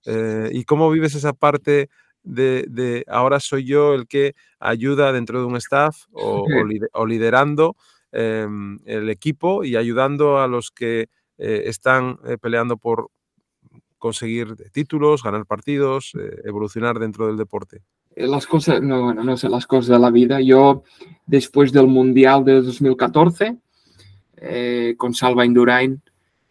¿Y 0.53 0.65
cómo 0.65 0.91
vives 0.91 1.15
esa 1.15 1.33
parte 1.33 1.89
de, 2.23 3.05
ahora 3.09 3.41
soy 3.41 3.65
yo 3.65 3.95
el 3.95 4.07
que 4.07 4.35
ayuda 4.59 5.11
dentro 5.13 5.41
de 5.41 5.47
un 5.47 5.57
staff 5.57 6.05
o, 6.13 6.45
liderando 7.07 7.77
em, 8.13 8.79
el 8.85 9.09
equipo 9.11 9.65
y 9.65 9.77
ayudando 9.77 10.39
a 10.39 10.47
los 10.49 10.71
que 10.71 11.09
están 11.39 12.19
peleando 12.43 12.77
por 12.77 13.11
conseguir 13.97 14.57
títulos, 14.73 15.23
ganar 15.23 15.47
partidos, 15.47 16.13
evolucionar 16.45 16.99
dentro 16.99 17.29
del 17.29 17.39
deporte? 17.39 17.83
Eh, 18.17 18.27
las 18.27 18.47
cosas, 18.47 18.83
no, 18.83 19.15
no 19.15 19.37
sé, 19.37 19.49
las 19.49 19.67
cosas 19.67 19.89
de 19.89 19.99
la 19.99 20.11
vida. 20.11 20.41
Yo, 20.41 20.83
después 21.27 21.73
del 21.73 21.87
Mundial 21.87 22.45
de 22.45 22.61
2014, 22.61 23.57
eh, 24.37 24.95
con 24.97 25.15
Salva 25.15 25.45
Indurain 25.45 26.03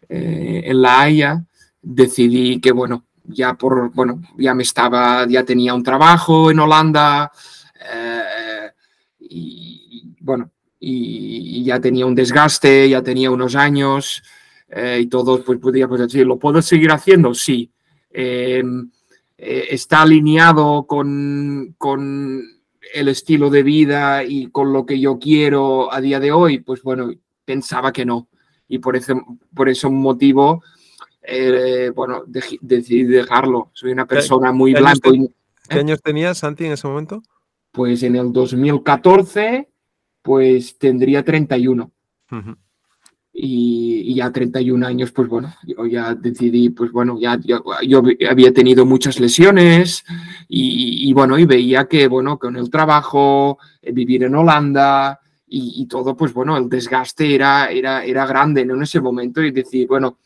eh, 0.08 0.62
en 0.64 0.82
La 0.82 1.02
Haya, 1.02 1.44
decidí 1.82 2.60
que, 2.60 2.72
bueno, 2.72 3.04
ya 3.24 3.54
por, 3.54 3.92
bueno, 3.92 4.22
ya 4.38 4.54
me 4.54 4.62
estaba, 4.62 5.26
ya 5.28 5.44
tenía 5.44 5.74
un 5.74 5.82
trabajo 5.82 6.50
en 6.50 6.60
Holanda 6.60 7.30
y, 9.18 10.14
bueno, 10.20 10.50
y, 10.80 11.62
ya 11.62 11.78
tenía 11.78 12.06
un 12.06 12.14
desgaste, 12.14 12.88
ya 12.88 13.02
tenía 13.02 13.30
unos 13.30 13.54
años 13.54 14.22
y 14.98 15.06
todo, 15.06 15.44
pues 15.44 15.58
podría 15.58 15.86
pues, 15.88 16.00
decir, 16.00 16.26
¿lo 16.26 16.38
puedo 16.38 16.62
seguir 16.62 16.90
haciendo? 16.90 17.34
Sí. 17.34 17.70
Eh, 18.12 18.62
está 19.36 20.02
alineado 20.02 20.86
con, 20.86 21.74
con, 21.78 22.42
el 22.92 23.08
estilo 23.08 23.50
de 23.50 23.62
vida 23.62 24.24
y 24.24 24.48
con 24.48 24.72
lo 24.72 24.84
que 24.84 24.98
yo 24.98 25.18
quiero 25.18 25.92
a 25.92 26.00
día 26.00 26.20
de 26.20 26.32
hoy, 26.32 26.58
pues 26.60 26.82
bueno, 26.82 27.10
pensaba 27.44 27.92
que 27.92 28.04
no. 28.04 28.28
Y 28.68 28.78
por 28.78 28.96
ese, 28.96 29.14
por 29.54 29.68
ese 29.68 29.88
motivo, 29.88 30.62
eh, 31.22 31.90
bueno, 31.94 32.24
decidí 32.26 33.04
dejarlo. 33.04 33.70
Soy 33.72 33.92
una 33.92 34.06
persona 34.06 34.52
muy 34.52 34.72
blanca. 34.72 35.10
¿Qué 35.68 35.78
años 35.78 36.02
tenías, 36.02 36.38
Santi, 36.38 36.66
en 36.66 36.72
ese 36.72 36.86
momento? 36.88 37.22
Pues 37.72 38.02
en 38.02 38.16
el 38.16 38.32
2014, 38.32 39.68
pues 40.22 40.78
tendría 40.78 41.24
31 41.24 41.90
y, 43.32 44.14
ya 44.14 44.30
31 44.30 44.86
años, 44.86 45.12
pues 45.12 45.28
bueno, 45.28 45.54
yo 45.64 45.86
ya 45.86 46.14
decidí, 46.14 46.70
pues 46.70 46.90
bueno, 46.92 47.18
ya 47.20 47.38
yo, 47.42 47.62
había 48.28 48.52
tenido 48.52 48.84
muchas 48.84 49.20
lesiones 49.20 50.04
y, 50.48 51.12
bueno, 51.12 51.38
y 51.38 51.44
veía 51.44 51.86
que, 51.86 52.08
bueno, 52.08 52.38
con 52.38 52.56
el 52.56 52.70
trabajo, 52.70 53.58
eh, 53.80 53.92
vivir 53.92 54.24
en 54.24 54.34
Holanda 54.34 55.20
y, 55.46 55.86
todo, 55.86 56.16
pues 56.16 56.32
bueno, 56.32 56.56
el 56.56 56.68
desgaste 56.68 57.34
era, 57.34 57.70
era, 57.70 58.04
era 58.04 58.26
grande 58.26 58.60
en 58.60 58.82
ese 58.82 59.00
momento 59.00 59.42
y 59.42 59.50
decir, 59.50 59.88
bueno, 59.88 60.18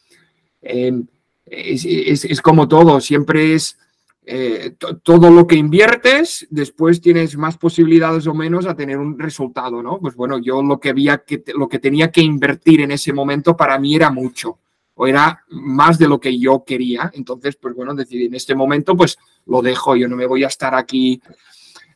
em, 0.60 1.06
es, 1.46 2.42
como 2.42 2.68
todo, 2.68 3.00
siempre 3.00 3.54
es 3.54 3.78
eh, 4.26 4.74
todo 5.02 5.30
lo 5.30 5.46
que 5.46 5.56
inviertes, 5.56 6.46
después 6.50 7.00
tienes 7.00 7.36
más 7.36 7.58
posibilidades 7.58 8.26
o 8.26 8.34
menos 8.34 8.66
a 8.66 8.74
tener 8.74 8.98
un 8.98 9.18
resultado, 9.18 9.82
¿no? 9.82 9.98
Pues 9.98 10.14
bueno, 10.14 10.38
yo 10.38 10.62
lo 10.62 10.80
que 10.80 10.90
había 10.90 11.18
que, 11.18 11.42
lo 11.54 11.68
que 11.68 11.78
tenía 11.78 12.10
que 12.10 12.22
invertir 12.22 12.80
en 12.80 12.90
ese 12.90 13.12
momento 13.12 13.56
para 13.56 13.78
mí 13.78 13.94
era 13.94 14.10
mucho 14.10 14.58
o 14.94 15.06
era 15.06 15.44
más 15.48 15.98
de 15.98 16.08
lo 16.08 16.20
que 16.20 16.38
yo 16.38 16.64
quería. 16.64 17.10
Entonces, 17.14 17.56
pues 17.56 17.74
bueno, 17.74 17.94
decidí 17.94 18.26
en 18.26 18.34
este 18.34 18.54
momento, 18.54 18.96
pues 18.96 19.18
lo 19.46 19.60
dejo, 19.60 19.96
yo 19.96 20.08
no 20.08 20.16
me 20.16 20.26
voy 20.26 20.44
a 20.44 20.48
estar 20.48 20.74
aquí 20.74 21.20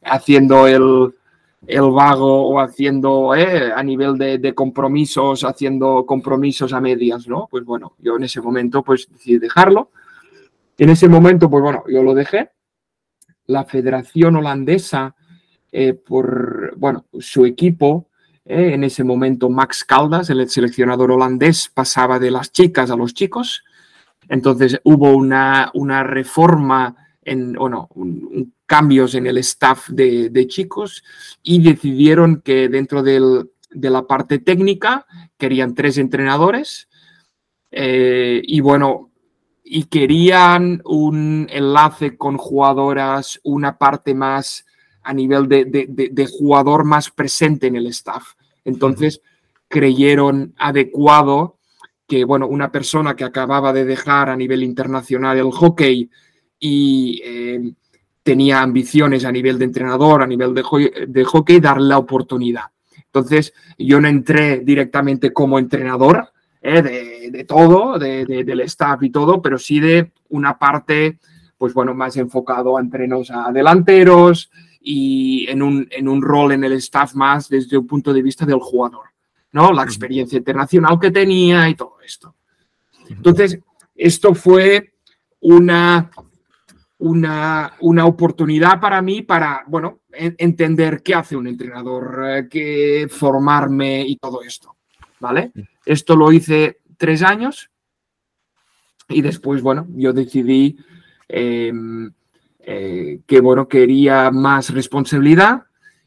haciendo 0.02 0.66
el, 0.66 1.14
el 1.66 1.90
vago 1.90 2.48
o 2.48 2.60
haciendo 2.60 3.34
eh, 3.34 3.72
a 3.74 3.82
nivel 3.82 4.16
de, 4.16 4.54
compromisos, 4.54 5.44
haciendo 5.44 6.04
compromisos 6.06 6.72
a 6.72 6.80
medias, 6.80 7.26
¿no? 7.26 7.48
Pues 7.50 7.64
bueno, 7.64 7.94
yo 7.98 8.16
en 8.16 8.24
ese 8.24 8.40
momento 8.40 8.82
pues 8.82 9.08
decidí 9.10 9.38
dejarlo. 9.38 9.90
En 10.78 10.90
ese 10.90 11.08
momento, 11.08 11.50
pues 11.50 11.62
bueno, 11.62 11.84
yo 11.88 12.02
lo 12.02 12.14
dejé. 12.14 12.50
La 13.46 13.64
Federación 13.64 14.36
Holandesa, 14.36 15.16
eh, 15.72 15.92
por, 15.92 16.74
bueno, 16.76 17.06
su 17.18 17.44
equipo, 17.44 18.08
eh, 18.44 18.74
en 18.74 18.84
ese 18.84 19.04
momento 19.04 19.50
Max 19.50 19.84
Caldas, 19.84 20.30
el 20.30 20.48
seleccionador 20.48 21.12
holandés, 21.12 21.68
pasaba 21.68 22.18
de 22.18 22.30
las 22.30 22.52
chicas 22.52 22.90
a 22.90 22.96
los 22.96 23.12
chicos. 23.12 23.64
Entonces 24.28 24.80
hubo 24.84 25.16
una, 25.16 25.70
una 25.74 26.02
reforma 26.04 26.96
en, 27.22 27.56
cambios 28.66 29.14
en 29.14 29.26
el 29.26 29.38
staff 29.38 29.88
de, 29.88 30.46
chicos 30.46 31.02
y 31.42 31.62
decidieron 31.62 32.40
que 32.42 32.68
dentro 32.68 33.02
de 33.02 33.46
la 33.70 34.06
parte 34.06 34.38
técnica 34.38 35.06
querían 35.36 35.74
tres 35.74 35.98
entrenadores 35.98 36.88
eh, 37.70 38.40
y 38.44 38.60
bueno, 38.60 39.10
y 39.70 39.84
querían 39.84 40.80
un 40.86 41.46
enlace 41.50 42.16
con 42.16 42.38
jugadoras, 42.38 43.38
una 43.42 43.76
parte 43.76 44.14
más 44.14 44.64
a 45.02 45.12
nivel 45.12 45.46
de, 45.46 46.28
jugador 46.30 46.84
más 46.84 47.10
presente 47.10 47.66
en 47.66 47.76
el 47.76 47.86
staff. 47.88 48.32
Entonces 48.64 49.20
creyeron 49.68 50.54
adecuado 50.56 51.58
que, 52.06 52.24
bueno, 52.24 52.46
una 52.46 52.72
persona 52.72 53.14
que 53.14 53.24
acababa 53.24 53.74
de 53.74 53.84
dejar 53.84 54.30
a 54.30 54.36
nivel 54.36 54.62
internacional 54.62 55.36
el 55.36 55.50
hockey 55.50 56.08
y 56.58 57.20
eh, 57.22 57.72
tenía 58.22 58.62
ambiciones 58.62 59.26
a 59.26 59.32
nivel 59.32 59.58
de 59.58 59.66
entrenador, 59.66 60.22
a 60.22 60.26
nivel 60.26 60.54
de, 60.54 61.06
de 61.06 61.24
hockey, 61.24 61.60
darle 61.60 61.88
la 61.88 61.98
oportunidad. 61.98 62.64
Entonces, 62.96 63.52
yo 63.78 64.00
no 64.00 64.08
entré 64.08 64.60
directamente 64.60 65.30
como 65.32 65.58
entrenador 65.58 66.32
eh, 66.60 66.82
de, 66.82 67.17
todo, 67.46 67.98
de, 67.98 68.24
del 68.24 68.60
staff 68.60 69.02
y 69.02 69.10
todo, 69.10 69.40
pero 69.40 69.58
sí 69.58 69.80
de 69.80 70.12
una 70.30 70.58
parte, 70.58 71.18
pues 71.56 71.74
bueno, 71.74 71.94
más 71.94 72.16
enfocado 72.16 72.76
a 72.76 72.80
entrenos 72.80 73.30
a 73.30 73.50
delanteros 73.52 74.50
y 74.80 75.46
en 75.48 75.62
un, 75.62 75.88
en 75.90 76.08
un 76.08 76.22
rol 76.22 76.52
en 76.52 76.64
el 76.64 76.72
staff 76.74 77.14
más 77.14 77.48
desde 77.48 77.76
un 77.76 77.86
punto 77.86 78.12
de 78.12 78.22
vista 78.22 78.46
del 78.46 78.60
jugador, 78.60 79.06
¿no? 79.52 79.72
La 79.72 79.82
experiencia 79.82 80.38
internacional 80.38 80.98
que 81.00 81.10
tenía 81.10 81.68
y 81.68 81.74
todo 81.74 81.96
esto. 82.04 82.34
Entonces, 83.08 83.58
esto 83.94 84.34
fue 84.34 84.92
una 85.40 86.10
una, 86.98 87.74
una 87.80 88.06
oportunidad 88.06 88.80
para 88.80 89.00
mí 89.02 89.22
para, 89.22 89.64
bueno, 89.66 90.00
entender 90.10 91.02
qué 91.02 91.14
hace 91.14 91.36
un 91.36 91.46
entrenador, 91.46 92.24
eh, 92.26 92.48
qué 92.50 93.06
formarme 93.08 94.04
y 94.06 94.16
todo 94.16 94.42
esto, 94.42 94.76
¿vale? 95.20 95.52
Esto 95.84 96.16
lo 96.16 96.32
hice 96.32 96.80
tres 96.98 97.22
años 97.22 97.70
y 99.08 99.22
después, 99.22 99.62
bueno, 99.62 99.86
yo 99.94 100.12
decidí 100.12 100.76
em, 101.28 102.12
eh, 102.60 103.20
que, 103.26 103.40
bueno, 103.40 103.66
quería 103.66 104.30
más 104.30 104.70
responsabilidad 104.74 105.64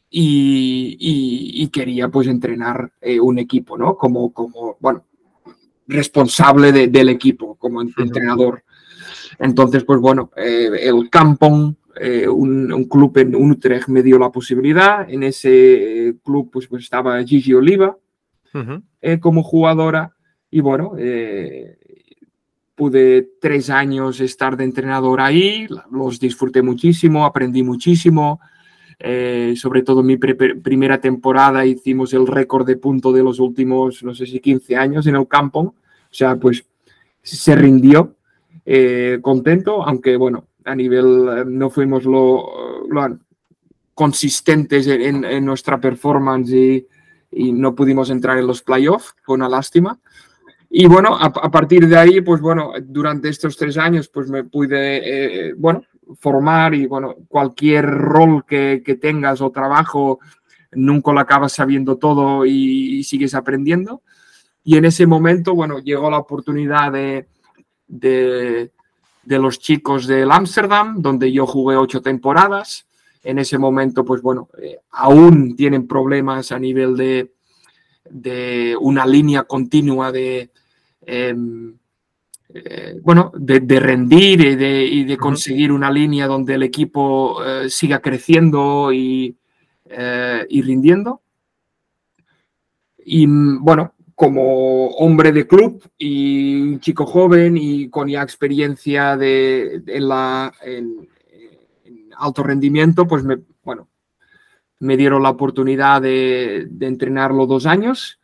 y, 0.08 1.68
quería, 1.72 2.08
pues, 2.08 2.28
entrenar 2.28 2.92
eh, 3.00 3.18
un 3.18 3.38
equipo, 3.38 3.76
¿no? 3.76 3.96
Como, 3.96 4.32
como 4.32 4.76
bueno, 4.78 5.06
responsable 5.86 6.88
del 6.88 7.08
equipo, 7.08 7.56
como 7.56 7.82
entrenador. 7.82 8.62
Entonces, 9.38 9.84
pues 9.84 10.00
bueno, 10.00 10.30
eh, 10.36 10.70
el 10.82 11.10
Kampong, 11.10 11.74
eh, 12.00 12.28
un, 12.28 12.86
club 12.88 13.18
en 13.18 13.34
Utrecht 13.34 13.88
me 13.88 14.02
dio 14.02 14.18
la 14.18 14.30
posibilidad. 14.30 15.08
En 15.08 15.22
ese 15.22 16.08
eh, 16.08 16.14
club 16.22 16.50
pues, 16.52 16.66
pues 16.66 16.84
estaba 16.84 17.22
Gigi 17.24 17.54
Oliva 17.54 17.96
como 19.20 19.42
jugadora 19.42 20.14
y 20.52 20.60
bueno, 20.60 20.92
pude 22.76 23.28
tres 23.40 23.70
años 23.70 24.20
estar 24.20 24.56
de 24.56 24.62
entrenador 24.62 25.20
ahí, 25.20 25.66
los 25.90 26.20
disfruté 26.20 26.62
muchísimo, 26.62 27.26
aprendí 27.26 27.64
muchísimo. 27.64 28.40
sobre 29.56 29.82
todo 29.82 30.00
en 30.00 30.06
mi 30.06 30.16
primera 30.16 31.00
temporada 31.00 31.66
hicimos 31.66 32.14
el 32.14 32.28
récord 32.28 32.64
de 32.64 32.76
punto 32.76 33.12
de 33.12 33.24
los 33.24 33.40
últimos, 33.40 34.04
no 34.04 34.14
sé 34.14 34.26
si 34.26 34.38
15 34.38 34.76
años 34.76 35.06
en 35.08 35.16
el 35.16 35.26
Kampong. 35.26 35.66
O 35.68 36.14
sea, 36.14 36.36
pues 36.36 36.64
se 37.22 37.54
rindió 37.54 38.14
eh, 38.64 39.18
contento, 39.22 39.82
aunque 39.82 40.16
bueno, 40.16 40.46
a 40.64 40.74
nivel 40.74 41.28
eh, 41.28 41.44
no 41.46 41.70
fuimos 41.70 42.04
lo, 42.04 42.46
consistentes 43.94 44.86
en, 44.86 45.44
nuestra 45.44 45.80
performance 45.80 46.52
y, 46.52 46.86
no 47.52 47.74
pudimos 47.74 48.10
entrar 48.10 48.36
en 48.36 48.46
los 48.46 48.62
playoffs, 48.62 49.14
fue 49.22 49.36
una 49.36 49.48
lástima. 49.48 49.98
Y 50.74 50.86
bueno, 50.86 51.14
a, 51.20 51.30
partir 51.50 51.86
de 51.86 51.98
ahí, 51.98 52.22
pues 52.22 52.40
bueno, 52.40 52.72
durante 52.80 53.28
estos 53.28 53.58
tres 53.58 53.76
años, 53.76 54.08
pues 54.08 54.30
me 54.30 54.44
pude, 54.44 55.48
eh, 55.48 55.54
bueno, 55.54 55.84
formar 56.18 56.74
y 56.74 56.86
bueno, 56.86 57.14
cualquier 57.28 57.84
rol 57.84 58.46
que, 58.46 58.80
tengas 58.98 59.42
o 59.42 59.50
trabajo, 59.50 60.20
nunca 60.72 61.12
lo 61.12 61.20
acabas 61.20 61.52
sabiendo 61.52 61.98
todo 61.98 62.46
y, 62.46 63.00
y, 63.00 63.04
sigues 63.04 63.34
aprendiendo. 63.34 64.00
Y 64.64 64.78
en 64.78 64.86
ese 64.86 65.06
momento, 65.06 65.54
bueno, 65.54 65.78
llegó 65.78 66.10
la 66.10 66.16
oportunidad 66.16 66.90
de, 66.90 67.26
de, 67.86 68.70
los 69.26 69.58
chicos 69.58 70.06
del 70.06 70.32
Ámsterdam, 70.32 71.02
donde 71.02 71.30
yo 71.30 71.46
jugué 71.46 71.76
ocho 71.76 72.00
temporadas. 72.00 72.86
En 73.22 73.38
ese 73.38 73.58
momento, 73.58 74.06
pues 74.06 74.22
bueno, 74.22 74.48
eh, 74.58 74.78
aún 74.90 75.54
tienen 75.54 75.86
problemas 75.86 76.50
a 76.50 76.58
nivel 76.58 76.96
de, 76.96 77.34
de 78.08 78.74
una 78.80 79.04
línea 79.04 79.42
continua 79.42 80.10
de, 80.10 80.50
em, 81.06 81.74
eh, 82.54 83.00
bueno, 83.02 83.32
de, 83.34 83.80
rendir 83.80 84.40
y 84.40 85.04
de, 85.04 85.16
conseguir 85.16 85.72
una 85.72 85.90
línea 85.90 86.26
donde 86.26 86.54
el 86.54 86.62
equipo 86.62 87.42
eh, 87.44 87.70
siga 87.70 88.00
creciendo 88.00 88.92
y, 88.92 89.36
y 90.48 90.62
rindiendo. 90.62 91.22
Y 93.04 93.26
bueno, 93.26 93.94
como 94.22 94.88
hombre 94.98 95.32
de 95.32 95.48
club 95.48 95.82
y 95.98 96.60
un 96.60 96.80
chico 96.80 97.06
joven 97.06 97.56
y 97.56 97.88
con 97.88 98.08
ya 98.08 98.22
experiencia 98.22 99.16
de, 99.16 99.82
en, 99.86 100.08
la, 100.08 100.52
en, 100.62 101.08
alto 102.16 102.44
rendimiento, 102.44 103.06
pues 103.06 103.24
me, 103.24 103.38
bueno, 103.64 103.88
me 104.78 104.96
dieron 104.96 105.24
la 105.24 105.30
oportunidad 105.30 106.02
de, 106.02 106.68
de, 106.70 106.86
entrenarlo 106.86 107.46
dos 107.46 107.66
años. 107.66 108.20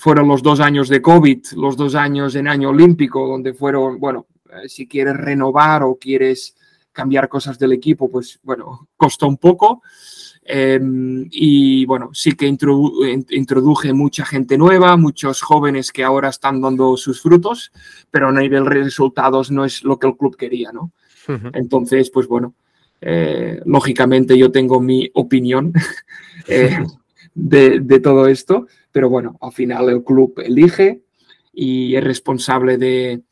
Fueron 0.00 0.28
los 0.28 0.42
dos 0.42 0.60
años 0.60 0.88
de 0.88 1.00
COVID, 1.00 1.46
los 1.56 1.76
dos 1.76 1.94
años 1.94 2.34
en 2.34 2.48
año 2.48 2.70
olímpico, 2.70 3.26
donde 3.26 3.54
fueron, 3.54 3.98
bueno, 3.98 4.26
eh, 4.50 4.68
si 4.68 4.86
quieres 4.86 5.16
renovar 5.16 5.82
o 5.82 5.96
quieres 5.96 6.56
cambiar 6.92 7.28
cosas 7.28 7.58
del 7.58 7.72
equipo, 7.72 8.10
pues 8.10 8.38
bueno, 8.42 8.88
costó 8.96 9.26
un 9.26 9.38
poco. 9.38 9.82
Em, 10.50 11.28
y 11.30 11.84
bueno, 11.84 12.08
sí 12.14 12.32
que 12.32 12.46
introduje 12.46 13.92
mucha 13.92 14.24
gente 14.24 14.56
nueva, 14.56 14.96
muchos 14.96 15.42
jóvenes 15.42 15.92
que 15.92 16.02
ahora 16.02 16.30
están 16.30 16.62
dando 16.62 16.96
sus 16.96 17.20
frutos, 17.20 17.70
pero 18.10 18.28
a 18.28 18.32
nivel 18.32 18.64
de 18.64 18.70
resultados 18.70 19.50
no 19.50 19.66
es 19.66 19.84
lo 19.84 19.98
que 19.98 20.06
el 20.06 20.16
club 20.16 20.36
quería, 20.36 20.72
¿no? 20.72 20.92
Entonces, 21.52 22.10
pues 22.10 22.26
bueno, 22.26 22.54
eh, 23.00 23.60
lógicamente 23.64 24.36
yo 24.36 24.50
tengo 24.50 24.80
mi 24.80 25.10
opinión 25.14 25.72
eh, 26.48 26.78
de, 27.34 28.00
todo 28.00 28.26
esto, 28.26 28.66
pero 28.98 29.08
bueno, 29.08 29.38
al 29.40 29.52
final 29.52 29.90
el 29.90 30.02
club 30.02 30.40
elige 30.44 31.02
y 31.52 31.94
es 31.94 32.02
responsable 32.02 32.78
de, 32.78 33.22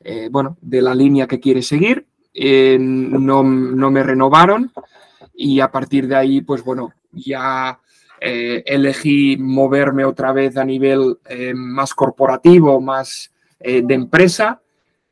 eh, 0.00 0.28
bueno, 0.32 0.58
de 0.60 0.82
la 0.82 0.96
línea 0.96 1.28
que 1.28 1.38
quiere 1.38 1.62
seguir. 1.62 2.08
no, 2.34 3.44
no 3.44 3.90
me 3.92 4.02
renovaron 4.02 4.72
y 5.32 5.60
a 5.60 5.70
partir 5.70 6.08
de 6.08 6.16
ahí, 6.16 6.40
pues 6.40 6.64
bueno, 6.64 6.92
ya 7.12 7.78
eh, 8.20 8.64
elegí 8.66 9.36
moverme 9.36 10.04
otra 10.04 10.32
vez 10.32 10.56
a 10.56 10.64
nivel 10.64 11.18
eh, 11.28 11.54
más 11.54 11.94
corporativo, 11.94 12.80
más 12.80 13.32
eh, 13.60 13.82
de 13.84 13.94
empresa. 13.94 14.60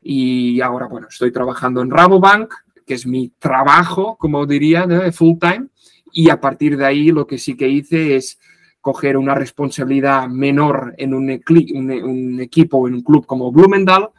Y 0.01 0.59
ahora, 0.59 0.87
bueno, 0.87 1.07
estoy 1.09 1.31
trabajando 1.31 1.81
en 1.81 1.89
Rabobank, 1.89 2.53
que 2.85 2.95
es 2.95 3.07
mi 3.07 3.29
trabajo, 3.39 4.17
como 4.17 4.45
diría, 4.45 4.85
de 4.87 5.13
full 5.13 5.37
time. 5.39 5.67
Y 6.11 6.29
a 6.29 6.41
partir 6.41 6.75
de 6.75 6.85
ahí 6.85 7.13
lo 7.13 7.25
que 7.25 7.37
sí 7.37 7.55
que 7.55 7.69
hice 7.69 8.17
es 8.17 8.37
coger 8.81 9.15
una 9.15 9.35
responsabilidad 9.35 10.27
menor 10.27 10.93
en 10.97 11.13
un, 11.13 11.29
un, 11.29 11.91
un 11.91 12.41
equipo, 12.41 12.87
en 12.87 12.95
un 12.95 13.01
club 13.01 13.25
como 13.25 13.51
Blumendal, 13.51 14.09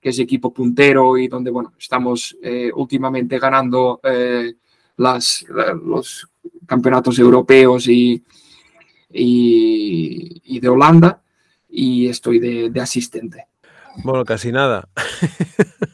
que 0.00 0.10
es 0.10 0.18
equipo 0.18 0.52
puntero 0.52 1.18
y 1.18 1.28
donde, 1.28 1.50
bueno, 1.50 1.72
estamos 1.78 2.36
eh, 2.42 2.70
últimamente 2.74 3.38
ganando 3.38 4.00
eh, 4.02 4.54
las, 4.96 5.44
los 5.84 6.28
campeonatos 6.66 7.18
europeos 7.18 7.88
y, 7.88 8.22
y, 9.10 10.60
de 10.60 10.68
Holanda 10.68 11.22
y 11.68 12.08
estoy 12.08 12.38
de, 12.38 12.80
asistente. 12.80 13.46
Bueno, 14.04 14.24
casi 14.24 14.52
nada. 14.52 14.88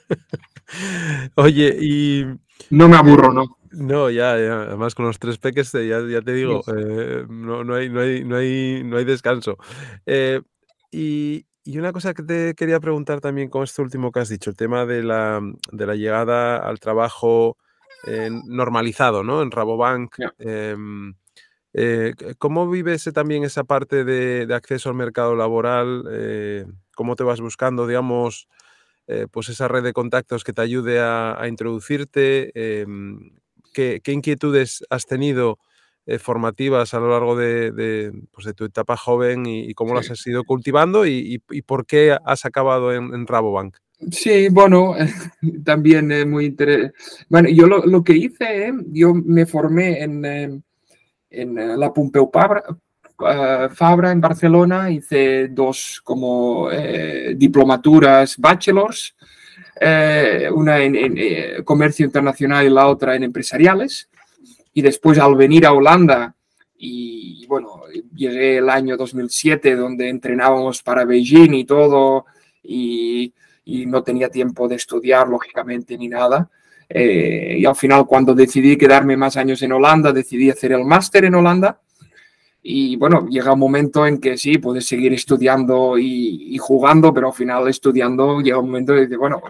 Oye, 1.37 1.77
y... 1.81 2.24
No 2.70 2.89
me 2.89 2.97
aburro, 2.97 3.33
¿no? 3.33 3.59
No, 3.77 4.11
ya, 4.11 4.33
además 4.33 4.95
con 4.95 5.07
los 5.07 5.18
tres 5.18 5.39
peques, 5.39 5.72
ya, 5.72 6.01
ya 6.01 6.22
te 6.22 6.33
digo, 6.33 6.62
no, 7.29 7.64
no, 7.64 7.74
hay, 7.74 7.89
no, 7.89 8.01
hay, 8.01 8.24
no, 8.24 8.37
hay, 8.37 8.83
no 8.85 8.97
hay 8.97 9.05
descanso. 9.05 9.57
y, 10.91 11.47
y 11.66 11.79
una 11.79 11.93
cosa 11.93 12.14
que 12.14 12.22
te 12.22 12.55
quería 12.55 12.79
preguntar 12.79 13.20
también 13.20 13.51
con 13.51 13.64
esto 13.64 13.83
último 13.83 14.12
que 14.12 14.20
has 14.20 14.29
dicho, 14.29 14.51
el 14.51 14.57
tema 14.57 14.87
de 14.87 15.03
la, 15.03 15.41
de 15.72 15.87
la 15.87 15.97
llegada 15.97 16.59
al 16.59 16.79
trabajo 16.79 17.57
eh, 18.07 18.31
normalizado, 18.47 19.24
¿no? 19.24 19.43
En 19.43 19.51
Rabobank. 19.51 20.14
Em, 20.39 21.14
eh, 21.72 22.14
¿Cómo 22.39 22.70
vives 22.70 23.11
también 23.12 23.43
esa 23.43 23.64
parte 23.64 24.05
de, 24.05 24.47
acceso 24.55 24.91
al 24.91 24.95
mercado 24.95 25.35
laboral? 25.35 26.05
Eh, 26.12 26.66
¿Cómo 26.95 27.16
te 27.16 27.24
vas 27.24 27.41
buscando, 27.41 27.87
digamos, 27.89 28.49
pues 29.31 29.49
esa 29.49 29.68
red 29.68 29.83
de 29.83 29.93
contactos 29.93 30.45
que 30.45 30.53
te 30.53 30.62
ayude 30.62 31.01
a, 31.01 31.45
introducirte? 31.49 32.53
Em, 32.55 33.33
¿qué, 33.77 34.01
¿qué, 34.03 34.12
inquietudes 34.12 34.83
has 34.89 35.05
tenido? 35.05 35.59
Eh, 36.09 36.20
formativas 36.20 36.95
a 36.95 37.01
lo 37.01 37.11
largo 37.11 37.35
de, 37.35 38.12
pues 38.31 38.47
de, 38.47 38.55
tu 38.55 38.64
etapa 38.64 38.97
joven 38.97 39.45
y, 39.45 39.74
cómo 39.74 39.93
las 39.93 40.09
has 40.09 40.24
ido 40.24 40.45
cultivando 40.45 41.05
y, 41.05 41.41
por 41.66 41.85
qué 41.85 42.16
has 42.24 42.45
acabado 42.45 42.93
en, 42.93 43.27
Rabobank. 43.27 43.77
Sí, 44.12 44.49
bueno, 44.49 44.95
también 45.64 46.12
es 46.12 46.24
muy 46.24 46.47
interesante. 46.47 46.95
Bueno, 47.29 47.49
yo 47.49 47.66
lo, 47.66 48.05
que 48.05 48.12
hice, 48.12 48.72
yo 48.93 49.14
me 49.14 49.47
formé 49.47 50.01
en, 50.01 50.24
en 50.24 51.59
eh, 51.59 51.77
la 51.77 51.93
Pompeu 51.93 52.31
eh, 52.33 53.68
Fabra, 53.74 54.12
en 54.12 54.20
Barcelona, 54.20 54.89
hice 54.93 55.49
dos 55.49 56.01
como 56.05 56.68
diplomaturas 57.35 58.37
bachelors, 58.39 59.16
una 59.81 60.79
en, 60.81 61.64
comercio 61.64 62.07
internacional 62.07 62.66
y 62.66 62.70
la 62.70 62.89
otra 62.89 63.14
en 63.14 63.24
empresariales. 63.24 64.09
Y 64.72 64.83
después 64.83 65.18
al 65.18 65.35
venir 65.37 65.66
a 65.66 65.72
Holanda, 65.72 66.35
y 66.79 67.47
bueno, 67.47 67.83
llegué 68.14 68.59
el 68.59 68.68
año 68.68 68.97
2007 68.97 69.77
donde 69.77 70.09
entrenábamos 70.09 70.83
para 70.83 71.05
Beijing 71.05 71.55
y 71.55 71.64
todo, 71.64 72.27
y, 72.62 73.33
no 73.87 74.03
tenía 74.03 74.29
tiempo 74.29 74.68
de 74.68 74.77
estudiar, 74.77 75.29
lógicamente, 75.29 75.99
ni 75.99 76.09
nada. 76.09 76.49
Eh, 76.89 77.57
y 77.59 77.64
al 77.64 77.74
final, 77.74 78.07
cuando 78.07 78.33
decidí 78.33 78.77
quedarme 78.77 79.16
más 79.16 79.37
años 79.37 79.61
en 79.62 79.72
Holanda, 79.72 80.12
decidí 80.12 80.51
hacer 80.51 80.72
el 80.72 80.85
máster 80.85 81.24
en 81.24 81.35
Holanda. 81.35 81.81
Y 82.69 82.97
bueno, 82.97 83.29
llega 83.29 83.53
un 83.53 83.61
momento 83.61 84.05
en 84.09 84.19
que 84.19 84.37
sí, 84.37 84.59
puedes 84.59 84.89
seguir 84.89 85.12
estudiando 85.12 85.97
y, 85.97 86.59
jugando, 86.59 87.14
pero 87.14 87.29
al 87.29 87.33
final 87.33 87.69
estudiando 87.69 88.41
llega 88.41 88.59
un 88.59 88.67
momento 88.67 88.93
de, 88.93 89.17
bueno, 89.17 89.41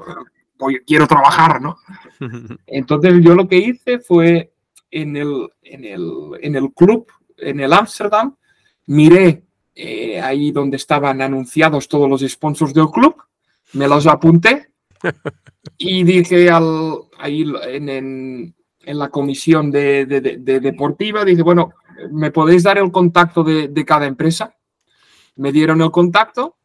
quiero 0.86 1.06
trabajar, 1.06 1.62
¿no? 1.62 1.78
Entonces 2.66 3.14
yo 3.22 3.34
lo 3.34 3.48
que 3.48 3.56
hice 3.56 4.00
fue 4.00 4.52
en 4.90 5.16
el, 5.16 5.48
en 5.62 5.84
el, 5.86 6.10
en 6.42 6.56
el 6.56 6.74
club, 6.74 7.06
en 7.38 7.60
el 7.60 7.72
Amsterdam, 7.72 8.36
miré 8.84 9.44
eh, 9.74 10.20
ahí 10.20 10.52
donde 10.52 10.76
estaban 10.76 11.22
anunciados 11.22 11.88
todos 11.88 12.10
los 12.10 12.20
sponsors 12.20 12.74
del 12.74 12.90
club, 12.90 13.16
me 13.72 13.88
los 13.88 14.06
apunté 14.06 14.68
y 15.78 16.04
dije 16.04 16.50
al, 16.50 16.98
ahí 17.18 17.50
en, 17.66 17.88
en, 17.88 18.54
en 18.84 18.98
la 18.98 19.08
comisión 19.08 19.70
de, 19.70 20.04
de, 20.04 20.20
de, 20.20 20.60
deportiva, 20.60 21.24
dije, 21.24 21.40
bueno, 21.40 21.72
¿me 22.10 22.30
podéis 22.30 22.62
dar 22.62 22.78
el 22.78 22.90
contacto 22.90 23.44
de, 23.44 23.84
cada 23.84 24.06
empresa? 24.06 24.56
Me 25.36 25.52
dieron 25.52 25.82
el 25.82 25.90
contacto 25.90 26.56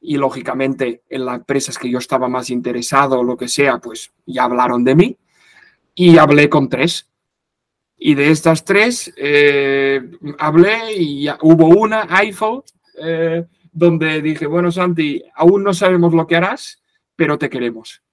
y 0.00 0.16
lógicamente 0.16 1.02
en 1.08 1.24
las 1.24 1.36
empresas 1.36 1.78
que 1.78 1.90
yo 1.90 1.98
estaba 1.98 2.28
más 2.28 2.50
interesado 2.50 3.20
o 3.20 3.24
lo 3.24 3.36
que 3.36 3.48
sea, 3.48 3.78
pues 3.78 4.12
ya 4.26 4.44
hablaron 4.44 4.84
de 4.84 4.94
mí 4.94 5.18
y 5.94 6.18
hablé 6.18 6.48
con 6.48 6.68
tres. 6.68 7.08
Y 7.96 8.14
de 8.14 8.30
estas 8.30 8.64
tres 8.64 9.12
eh, 9.16 10.00
hablé 10.38 10.96
y 10.96 11.26
hubo 11.40 11.68
una, 11.68 12.06
iPhone, 12.10 12.62
eh, 13.00 13.46
donde 13.72 14.20
dije, 14.20 14.46
bueno, 14.46 14.70
Santi, 14.70 15.22
aún 15.34 15.64
no 15.64 15.72
sabemos 15.72 16.12
lo 16.12 16.26
que 16.26 16.36
harás, 16.36 16.82
pero 17.16 17.38
te 17.38 17.48
queremos. 17.48 18.03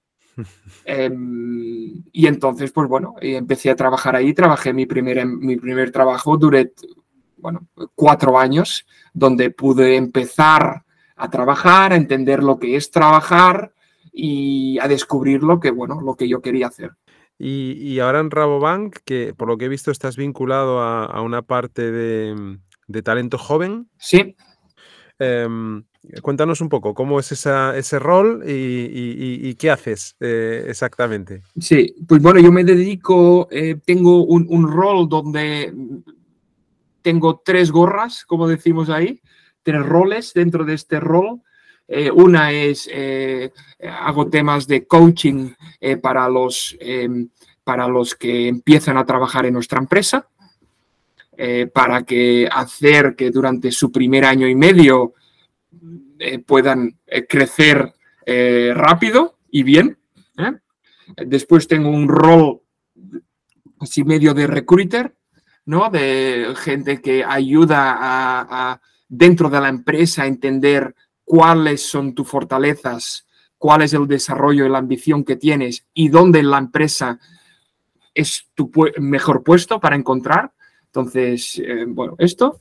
Em, 0.84 2.02
y 2.12 2.26
entonces, 2.26 2.72
pues 2.72 2.88
bueno, 2.88 3.14
empecé 3.20 3.70
a 3.70 3.76
trabajar 3.76 4.16
ahí, 4.16 4.34
trabajé 4.34 4.72
mi 4.72 4.86
primer, 4.86 5.24
mi 5.26 5.56
primer 5.56 5.90
trabajo, 5.90 6.36
duré, 6.36 6.72
bueno, 7.36 7.68
cuatro 7.94 8.38
años, 8.38 8.86
donde 9.12 9.50
pude 9.50 9.96
empezar 9.96 10.84
a 11.16 11.30
trabajar, 11.30 11.92
a 11.92 11.96
entender 11.96 12.42
lo 12.42 12.58
que 12.58 12.76
es 12.76 12.90
trabajar 12.90 13.72
y 14.12 14.78
a 14.80 14.88
descubrir 14.88 15.42
lo 15.42 15.60
que, 15.60 15.70
bueno, 15.70 16.00
lo 16.00 16.16
que 16.16 16.28
yo 16.28 16.42
quería 16.42 16.66
hacer. 16.66 16.92
Y, 17.38 17.98
ahora 17.98 18.20
en 18.20 18.30
Rabobank, 18.30 18.98
que 19.04 19.34
por 19.36 19.48
lo 19.48 19.58
que 19.58 19.64
he 19.64 19.68
visto 19.68 19.90
estás 19.90 20.16
vinculado 20.16 20.80
a, 20.80 21.20
una 21.22 21.42
parte 21.42 21.90
de, 21.90 23.02
talento 23.02 23.36
joven. 23.36 23.88
Sí. 23.98 24.36
Em, 25.18 25.82
cuéntanos 26.20 26.60
un 26.60 26.68
poco 26.68 26.94
cómo 26.94 27.20
es 27.20 27.30
ese 27.32 27.98
rol 27.98 28.42
y, 28.46 29.54
qué 29.54 29.70
haces 29.70 30.16
eh, 30.20 30.64
exactamente. 30.68 31.42
Sí, 31.58 31.94
pues 32.06 32.20
bueno, 32.20 32.40
yo 32.40 32.50
me 32.50 32.64
dedico, 32.64 33.48
eh, 33.50 33.76
tengo 33.84 34.24
un, 34.24 34.68
rol 34.68 35.08
donde 35.08 35.72
tengo 37.02 37.40
tres 37.44 37.70
gorras, 37.70 38.24
como 38.24 38.48
decimos 38.48 38.90
ahí, 38.90 39.20
tres 39.62 39.84
roles 39.84 40.32
dentro 40.34 40.64
de 40.64 40.74
este 40.74 40.98
rol. 40.98 41.40
Eh, 41.86 42.10
una 42.10 42.52
es, 42.52 42.88
hago 44.00 44.28
temas 44.28 44.66
de 44.66 44.86
coaching 44.86 45.50
para, 46.00 46.28
los, 46.28 46.76
em, 46.80 47.28
para 47.64 47.86
los 47.86 48.14
que 48.14 48.48
empiezan 48.48 48.96
a 48.96 49.04
trabajar 49.04 49.46
en 49.46 49.54
nuestra 49.54 49.78
empresa, 49.78 50.26
para 51.72 52.04
que 52.04 52.48
hacer 52.50 53.16
que 53.16 53.30
durante 53.30 53.72
su 53.72 53.90
primer 53.90 54.24
año 54.24 54.46
y 54.46 54.54
medio 54.54 55.14
puedan 56.46 56.98
crecer 57.28 57.92
rápido 58.26 59.38
y 59.50 59.62
bien. 59.62 59.98
Después 61.16 61.68
tengo 61.68 61.90
un 61.90 62.08
rol 62.08 62.62
así 63.80 64.04
medio 64.04 64.32
de 64.32 64.46
recruiter, 64.46 65.14
¿no? 65.66 65.90
De 65.90 66.54
gente 66.56 67.00
que 67.00 67.24
ayuda 67.24 67.96
a, 67.98 68.80
dentro 69.08 69.50
de 69.50 69.60
la 69.60 69.68
empresa 69.68 70.22
a 70.22 70.26
entender 70.26 70.94
cuáles 71.24 71.82
son 71.82 72.14
tus 72.14 72.28
fortalezas, 72.28 73.26
cuál 73.58 73.82
es 73.82 73.92
el 73.92 74.06
desarrollo 74.06 74.64
y 74.64 74.70
la 74.70 74.78
ambición 74.78 75.24
que 75.24 75.36
tienes 75.36 75.86
y 75.92 76.08
dónde 76.08 76.42
la 76.42 76.58
empresa 76.58 77.18
es 78.14 78.48
tu 78.54 78.70
mejor 78.98 79.42
puesto 79.42 79.80
para 79.80 79.96
encontrar. 79.96 80.52
Entonces, 80.86 81.60
eh, 81.64 81.84
bueno, 81.88 82.14
esto. 82.18 82.58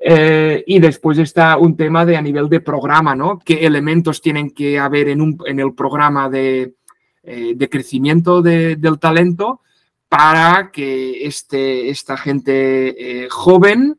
Eh, 0.00 0.62
y 0.66 0.78
después 0.78 1.18
está 1.18 1.56
un 1.56 1.76
tema 1.76 2.06
de 2.06 2.16
a 2.16 2.22
nivel 2.22 2.48
de 2.48 2.60
programa, 2.60 3.14
¿no? 3.16 3.38
¿Qué 3.44 3.66
elementos 3.66 4.20
tienen 4.20 4.50
que 4.50 4.78
haber 4.78 5.08
en, 5.08 5.20
un, 5.20 5.38
en 5.44 5.58
el 5.58 5.74
programa 5.74 6.28
de, 6.28 6.74
eh, 7.22 7.52
de 7.56 7.68
crecimiento 7.68 8.40
del 8.40 8.98
talento 9.00 9.62
para 10.08 10.70
que 10.70 11.26
este, 11.26 11.90
esta 11.90 12.16
gente 12.16 13.26
joven 13.30 13.98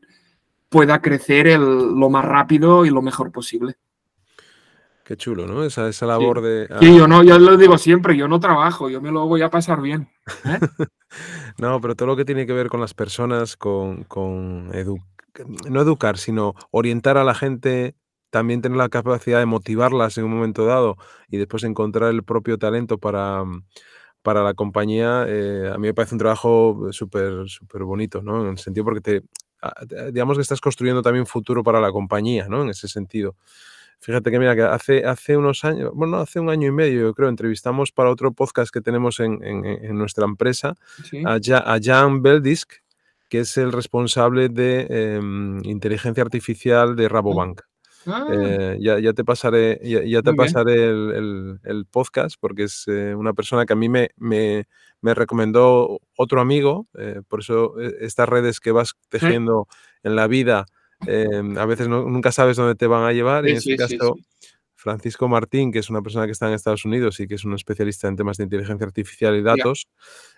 pueda 0.70 1.02
crecer 1.02 1.48
el, 1.48 1.60
lo 1.60 2.08
más 2.08 2.24
rápido 2.24 2.86
y 2.86 2.90
lo 2.90 3.02
mejor 3.02 3.30
posible. 3.30 3.76
Qué 5.10 5.16
chulo, 5.16 5.44
¿no? 5.44 5.64
Esa, 5.64 5.88
esa 5.88 6.06
labor 6.06 6.40
de... 6.40 6.68
Sí, 6.78 6.96
yo 6.96 7.08
no, 7.08 7.24
yo 7.24 7.36
lo 7.36 7.56
digo 7.56 7.76
siempre, 7.78 8.16
yo 8.16 8.28
no 8.28 8.38
trabajo, 8.38 8.88
yo 8.88 9.00
me 9.00 9.10
lo 9.10 9.26
voy 9.26 9.42
a 9.42 9.50
pasar 9.50 9.82
bien. 9.82 10.08
¿eh? 10.44 10.60
no, 11.58 11.80
pero 11.80 11.96
todo 11.96 12.06
lo 12.06 12.16
que 12.16 12.24
tiene 12.24 12.46
que 12.46 12.52
ver 12.52 12.68
con 12.68 12.80
las 12.80 12.94
personas, 12.94 13.56
con, 13.56 14.04
con 14.04 14.70
no 15.68 15.80
educar, 15.80 16.18
sino 16.18 16.54
orientar 16.70 17.16
a 17.16 17.24
la 17.24 17.34
gente, 17.34 17.94
también 18.30 18.62
tener 18.62 18.78
la 18.78 18.88
capacidad 18.88 19.38
de 19.38 19.46
motivarlas 19.46 20.18
en 20.18 20.24
un 20.24 20.34
momento 20.34 20.64
dado 20.64 20.96
y 21.28 21.38
después 21.38 21.64
encontrar 21.64 22.10
el 22.10 22.22
propio 22.22 22.58
talento 22.58 22.98
para, 22.98 23.44
para 24.22 24.42
la 24.42 24.54
compañía, 24.54 25.24
eh, 25.28 25.70
a 25.72 25.78
mí 25.78 25.88
me 25.88 25.94
parece 25.94 26.14
un 26.14 26.20
trabajo 26.20 26.88
súper 26.92 27.48
súper 27.48 27.84
bonito, 27.84 28.22
¿no? 28.22 28.42
En 28.42 28.50
el 28.50 28.58
sentido 28.58 28.84
porque 28.84 29.00
te, 29.00 29.22
digamos 30.12 30.36
que 30.36 30.42
estás 30.42 30.60
construyendo 30.60 31.02
también 31.02 31.26
futuro 31.26 31.62
para 31.62 31.80
la 31.80 31.90
compañía, 31.90 32.46
¿no? 32.48 32.62
En 32.62 32.70
ese 32.70 32.88
sentido. 32.88 33.36
Fíjate 34.02 34.30
que 34.30 34.38
mira, 34.38 34.56
que 34.56 34.62
hace, 34.62 35.04
hace 35.04 35.36
unos 35.36 35.62
años, 35.62 35.90
bueno, 35.94 36.16
hace 36.16 36.40
un 36.40 36.48
año 36.48 36.68
y 36.68 36.72
medio, 36.72 37.02
yo 37.02 37.14
creo, 37.14 37.28
entrevistamos 37.28 37.92
para 37.92 38.10
otro 38.10 38.32
podcast 38.32 38.72
que 38.72 38.80
tenemos 38.80 39.20
en, 39.20 39.38
nuestra 39.94 40.24
empresa 40.24 40.74
a, 41.26 41.78
Jan 41.82 42.22
Beldisk, 42.22 42.79
que 43.30 43.40
es 43.40 43.56
el 43.56 43.72
responsable 43.72 44.48
de 44.48 44.86
em, 44.90 45.64
inteligencia 45.64 46.22
artificial 46.22 46.96
de 46.96 47.08
Rabobank. 47.08 47.62
Ah. 48.06 48.26
Eh, 48.32 48.78
ya, 48.80 49.12
te 49.12 49.24
pasaré, 49.24 49.78
ya, 49.82 50.22
te 50.22 50.34
pasaré 50.34 50.88
el, 50.88 51.86
podcast 51.90 52.36
porque 52.40 52.64
es 52.64 52.84
eh, 52.88 53.14
una 53.14 53.34
persona 53.34 53.66
que 53.66 53.74
a 53.74 53.76
mí 53.76 53.88
me, 53.88 54.10
me, 54.16 54.66
recomendó 55.02 56.00
otro 56.16 56.40
amigo. 56.40 56.88
Eh, 56.98 57.22
por 57.28 57.40
eso 57.40 57.78
estas 57.78 58.28
redes 58.28 58.58
que 58.58 58.72
vas 58.72 58.94
tejiendo 59.08 59.68
en 60.02 60.16
la 60.16 60.26
vida, 60.26 60.66
a 61.00 61.66
veces 61.66 61.88
nunca 61.88 62.32
sabes 62.32 62.56
dónde 62.56 62.74
te 62.74 62.86
van 62.86 63.04
a 63.04 63.12
llevar. 63.12 63.46
en 63.46 63.58
este 63.58 63.76
caso, 63.76 64.16
Francisco 64.74 65.28
Martín, 65.28 65.70
que 65.70 65.78
es 65.78 65.90
una 65.90 66.02
persona 66.02 66.24
que 66.24 66.32
está 66.32 66.48
en 66.48 66.54
Estados 66.54 66.84
Unidos 66.84 67.20
y 67.20 67.28
que 67.28 67.34
es 67.34 67.44
un 67.44 67.54
especialista 67.54 68.08
en 68.08 68.16
temas 68.16 68.38
de 68.38 68.44
inteligencia 68.44 68.86
artificial 68.86 69.36
y 69.36 69.42
datos, 69.42 69.88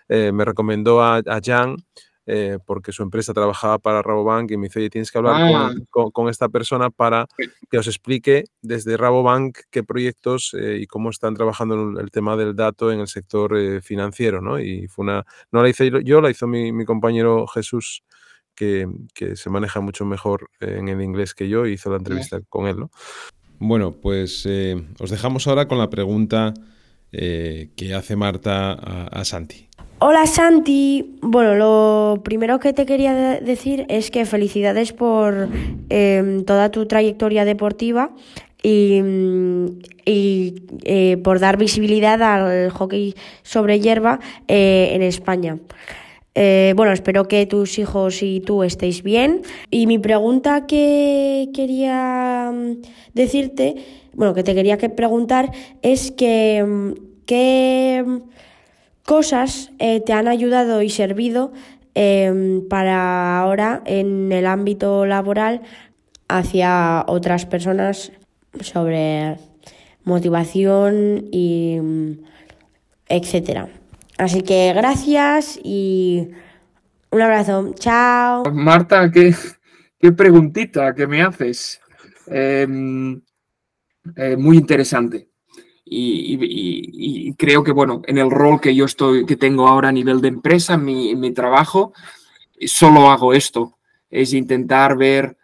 me 0.09 0.45
recomendó 0.45 1.01
a, 1.01 1.17
a 1.25 1.39
Jan 1.41 1.77
eh, 2.25 2.57
porque 2.65 2.93
su 2.93 3.03
empresa 3.03 3.33
trabajaba 3.33 3.79
para 3.79 4.01
Rabobank 4.01 4.51
y 4.51 4.57
me 4.57 4.67
dice, 4.67 4.79
oye, 4.79 4.89
tienes 4.89 5.11
que 5.11 5.17
hablar 5.17 5.35
ah. 5.53 5.73
con, 5.89 6.29
esta 6.29 6.47
persona 6.47 6.89
para 6.89 7.27
que 7.69 7.77
os 7.77 7.87
explique 7.87 8.45
desde 8.61 8.95
Rabobank 8.95 9.57
qué 9.69 9.83
proyectos 9.83 10.55
eh, 10.57 10.77
y 10.79 10.87
cómo 10.87 11.09
están 11.09 11.33
trabajando 11.33 11.75
en 11.75 11.97
el 11.97 12.11
tema 12.11 12.37
del 12.37 12.55
dato 12.55 12.93
en 12.93 13.01
el 13.01 13.07
sector 13.07 13.57
eh, 13.57 13.81
financiero, 13.81 14.39
¿no? 14.41 14.57
Y 14.57 14.87
fue 14.87 15.03
una, 15.03 15.25
no 15.51 15.61
la 15.61 15.67
hice 15.67 15.91
yo, 16.05 16.21
la 16.21 16.29
hizo 16.29 16.47
mi, 16.47 16.85
compañero 16.85 17.45
Jesús, 17.47 18.03
que, 18.55 18.87
se 19.35 19.49
maneja 19.49 19.81
mucho 19.81 20.05
mejor 20.05 20.49
en 20.61 20.87
el 20.87 21.01
inglés 21.01 21.33
que 21.33 21.49
yo, 21.49 21.65
y 21.65 21.73
hizo 21.73 21.89
la 21.89 21.97
entrevista 21.97 22.39
con 22.47 22.67
él, 22.67 22.79
¿no? 22.79 22.89
Bueno, 23.59 23.91
pues 23.91 24.47
os 24.99 25.09
dejamos 25.09 25.47
ahora 25.47 25.67
con 25.67 25.77
la 25.77 25.89
pregunta 25.89 26.53
que 27.13 27.93
hace 27.93 28.15
Marta 28.15 28.73
a 28.73 29.23
Santi. 29.23 29.67
Hola 30.05 30.27
Santi, 30.27 31.15
bueno, 31.21 31.55
lo 31.55 32.23
primero 32.23 32.59
que 32.59 32.73
te 32.73 32.85
quería 32.85 33.39
decir 33.39 33.85
es 33.87 34.11
que 34.11 34.25
felicidades 34.25 34.91
por 34.91 35.47
em, 35.89 36.43
toda 36.43 36.71
tu 36.71 36.85
trayectoria 36.87 37.45
deportiva 37.45 38.11
y, 38.61 39.01
eh, 40.05 41.17
por 41.23 41.39
dar 41.39 41.55
visibilidad 41.55 42.21
al 42.21 42.69
hockey 42.71 43.15
sobre 43.43 43.79
hierba 43.79 44.19
eh, 44.49 44.89
en 44.91 45.03
España. 45.03 45.57
Eh, 46.35 46.73
bueno, 46.75 46.91
espero 46.91 47.27
que 47.29 47.45
tus 47.45 47.79
hijos 47.79 48.23
y 48.23 48.41
tú 48.41 48.63
estéis 48.63 49.03
bien. 49.03 49.43
Y 49.69 49.87
mi 49.87 49.99
pregunta 49.99 50.65
que 50.65 51.49
quería 51.53 52.51
mm, 52.53 52.81
decirte, 53.13 54.02
bueno, 54.13 54.33
que 54.33 54.43
te 54.43 54.55
quería 54.55 54.77
que 54.77 54.89
preguntar 54.89 55.51
es 55.81 56.11
que, 56.11 56.63
mm, 56.63 56.91
¿qué 57.25 58.21
cosas 59.05 59.71
eh, 59.79 60.01
te 60.01 60.13
han 60.13 60.27
ayudado 60.27 60.81
y 60.81 60.89
servido 60.89 61.51
em, 61.95 62.67
para 62.67 63.39
ahora 63.39 63.81
en 63.85 64.31
el 64.31 64.45
ámbito 64.47 65.05
laboral 65.05 65.61
hacia 66.27 67.03
otras 67.07 67.45
personas 67.45 68.11
sobre 68.61 69.37
motivación 70.03 71.27
y 71.31 71.79
etcétera. 73.07 73.69
Así 74.17 74.41
que 74.41 74.73
gracias 74.73 75.59
y 75.63 76.29
un 77.11 77.21
abrazo. 77.21 77.73
Chao. 77.77 78.43
Marta, 78.51 79.11
qué, 79.11 79.35
qué 79.99 80.11
preguntita 80.11 80.93
que 80.93 81.07
me 81.07 81.21
haces. 81.21 81.79
Em, 82.27 83.21
eh, 84.15 84.35
muy 84.37 84.57
interesante 84.57 85.29
y, 85.85 87.33
creo 87.33 87.63
que, 87.63 87.71
bueno, 87.71 88.01
en 88.05 88.17
el 88.17 88.31
rol 88.31 88.59
que 88.59 88.73
yo 88.73 88.85
estoy, 88.85 89.25
que 89.25 89.35
tengo 89.35 89.67
ahora 89.67 89.89
a 89.89 89.91
nivel 89.91 90.21
de 90.21 90.29
empresa, 90.29 90.77
mi, 90.77 91.15
mi 91.15 91.31
trabajo, 91.31 91.93
solo 92.61 93.11
hago 93.11 93.33
esto, 93.33 93.77
es 94.09 94.33
intentar 94.33 94.97
ver 94.97 95.37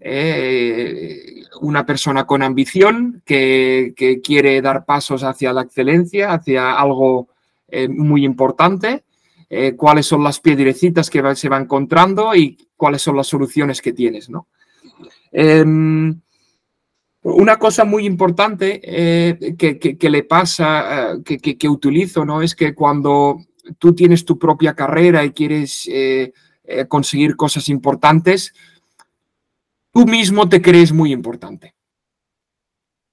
eh, 0.00 1.44
una 1.60 1.86
persona 1.86 2.26
con 2.26 2.42
ambición 2.42 3.22
que, 3.24 3.94
quiere 4.22 4.60
dar 4.60 4.84
pasos 4.84 5.22
hacia 5.22 5.52
la 5.52 5.62
excelencia, 5.62 6.32
hacia 6.32 6.78
algo 6.78 7.28
eh, 7.68 7.88
muy 7.88 8.24
importante, 8.24 9.04
eh, 9.48 9.74
cuáles 9.76 10.06
son 10.06 10.24
las 10.24 10.40
piedrecitas 10.40 11.08
que 11.08 11.22
se 11.36 11.48
va 11.48 11.58
encontrando 11.58 12.34
y 12.34 12.68
cuáles 12.76 13.02
son 13.02 13.16
las 13.16 13.28
soluciones 13.28 13.80
que 13.80 13.92
tienes, 13.92 14.28
¿no? 14.28 14.48
Una 17.24 17.58
cosa 17.58 17.86
muy 17.86 18.04
importante 18.04 18.82
eh, 18.84 19.56
que, 19.56 20.10
le 20.10 20.24
pasa, 20.24 21.14
eh, 21.26 21.56
que, 21.58 21.68
utilizo, 21.70 22.22
¿no? 22.22 22.42
Es 22.42 22.54
que 22.54 22.74
cuando 22.74 23.38
tú 23.78 23.94
tienes 23.94 24.26
tu 24.26 24.38
propia 24.38 24.74
carrera 24.74 25.24
y 25.24 25.30
quieres 25.30 25.88
eh, 25.90 26.34
conseguir 26.86 27.34
cosas 27.34 27.70
importantes, 27.70 28.52
tú 29.90 30.06
mismo 30.06 30.50
te 30.50 30.60
crees 30.60 30.92
muy 30.92 31.12
importante. 31.12 31.74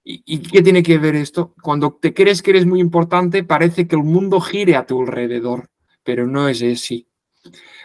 ¿Y, 0.04 0.40
qué 0.40 0.62
tiene 0.62 0.84
que 0.84 0.98
ver 0.98 1.16
esto? 1.16 1.56
Cuando 1.62 1.94
te 1.94 2.14
crees 2.14 2.42
que 2.42 2.52
eres 2.52 2.66
muy 2.66 2.82
importante, 2.82 3.46
parece 3.46 3.88
que 3.88 3.96
el 3.96 4.04
mundo 4.04 4.42
gire 4.42 4.76
a 4.76 4.86
tu 4.86 5.00
alrededor, 5.00 5.70
pero 6.04 6.28
no 6.28 6.50
es 6.50 6.62
así, 6.62 7.08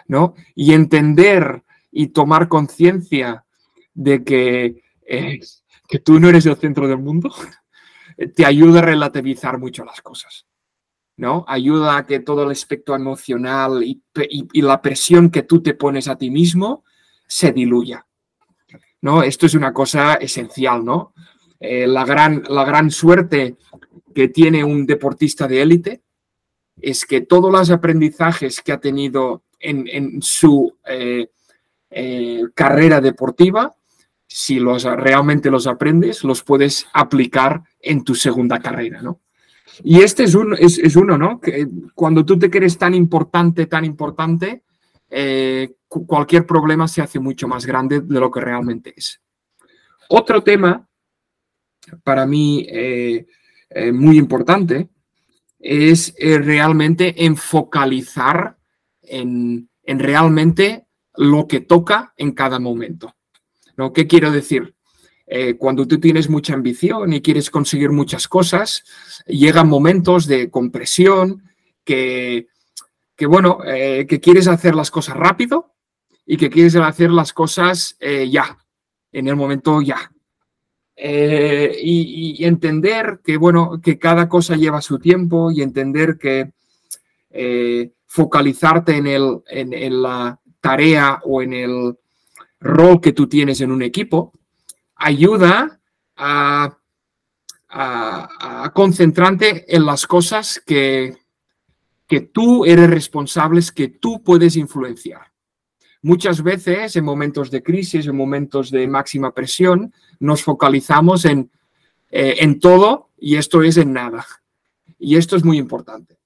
¿no? 0.08 0.34
Y 0.56 0.72
entender 0.72 1.62
y 1.92 2.08
tomar 2.08 2.48
conciencia 2.48 3.44
de 3.94 4.24
que 4.24 4.82
que 5.88 5.98
tú 5.98 6.18
no 6.20 6.28
eres 6.28 6.46
el 6.46 6.56
centro 6.56 6.88
del 6.88 6.98
mundo, 6.98 7.32
te 8.34 8.44
ayuda 8.44 8.80
a 8.80 8.82
relativizar 8.82 9.58
mucho 9.58 9.84
las 9.84 10.00
cosas. 10.00 10.46
¿no? 11.16 11.44
Ayuda 11.48 11.96
a 11.96 12.06
que 12.06 12.20
todo 12.20 12.44
el 12.44 12.50
aspecto 12.50 12.94
emocional 12.94 13.82
y, 13.82 14.02
la 14.60 14.82
presión 14.82 15.30
que 15.30 15.42
tú 15.42 15.62
te 15.62 15.74
pones 15.74 16.08
a 16.08 16.16
ti 16.16 16.30
mismo 16.30 16.84
se 17.26 17.52
diluya. 17.52 18.06
¿no? 19.00 19.22
Esto 19.22 19.46
es 19.46 19.54
una 19.54 19.72
cosa 19.72 20.14
esencial, 20.14 20.84
¿no? 20.84 21.14
Eh, 21.58 21.86
la, 21.86 22.04
gran, 22.04 22.42
la 22.48 22.64
gran 22.64 22.90
suerte 22.90 23.56
que 24.14 24.28
tiene 24.28 24.62
un 24.62 24.84
deportista 24.84 25.48
de 25.48 25.62
élite 25.62 26.02
es 26.80 27.06
que 27.06 27.22
todos 27.22 27.50
los 27.50 27.70
aprendizajes 27.70 28.60
que 28.60 28.72
ha 28.72 28.80
tenido 28.80 29.44
en, 29.58 30.20
su 30.20 30.76
eh, 30.86 31.30
eh, 31.90 32.42
carrera 32.54 33.00
deportiva 33.00 33.74
si 34.26 34.58
los, 34.58 34.84
realmente 34.84 35.50
los 35.50 35.66
aprendes, 35.66 36.24
los 36.24 36.42
puedes 36.42 36.86
aplicar 36.92 37.62
en 37.80 38.04
tu 38.04 38.14
segunda 38.14 38.58
carrera, 38.60 39.00
¿no? 39.02 39.20
Y 39.82 40.00
este 40.00 40.24
es, 40.24 40.34
un, 40.34 40.54
es, 40.58 40.96
uno, 40.96 41.18
¿no? 41.18 41.40
Que 41.40 41.66
cuando 41.94 42.24
tú 42.24 42.38
te 42.38 42.50
crees 42.50 42.78
tan 42.78 42.94
importante, 42.94 43.66
tan 43.66 43.84
importante, 43.84 44.62
eh, 45.10 45.74
cualquier 45.88 46.46
problema 46.46 46.88
se 46.88 47.02
hace 47.02 47.18
mucho 47.18 47.46
más 47.46 47.66
grande 47.66 48.00
de 48.00 48.20
lo 48.20 48.30
que 48.30 48.40
realmente 48.40 48.94
es. 48.96 49.20
Otro 50.08 50.42
tema, 50.42 50.88
para 52.02 52.26
mí 52.26 52.66
eh, 52.68 53.26
eh, 53.70 53.92
muy 53.92 54.18
importante, 54.18 54.88
es 55.58 56.14
realmente 56.18 57.24
enfocalizar 57.24 58.56
en, 59.02 59.68
en 59.82 59.98
realmente 59.98 60.86
lo 61.16 61.46
que 61.48 61.60
toca 61.60 62.14
en 62.16 62.32
cada 62.32 62.58
momento. 62.58 63.15
¿Qué 63.94 64.06
quiero 64.06 64.30
decir? 64.30 64.74
Eh, 65.26 65.56
cuando 65.56 65.86
tú 65.86 65.98
tienes 65.98 66.30
mucha 66.30 66.54
ambición 66.54 67.12
y 67.12 67.20
quieres 67.20 67.50
conseguir 67.50 67.90
muchas 67.90 68.28
cosas, 68.28 68.84
llegan 69.26 69.68
momentos 69.68 70.26
de 70.26 70.50
compresión 70.50 71.42
que, 71.84 72.46
que 73.16 73.26
bueno, 73.26 73.58
eh, 73.66 74.06
que 74.08 74.20
quieres 74.20 74.46
hacer 74.46 74.74
las 74.74 74.90
cosas 74.90 75.16
rápido 75.16 75.74
y 76.24 76.36
que 76.36 76.48
quieres 76.48 76.76
hacer 76.76 77.10
las 77.10 77.32
cosas 77.32 77.96
eh, 77.98 78.30
ya, 78.30 78.56
en 79.12 79.28
el 79.28 79.36
momento 79.36 79.82
ya. 79.82 80.12
Y, 80.98 82.42
entender 82.44 83.20
que, 83.22 83.36
bueno, 83.36 83.80
que 83.82 83.98
cada 83.98 84.28
cosa 84.28 84.56
lleva 84.56 84.80
su 84.80 84.98
tiempo 84.98 85.50
y 85.50 85.60
entender 85.60 86.16
que 86.16 86.52
focalizarte 88.06 88.96
en, 88.96 89.06
el, 89.06 89.42
en 89.48 90.02
la 90.02 90.40
tarea 90.60 91.20
o 91.22 91.42
en 91.42 91.52
el, 91.52 91.96
rol 92.60 93.00
que 93.00 93.12
tú 93.12 93.28
tienes 93.28 93.60
en 93.60 93.72
un 93.72 93.82
equipo, 93.82 94.32
ayuda 94.94 95.80
a, 96.16 96.78
concentrarte 98.72 99.64
en 99.74 99.84
las 99.84 100.06
cosas 100.06 100.62
que, 100.64 101.16
que 102.06 102.20
tú 102.20 102.64
eres 102.64 102.88
responsable, 102.88 103.60
que 103.74 103.88
tú 103.88 104.22
puedes 104.22 104.56
influenciar. 104.56 105.32
Muchas 106.02 106.42
veces 106.42 106.96
en 106.96 107.04
momentos 107.04 107.50
de 107.50 107.62
crisis, 107.62 108.06
en 108.06 108.16
momentos 108.16 108.70
de 108.70 108.86
máxima 108.86 109.34
presión, 109.34 109.92
nos 110.20 110.42
focalizamos 110.42 111.24
en, 111.24 111.50
eh, 112.10 112.36
en 112.38 112.60
todo 112.60 113.10
y 113.18 113.36
esto 113.36 113.62
es 113.62 113.76
en 113.76 113.92
nada. 113.92 114.24
Y 114.98 115.16
esto 115.16 115.36
es 115.36 115.44
muy 115.44 115.58
importante. 115.58 116.18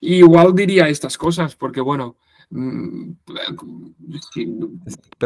igual 0.00 0.54
diría 0.54 0.88
estas 0.88 1.16
cosas 1.16 1.56
porque, 1.56 1.80
bueno, 1.80 2.16
Mm, 2.50 3.12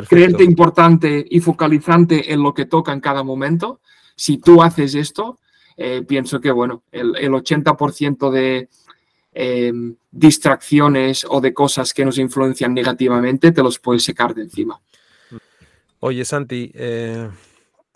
creerte 0.09 0.43
importante 0.43 1.25
y 1.31 1.39
focalizante 1.41 2.33
en 2.33 2.43
lo 2.43 2.53
que 2.53 2.67
toca 2.67 2.93
en 2.93 3.01
cada 3.01 3.23
momento. 3.23 3.81
Si 4.17 4.39
tú 4.39 4.63
haces 4.63 4.95
esto, 4.95 5.39
eh, 5.77 6.03
pienso 6.07 6.41
que 6.41 6.51
bueno, 6.51 6.83
el, 6.91 7.15
80% 7.15 8.31
de 8.31 8.69
em, 9.35 9.95
distracciones 10.11 11.25
o 11.29 11.41
de 11.41 11.55
cosas 11.55 11.95
que 11.95 12.05
nos 12.05 12.19
influencian 12.19 12.75
negativamente 12.75 13.53
te 13.53 13.63
los 13.63 13.79
puedes 13.79 14.03
secar 14.03 14.35
de 14.35 14.43
encima. 14.43 14.81
Oye, 16.01 16.25
Santi, 16.25 16.73
eh, 16.75 17.31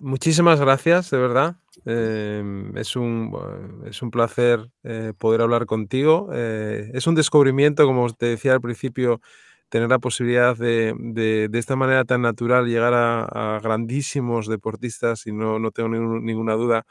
muchísimas 0.01 0.61
gracias, 0.61 1.11
de 1.11 1.19
verdad. 1.19 1.57
Em, 1.85 2.77
es, 2.77 2.97
un, 2.97 3.33
es 3.87 4.03
un 4.03 4.11
placer 4.11 4.71
eh, 4.83 5.13
poder 5.19 5.43
hablar 5.43 5.67
contigo. 5.67 6.31
Eh, 6.33 6.91
es 6.95 7.07
un 7.07 7.15
descubrimiento, 7.15 7.87
como 7.87 8.13
te 8.13 8.27
decía 8.27 8.53
al 8.55 8.61
principio, 8.61 9.21
tener 9.69 9.89
la 9.91 9.99
posibilidad 9.99 10.57
de, 10.57 10.95
de, 10.99 11.59
esta 11.59 11.77
manera 11.77 12.05
tan 12.05 12.23
natural 12.23 12.67
llegar 12.67 12.95
a, 12.95 13.61
grandísimos 13.63 14.47
deportistas 14.49 15.27
y 15.27 15.33
no, 15.33 15.59
no 15.59 15.71
tengo 15.73 15.89
ninguna 15.89 16.55
duda 16.55 16.87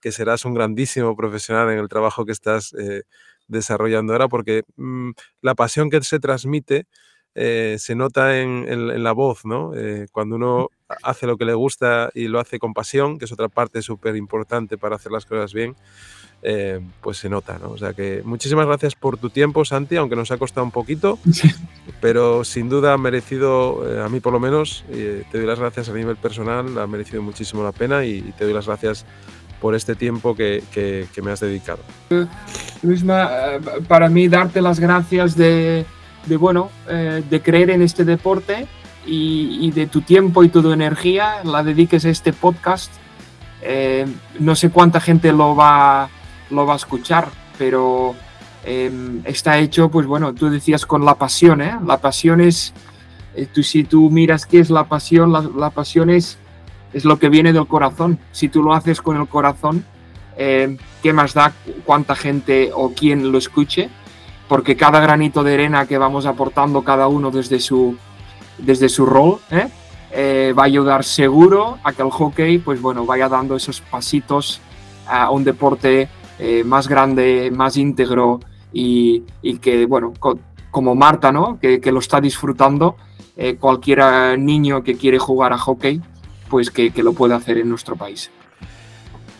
que 0.00 0.12
serás 0.12 0.44
un 0.44 0.54
grandísimo 0.54 1.16
profesional 1.16 1.70
en 1.70 1.78
el 1.78 1.88
trabajo 1.88 2.24
que 2.26 2.32
estás 2.32 2.74
eh, 2.78 3.02
desarrollando 3.48 4.12
ahora, 4.14 4.28
porque 4.28 4.62
mm, 4.76 5.10
la 5.42 5.54
pasión 5.54 5.90
que 5.90 6.02
se 6.02 6.20
transmite 6.20 6.86
se 7.34 7.94
nota 7.96 8.38
en, 8.40 9.02
la 9.02 9.10
voz, 9.12 9.44
¿no? 9.44 9.72
Cuando 10.12 10.36
uno 10.36 10.68
hace 11.02 11.26
lo 11.26 11.36
que 11.36 11.44
le 11.44 11.54
gusta 11.54 12.10
y 12.14 12.28
lo 12.28 12.40
hace 12.40 12.58
con 12.58 12.74
pasión, 12.74 13.18
que 13.18 13.24
es 13.24 13.32
otra 13.32 13.48
parte 13.48 13.82
súper 13.82 14.16
importante 14.16 14.78
para 14.78 14.96
hacer 14.96 15.12
las 15.12 15.26
cosas 15.26 15.52
bien, 15.52 15.74
eh, 16.42 16.80
pues 17.00 17.16
se 17.18 17.28
nota, 17.28 17.58
¿no? 17.58 17.70
O 17.70 17.78
sea 17.78 17.94
que 17.94 18.22
muchísimas 18.24 18.66
gracias 18.66 18.94
por 18.94 19.16
tu 19.16 19.30
tiempo, 19.30 19.64
Santi, 19.64 19.96
aunque 19.96 20.16
nos 20.16 20.30
ha 20.30 20.36
costado 20.36 20.64
un 20.64 20.70
poquito, 20.70 21.18
pero 22.00 22.44
sin 22.44 22.68
duda 22.68 22.92
ha 22.92 22.98
merecido, 22.98 24.04
a 24.04 24.08
mí 24.08 24.20
por 24.20 24.32
lo 24.32 24.40
menos, 24.40 24.84
te 24.90 25.24
doy 25.32 25.46
las 25.46 25.58
gracias 25.58 25.88
a 25.88 25.94
nivel 25.94 26.16
personal, 26.16 26.78
ha 26.78 26.86
merecido 26.86 27.22
muchísimo 27.22 27.62
la 27.62 27.72
pena 27.72 28.04
y, 28.04 28.20
te 28.36 28.44
doy 28.44 28.52
las 28.52 28.66
gracias 28.66 29.06
por 29.60 29.74
este 29.74 29.94
tiempo 29.94 30.36
que, 30.36 30.62
que 30.72 31.22
me 31.22 31.30
has 31.30 31.40
dedicado. 31.40 31.80
Luisma, 32.82 33.30
para 33.88 34.10
mí 34.10 34.28
darte 34.28 34.60
las 34.60 34.78
gracias 34.78 35.36
de 35.36 35.86
de 36.26 36.36
bueno, 36.36 36.70
eh, 36.88 37.22
de 37.28 37.40
creer 37.40 37.70
en 37.70 37.82
este 37.82 38.04
deporte 38.04 38.66
y, 39.06 39.70
de 39.72 39.86
tu 39.86 40.00
tiempo 40.00 40.44
y 40.44 40.48
tu 40.48 40.72
energía 40.72 41.42
la 41.44 41.62
dediques 41.62 42.04
a 42.04 42.10
este 42.10 42.32
podcast. 42.32 42.92
Eh, 43.62 44.06
no 44.38 44.54
sé 44.54 44.70
cuánta 44.70 45.00
gente 45.00 45.32
lo 45.32 45.56
va, 45.56 46.08
lo 46.50 46.66
va 46.66 46.74
a 46.74 46.76
escuchar, 46.76 47.28
pero 47.58 48.14
em, 48.64 49.22
está 49.24 49.58
hecho, 49.58 49.90
pues 49.90 50.06
bueno, 50.06 50.34
tú 50.34 50.50
decías 50.50 50.84
con 50.86 51.04
la 51.04 51.14
pasión, 51.14 51.62
¿eh? 51.62 51.78
La 51.86 51.98
pasión 51.98 52.40
es, 52.40 52.74
eh, 53.34 53.46
tú, 53.52 53.62
si 53.62 53.84
tú 53.84 54.10
miras 54.10 54.46
qué 54.46 54.60
es 54.60 54.70
la 54.70 54.84
pasión, 54.84 55.32
la, 55.32 55.70
pasión 55.70 56.10
es, 56.10 56.38
es 56.92 57.04
lo 57.04 57.18
que 57.18 57.28
viene 57.28 57.52
del 57.52 57.66
corazón. 57.66 58.18
Si 58.32 58.48
tú 58.48 58.62
lo 58.62 58.74
haces 58.74 59.00
con 59.00 59.16
el 59.16 59.28
corazón, 59.28 59.84
¿qué 60.36 61.12
más 61.12 61.32
da 61.32 61.52
cuánta 61.84 62.16
gente 62.16 62.70
o 62.74 62.92
quién 62.92 63.30
lo 63.30 63.38
escuche? 63.38 63.88
porque 64.48 64.76
cada 64.76 65.00
granito 65.00 65.42
de 65.42 65.54
arena 65.54 65.86
que 65.86 65.98
vamos 65.98 66.26
aportando 66.26 66.82
cada 66.82 67.08
uno 67.08 67.30
desde 67.30 67.60
su, 67.60 67.96
desde 68.58 68.88
su 68.88 69.06
rol 69.06 69.38
¿eh? 69.50 69.68
Eh, 70.12 70.54
va 70.56 70.62
a 70.62 70.66
ayudar 70.66 71.02
seguro 71.02 71.78
a 71.82 71.92
que 71.92 72.02
el 72.02 72.10
hockey 72.10 72.58
pues 72.58 72.80
bueno, 72.80 73.04
vaya 73.04 73.28
dando 73.28 73.56
esos 73.56 73.80
pasitos 73.80 74.60
a 75.06 75.30
un 75.30 75.42
deporte 75.44 76.08
eh, 76.38 76.62
más 76.64 76.88
grande, 76.88 77.50
más 77.52 77.76
íntegro 77.76 78.40
y, 78.72 79.22
que, 79.60 79.86
bueno, 79.86 80.12
como 80.70 80.94
Marta, 80.94 81.30
¿no? 81.30 81.58
que, 81.60 81.80
lo 81.92 82.00
está 82.00 82.20
disfrutando, 82.20 82.96
cualquier 83.60 84.36
niño 84.36 84.82
que 84.82 84.96
quiere 84.96 85.18
jugar 85.20 85.52
a 85.52 85.58
hockey, 85.58 86.00
pues 86.48 86.70
que, 86.70 86.92
lo 86.96 87.12
puede 87.12 87.34
hacer 87.34 87.58
en 87.58 87.68
nuestro 87.68 87.94
país. 87.94 88.32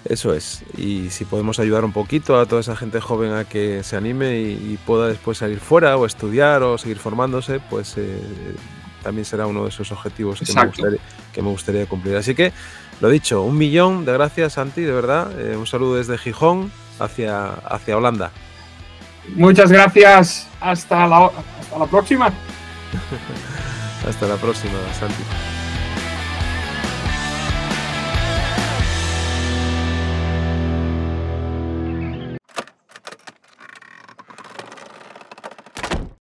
Eso 0.04 0.34
es. 0.34 0.64
Y 0.76 1.10
si 1.10 1.24
podemos 1.24 1.58
ayudar 1.58 1.84
un 1.84 1.92
poquito 1.92 2.38
a 2.38 2.46
toda 2.46 2.60
esa 2.60 2.76
gente 2.76 3.00
joven 3.00 3.32
a 3.32 3.44
que 3.44 3.82
se 3.82 3.96
anime 3.96 4.38
y, 4.40 4.78
pueda 4.86 5.08
después 5.08 5.38
salir 5.38 5.58
fuera 5.58 5.96
o 5.96 6.06
estudiar 6.06 6.62
o 6.62 6.78
seguir 6.78 6.98
formándose, 6.98 7.58
pues 7.58 7.96
también 9.04 9.24
será 9.24 9.46
uno 9.46 9.62
de 9.62 9.68
esos 9.68 9.92
objetivos 9.92 10.40
que 10.40 10.52
me, 11.42 11.50
gustaría, 11.50 11.86
cumplir. 11.86 12.16
Así 12.16 12.34
que, 12.34 12.52
lo 13.00 13.08
dicho, 13.08 13.42
un 13.42 13.56
millón 13.56 14.04
de 14.04 14.12
gracias, 14.14 14.54
Santi, 14.54 14.80
de 14.80 14.92
verdad. 14.92 15.30
Eh, 15.38 15.56
un 15.56 15.66
saludo 15.66 15.96
desde 15.96 16.18
Gijón 16.18 16.72
hacia, 16.98 17.52
hacia 17.52 17.96
Holanda. 17.96 18.32
Muchas 19.36 19.70
gracias. 19.70 20.48
Hasta 20.60 21.06
la, 21.06 21.26
hasta 21.60 21.78
la 21.78 21.86
próxima. 21.86 22.32
hasta 24.08 24.26
la 24.26 24.36
próxima, 24.36 24.74
Santi. 24.98 25.22